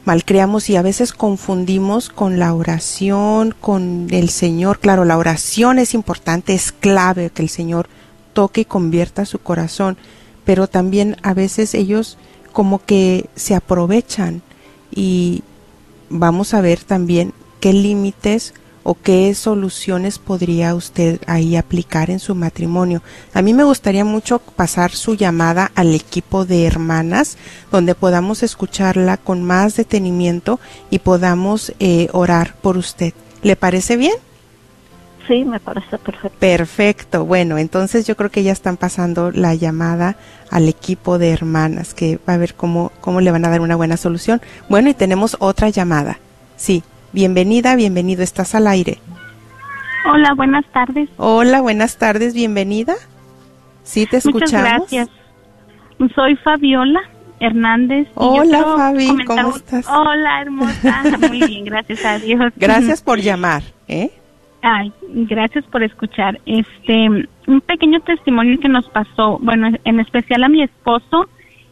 malcriamos 0.06 0.70
y 0.70 0.76
a 0.78 0.82
veces 0.82 1.14
confundimos 1.14 2.10
con 2.10 2.40
la 2.40 2.54
oración, 2.54 3.54
con 3.60 4.08
el 4.12 4.30
Señor. 4.30 4.80
Claro, 4.80 5.06
la 5.06 5.18
oración 5.18 5.80
es 5.80 5.94
importante, 5.94 6.54
es 6.54 6.72
clave 6.72 7.30
que 7.30 7.42
el 7.42 7.50
Señor 7.50 7.88
toque 8.34 8.62
y 8.62 8.66
convierta 8.66 9.26
su 9.26 9.40
corazón, 9.40 9.98
pero 10.46 10.68
también 10.68 11.18
a 11.24 11.34
veces 11.34 11.74
ellos 11.74 12.18
como 12.54 12.84
que 12.84 13.30
se 13.36 13.54
aprovechan 13.54 14.42
y 14.92 15.44
vamos 16.10 16.54
a 16.54 16.62
ver 16.62 16.84
también 16.84 17.34
qué 17.60 17.74
límites 17.74 18.54
o 18.90 18.96
qué 18.96 19.36
soluciones 19.36 20.18
podría 20.18 20.74
usted 20.74 21.20
ahí 21.28 21.58
aplicar 21.58 22.10
en 22.10 22.20
su 22.20 22.36
matrimonio. 22.36 23.02
A 23.34 23.42
mí 23.42 23.54
me 23.54 23.66
gustaría 23.66 24.06
mucho 24.06 24.40
pasar 24.40 24.92
su 24.92 25.16
llamada 25.16 25.74
al 25.76 25.94
equipo 25.94 26.46
de 26.46 26.66
hermanas, 26.66 27.38
donde 27.70 27.96
podamos 27.96 28.44
escucharla 28.44 29.18
con 29.18 29.44
más 29.44 29.76
detenimiento 29.76 30.62
y 30.90 31.00
podamos 31.00 31.74
eh, 31.82 32.08
orar 32.14 32.56
por 32.62 32.78
usted. 32.78 33.14
¿Le 33.42 33.58
parece 33.58 33.98
bien? 33.98 34.14
Sí, 35.28 35.44
me 35.44 35.60
parece 35.60 35.98
perfecto. 35.98 36.38
Perfecto. 36.40 37.26
Bueno, 37.26 37.58
entonces 37.58 38.08
yo 38.08 38.16
creo 38.16 38.32
que 38.32 38.44
ya 38.44 38.54
están 38.54 38.78
pasando 38.78 39.32
la 39.32 39.54
llamada 39.54 40.16
al 40.50 40.70
equipo 40.70 41.18
de 41.18 41.32
hermanas, 41.32 41.94
que 41.94 42.22
va 42.26 42.36
a 42.36 42.38
ver 42.38 42.54
cómo, 42.54 42.94
cómo 43.02 43.20
le 43.20 43.32
van 43.32 43.44
a 43.44 43.50
dar 43.50 43.60
una 43.60 43.76
buena 43.76 43.98
solución. 43.98 44.42
Bueno, 44.70 44.90
y 44.90 44.94
tenemos 44.94 45.36
otra 45.42 45.68
llamada. 45.68 46.20
Sí, 46.56 46.84
bienvenida, 47.14 47.76
bienvenido, 47.76 48.24
estás 48.24 48.56
al 48.56 48.68
aire. 48.68 49.00
Hola, 50.12 50.34
buenas 50.36 50.66
tardes. 50.72 51.10
Hola, 51.18 51.62
buenas 51.62 51.98
tardes, 51.98 52.34
bienvenida. 52.34 52.96
Sí, 53.84 54.06
te 54.06 54.18
escuchamos. 54.18 54.52
Muchas 54.52 54.64
gracias. 54.64 55.10
Soy 56.16 56.36
Fabiola 56.38 57.02
Hernández. 57.40 58.08
Hola, 58.16 58.64
Fabi, 58.64 59.08
comentar 59.08 59.44
¿cómo 59.44 59.56
estás? 59.56 59.88
Hola, 59.88 60.42
hermosa. 60.42 61.04
Muy 61.30 61.40
bien, 61.46 61.66
gracias 61.66 62.06
a 62.06 62.20
Dios. 62.20 62.54
Gracias 62.56 63.02
por 63.02 63.20
llamar, 63.22 63.64
¿eh? 63.88 64.12
Ay, 64.62 64.92
gracias 65.02 65.66
por 65.66 65.84
escuchar. 65.84 66.40
Este, 66.46 67.08
un 67.48 67.62
pequeño 67.62 68.00
testimonio 68.02 68.60
que 68.60 68.70
nos 68.70 68.88
pasó, 68.90 69.40
bueno, 69.42 69.70
en 69.84 70.00
especial 70.00 70.44
a 70.44 70.50
mi 70.50 70.64
esposo, 70.64 71.30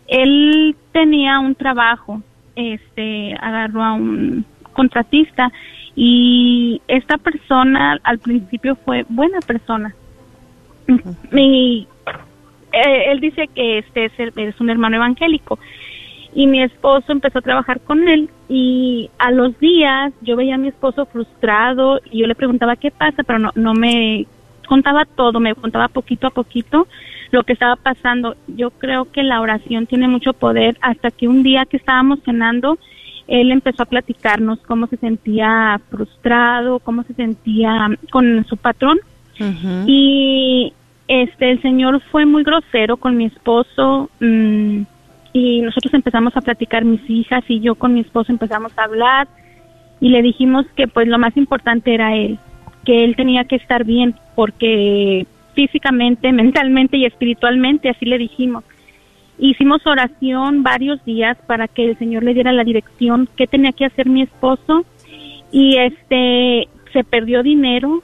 él 0.07 0.75
tenía 0.91 1.39
un 1.39 1.55
trabajo, 1.55 2.21
este, 2.55 3.35
agarró 3.41 3.83
a 3.83 3.93
un 3.93 4.45
contratista 4.75 5.51
y 5.95 6.81
esta 6.87 7.17
persona 7.17 7.97
al 8.03 8.19
principio 8.19 8.75
fue 8.75 9.05
buena 9.09 9.39
persona. 9.39 9.95
Y 11.33 11.87
eh, 12.71 13.11
él 13.11 13.19
dice 13.19 13.47
que 13.53 13.79
este 13.79 14.05
es, 14.05 14.11
el- 14.19 14.33
es 14.35 14.59
un 14.61 14.69
hermano 14.69 14.97
evangélico 14.97 15.57
y 16.33 16.47
mi 16.47 16.61
esposo 16.61 17.11
empezó 17.11 17.39
a 17.39 17.41
trabajar 17.41 17.79
con 17.79 18.07
él 18.07 18.29
y 18.49 19.09
a 19.17 19.31
los 19.31 19.57
días 19.59 20.11
yo 20.21 20.35
veía 20.35 20.55
a 20.55 20.59
mi 20.59 20.67
esposo 20.67 21.05
frustrado 21.05 22.01
y 22.11 22.19
yo 22.19 22.27
le 22.27 22.35
preguntaba 22.35 22.75
qué 22.75 22.91
pasa, 22.91 23.23
pero 23.23 23.39
no, 23.39 23.51
no 23.55 23.73
me 23.73 24.25
contaba 24.67 25.05
todo, 25.05 25.39
me 25.39 25.55
contaba 25.55 25.87
poquito 25.87 26.27
a 26.27 26.31
poquito 26.31 26.87
lo 27.31 27.43
que 27.43 27.53
estaba 27.53 27.75
pasando. 27.77 28.35
Yo 28.47 28.69
creo 28.71 29.09
que 29.11 29.23
la 29.23 29.39
oración 29.41 29.85
tiene 29.87 30.07
mucho 30.07 30.33
poder 30.33 30.77
hasta 30.81 31.09
que 31.09 31.27
un 31.27 31.41
día 31.41 31.65
que 31.65 31.77
estábamos 31.77 32.19
cenando 32.23 32.77
él 33.27 33.51
empezó 33.51 33.83
a 33.83 33.87
platicarnos 33.87 34.59
cómo 34.67 34.87
se 34.87 34.97
sentía 34.97 35.79
frustrado, 35.89 36.79
cómo 36.79 37.03
se 37.03 37.13
sentía 37.13 37.89
con 38.11 38.45
su 38.45 38.57
patrón 38.57 38.99
y 39.85 40.71
este 41.07 41.51
el 41.51 41.61
señor 41.61 42.01
fue 42.11 42.25
muy 42.25 42.43
grosero 42.43 42.97
con 42.97 43.17
mi 43.17 43.25
esposo 43.25 44.09
mm, 44.19 44.81
y 45.33 45.61
nosotros 45.61 45.93
empezamos 45.93 46.37
a 46.37 46.41
platicar 46.41 46.85
mis 46.85 47.07
hijas 47.09 47.43
y 47.49 47.59
yo 47.59 47.75
con 47.75 47.93
mi 47.93 47.99
esposo 47.99 48.31
empezamos 48.31 48.71
a 48.77 48.83
hablar 48.83 49.27
y 49.99 50.09
le 50.09 50.21
dijimos 50.21 50.65
que 50.75 50.87
pues 50.87 51.07
lo 51.07 51.17
más 51.17 51.35
importante 51.35 51.93
era 51.93 52.15
él, 52.15 52.39
que 52.85 53.03
él 53.03 53.15
tenía 53.15 53.43
que 53.43 53.57
estar 53.57 53.83
bien 53.83 54.15
porque 54.35 55.27
físicamente, 55.53 56.31
mentalmente 56.31 56.97
y 56.97 57.05
espiritualmente 57.05 57.89
así 57.89 58.05
le 58.05 58.17
dijimos. 58.17 58.63
Hicimos 59.37 59.85
oración 59.85 60.63
varios 60.63 61.03
días 61.03 61.37
para 61.45 61.67
que 61.67 61.89
el 61.89 61.97
Señor 61.97 62.23
le 62.23 62.33
diera 62.33 62.53
la 62.53 62.63
dirección 62.63 63.27
qué 63.35 63.47
tenía 63.47 63.73
que 63.73 63.85
hacer 63.85 64.07
mi 64.07 64.21
esposo 64.21 64.85
y 65.51 65.77
este 65.77 66.69
se 66.93 67.03
perdió 67.03 67.43
dinero 67.43 68.01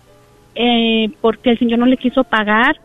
eh, 0.55 1.09
porque 1.21 1.51
el 1.51 1.59
Señor 1.59 1.79
no 1.79 1.85
le 1.85 1.97
quiso 1.97 2.23
pagar. 2.23 2.77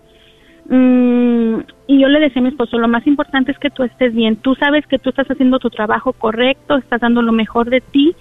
Mm, 0.68 1.58
y 1.88 2.00
yo 2.00 2.08
le 2.08 2.20
decía 2.20 2.40
a 2.40 2.42
mi 2.42 2.48
esposo, 2.50 2.78
lo 2.78 2.88
más 2.88 3.06
importante 3.06 3.52
es 3.52 3.58
que 3.58 3.70
tú 3.70 3.82
estés 3.82 4.14
bien. 4.14 4.36
Tú 4.36 4.54
sabes 4.54 4.86
que 4.86 4.98
tú 4.98 5.10
estás 5.10 5.28
haciendo 5.28 5.58
tu 5.58 5.70
trabajo 5.70 6.12
correcto, 6.12 6.76
estás 6.76 7.00
dando 7.00 7.22
lo 7.22 7.32
mejor 7.32 7.70
de 7.70 7.80
ti. 7.80 8.14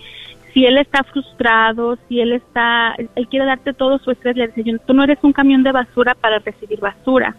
Si 0.54 0.66
él 0.66 0.78
está 0.78 1.04
frustrado, 1.04 1.98
si 2.08 2.22
él 2.22 2.32
está, 2.32 2.96
él 3.16 3.28
quiere 3.28 3.46
darte 3.46 3.74
todo 3.74 4.00
su 4.00 4.12
estrés, 4.12 4.38
le 4.38 4.48
decía 4.48 4.78
tú 4.86 4.94
no 4.94 5.04
eres 5.04 5.20
un 5.22 5.34
camión 5.34 5.64
de 5.64 5.72
basura 5.72 6.16
para 6.16 6.40
recibir 6.40 6.80
basura. 6.80 7.36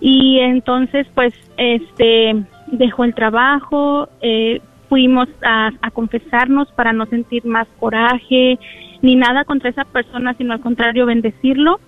Y 0.00 0.38
entonces, 0.40 1.06
pues, 1.14 1.34
este, 1.56 2.36
dejó 2.66 3.04
el 3.04 3.14
trabajo, 3.14 4.08
eh, 4.20 4.60
fuimos 4.88 5.28
a, 5.42 5.70
a 5.80 5.90
confesarnos 5.90 6.70
para 6.72 6.92
no 6.92 7.06
sentir 7.06 7.44
más 7.44 7.66
coraje 7.78 8.58
ni 9.02 9.16
nada 9.16 9.44
contra 9.44 9.70
esa 9.70 9.84
persona, 9.84 10.34
sino 10.34 10.52
al 10.52 10.60
contrario, 10.60 11.06
bendecirlo. 11.06 11.80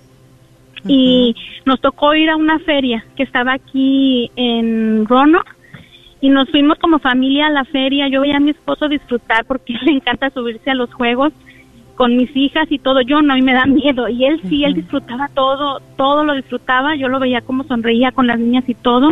Y 0.86 1.34
nos 1.64 1.80
tocó 1.80 2.14
ir 2.14 2.30
a 2.30 2.36
una 2.36 2.60
feria 2.60 3.04
que 3.16 3.24
estaba 3.24 3.52
aquí 3.52 4.30
en 4.36 5.06
Roanoke 5.06 5.50
y 6.20 6.30
nos 6.30 6.50
fuimos 6.50 6.78
como 6.78 6.98
familia 6.98 7.46
a 7.46 7.50
la 7.50 7.64
feria. 7.64 8.08
Yo 8.08 8.20
veía 8.20 8.36
a 8.36 8.40
mi 8.40 8.50
esposo 8.50 8.88
disfrutar 8.88 9.44
porque 9.44 9.74
le 9.82 9.92
encanta 9.92 10.30
subirse 10.30 10.70
a 10.70 10.74
los 10.74 10.92
juegos 10.92 11.32
con 11.98 12.16
mis 12.16 12.34
hijas 12.34 12.66
y 12.70 12.78
todo. 12.78 13.00
Yo 13.02 13.20
no, 13.20 13.36
y 13.36 13.42
me 13.42 13.52
da 13.52 13.66
miedo. 13.66 14.08
Y 14.08 14.24
él 14.24 14.40
sí, 14.48 14.64
él 14.64 14.72
disfrutaba 14.74 15.28
todo, 15.34 15.80
todo 15.96 16.24
lo 16.24 16.32
disfrutaba. 16.34 16.94
Yo 16.96 17.08
lo 17.08 17.18
veía 17.18 17.40
como 17.42 17.64
sonreía 17.64 18.12
con 18.12 18.26
las 18.28 18.38
niñas 18.38 18.64
y 18.68 18.74
todo. 18.74 19.10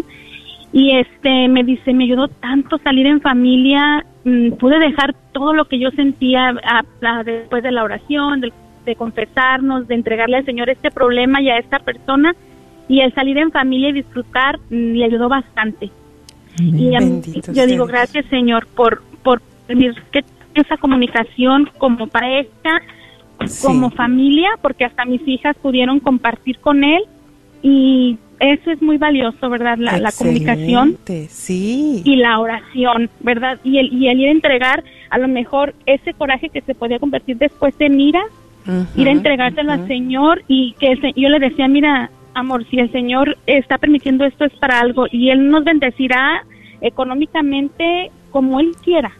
Y 0.72 0.93
este 0.97 1.49
me 1.49 1.64
dice, 1.64 1.93
me 1.93 2.05
ayudó 2.05 2.28
tanto 2.28 2.78
salir 2.78 3.07
en 3.07 3.20
familia. 3.20 4.05
mm, 4.24 4.53
pude 4.59 4.78
dejar 4.80 5.14
todo 5.32 5.53
lo 5.55 5.66
que 5.66 5.78
yo 5.78 5.91
sentía 5.93 6.49
a- 6.49 6.82
a- 7.03 7.22
después 7.22 7.62
de 7.62 7.70
la 7.70 7.84
oración, 7.84 8.41
de 8.41 8.95
confesarnos, 8.97 9.87
de 9.87 9.95
entregarle 9.95 10.37
al 10.39 10.45
Señor 10.45 10.68
este 10.68 10.91
problema 10.91 11.41
y 11.41 11.49
a 11.49 11.59
esta 11.59 11.78
persona 11.78 12.34
y 12.89 13.01
el 13.01 13.12
salir 13.14 13.39
en 13.39 13.51
familia 13.53 13.89
y 13.91 13.93
disfrutar 13.93 14.59
mm, 14.70 14.93
le 14.99 15.05
ayudó 15.05 15.28
bastante. 15.28 15.91
Y 16.59 16.95
a 16.97 17.01
mí- 17.01 17.20
yo 17.55 17.66
digo, 17.66 17.87
gracias 17.87 18.24
Señor 18.26 18.66
por, 18.74 19.03
por 19.22 19.41
permitir 19.68 19.95
que 20.12 20.24
esa 20.62 20.76
comunicación 20.76 21.68
como 21.78 22.07
pareja, 22.07 22.82
Sí. 23.46 23.66
como 23.66 23.90
familia, 23.90 24.48
porque 24.62 24.84
hasta 24.86 25.04
mis 25.04 25.20
hijas 25.28 25.54
pudieron 25.61 26.00
compartir 26.00 26.59
con 26.59 26.82
él 26.84 27.02
y 27.62 28.16
eso 28.40 28.70
es 28.70 28.80
muy 28.80 28.96
valioso, 28.96 29.48
¿verdad? 29.50 29.76
La, 29.78 29.98
la 29.98 30.11
comunicación 30.12 30.96
Sí. 31.28 32.02
y 32.04 32.16
la 32.16 32.38
oración, 32.38 33.11
¿verdad? 33.20 33.59
Y 33.62 33.78
el, 33.78 33.92
y 33.92 34.09
el 34.09 34.20
ir 34.20 34.28
a 34.28 34.32
entregar 34.32 34.84
a 35.11 35.18
lo 35.18 35.28
mejor 35.28 35.74
ese 35.84 36.14
coraje 36.14 36.48
que 36.48 36.61
se 36.62 36.74
podía 36.74 36.98
convertir 36.98 37.36
después 37.36 37.74
en 37.78 38.00
ira, 38.00 38.22
ir 38.96 39.07
a 39.09 39.11
entregárselo 39.12 39.72
al. 39.72 39.86
Señor 39.86 40.42
y 40.48 40.74
que 40.80 40.92
el 40.92 41.00
yo 41.14 41.28
le 41.28 41.38
decía, 41.38 41.68
mira, 41.68 42.11
amor, 42.34 42.64
si 42.70 42.78
el 42.78 42.90
Señor 42.90 43.36
está 43.46 43.78
permitiendo 43.78 44.24
esto 44.24 44.44
es 44.46 44.52
para 44.54 44.80
algo 44.80 45.07
y 45.11 45.28
Él 45.30 45.48
nos 45.50 45.62
bendecirá 45.64 46.42
económicamente 46.80 48.11
como 48.30 48.61
Él 48.61 48.72
quiera. 48.82 49.12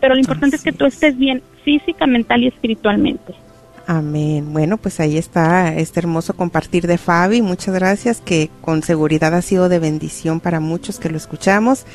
Pero 0.00 0.14
lo 0.14 0.20
importante 0.20 0.56
es 0.56 0.62
que 0.62 0.72
tú 0.72 0.86
estés 0.86 1.16
bien 1.18 1.42
física, 1.64 2.06
mental 2.06 2.42
y 2.44 2.48
espiritualmente. 2.48 3.34
Amén. 3.86 4.52
Bueno, 4.52 4.76
pues 4.76 5.00
ahí 5.00 5.16
está 5.16 5.74
este 5.74 6.00
hermoso 6.00 6.34
compartir 6.34 6.86
de 6.86 6.98
Fabi. 6.98 7.40
Muchas 7.40 7.74
gracias, 7.74 8.20
que 8.20 8.50
con 8.60 8.82
seguridad 8.82 9.34
ha 9.34 9.40
sido 9.42 9.68
de 9.70 9.78
bendición 9.78 10.40
para 10.40 10.60
muchos 10.60 10.98
que 10.98 11.08
lo 11.08 11.16
escuchamos. 11.16 11.86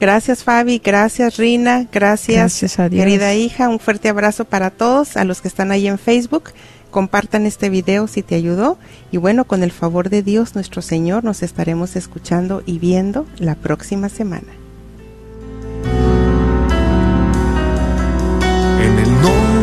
Gracias 0.00 0.44
Fabi, 0.44 0.78
gracias 0.78 1.38
Rina, 1.38 1.88
gracias, 1.90 2.36
Gracias 2.36 2.78
a 2.78 2.88
Dios. 2.88 3.02
querida 3.02 3.34
hija. 3.34 3.68
Un 3.68 3.80
fuerte 3.80 4.08
abrazo 4.08 4.44
para 4.44 4.70
todos, 4.70 5.16
a 5.16 5.24
los 5.24 5.40
que 5.40 5.48
están 5.48 5.72
ahí 5.72 5.88
en 5.88 5.98
Facebook. 5.98 6.50
Compartan 6.90 7.46
este 7.46 7.68
video 7.68 8.06
si 8.06 8.22
te 8.22 8.34
ayudó. 8.34 8.78
Y 9.10 9.16
bueno, 9.16 9.44
con 9.44 9.62
el 9.62 9.72
favor 9.72 10.10
de 10.10 10.22
Dios 10.22 10.54
nuestro 10.54 10.82
Señor, 10.82 11.24
nos 11.24 11.42
estaremos 11.42 11.96
escuchando 11.96 12.62
y 12.64 12.78
viendo 12.78 13.26
la 13.38 13.54
próxima 13.56 14.08
semana. 14.08 14.52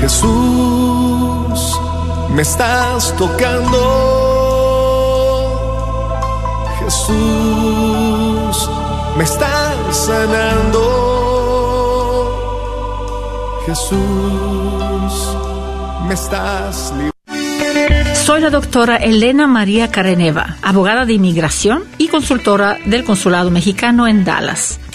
Jesús, 0.00 1.80
me 2.30 2.42
estás 2.42 3.16
tocando. 3.16 3.80
Jesús, 6.78 8.70
me 9.16 9.24
estás 9.24 9.96
sanando. 10.06 10.80
Jesús, 13.66 13.98
me 16.06 16.14
estás. 16.14 16.94
Soy 18.24 18.40
la 18.40 18.50
doctora 18.50 18.96
Elena 18.96 19.46
María 19.46 19.90
Careneva, 19.90 20.58
abogada 20.62 21.06
de 21.06 21.14
inmigración 21.14 21.84
y 21.98 22.08
consultora 22.08 22.78
del 22.84 23.04
Consulado 23.04 23.50
Mexicano 23.50 24.06
en 24.06 24.24
Dallas. 24.24 24.78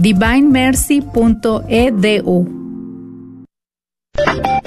divinemercy.edu. 0.00 2.60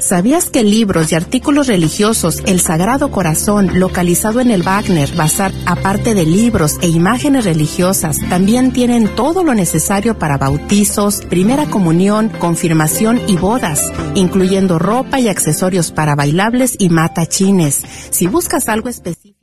¿Sabías 0.03 0.49
que 0.49 0.63
libros 0.63 1.11
y 1.11 1.15
artículos 1.15 1.67
religiosos, 1.67 2.43
el 2.45 2.59
Sagrado 2.59 3.09
Corazón, 3.09 3.79
localizado 3.79 4.41
en 4.41 4.51
el 4.51 4.61
Wagner 4.61 5.09
Bazar, 5.15 5.53
aparte 5.65 6.13
de 6.13 6.25
libros 6.25 6.77
e 6.81 6.87
imágenes 6.87 7.45
religiosas, 7.45 8.19
también 8.27 8.73
tienen 8.73 9.07
todo 9.15 9.45
lo 9.45 9.53
necesario 9.53 10.19
para 10.19 10.37
bautizos, 10.37 11.21
primera 11.21 11.67
comunión, 11.67 12.27
confirmación 12.27 13.21
y 13.27 13.37
bodas, 13.37 13.81
incluyendo 14.13 14.77
ropa 14.77 15.21
y 15.21 15.29
accesorios 15.29 15.91
para 15.91 16.15
bailables 16.15 16.75
y 16.79 16.89
matachines? 16.89 17.81
Si 18.09 18.27
buscas 18.27 18.67
algo 18.67 18.89
específico, 18.89 19.42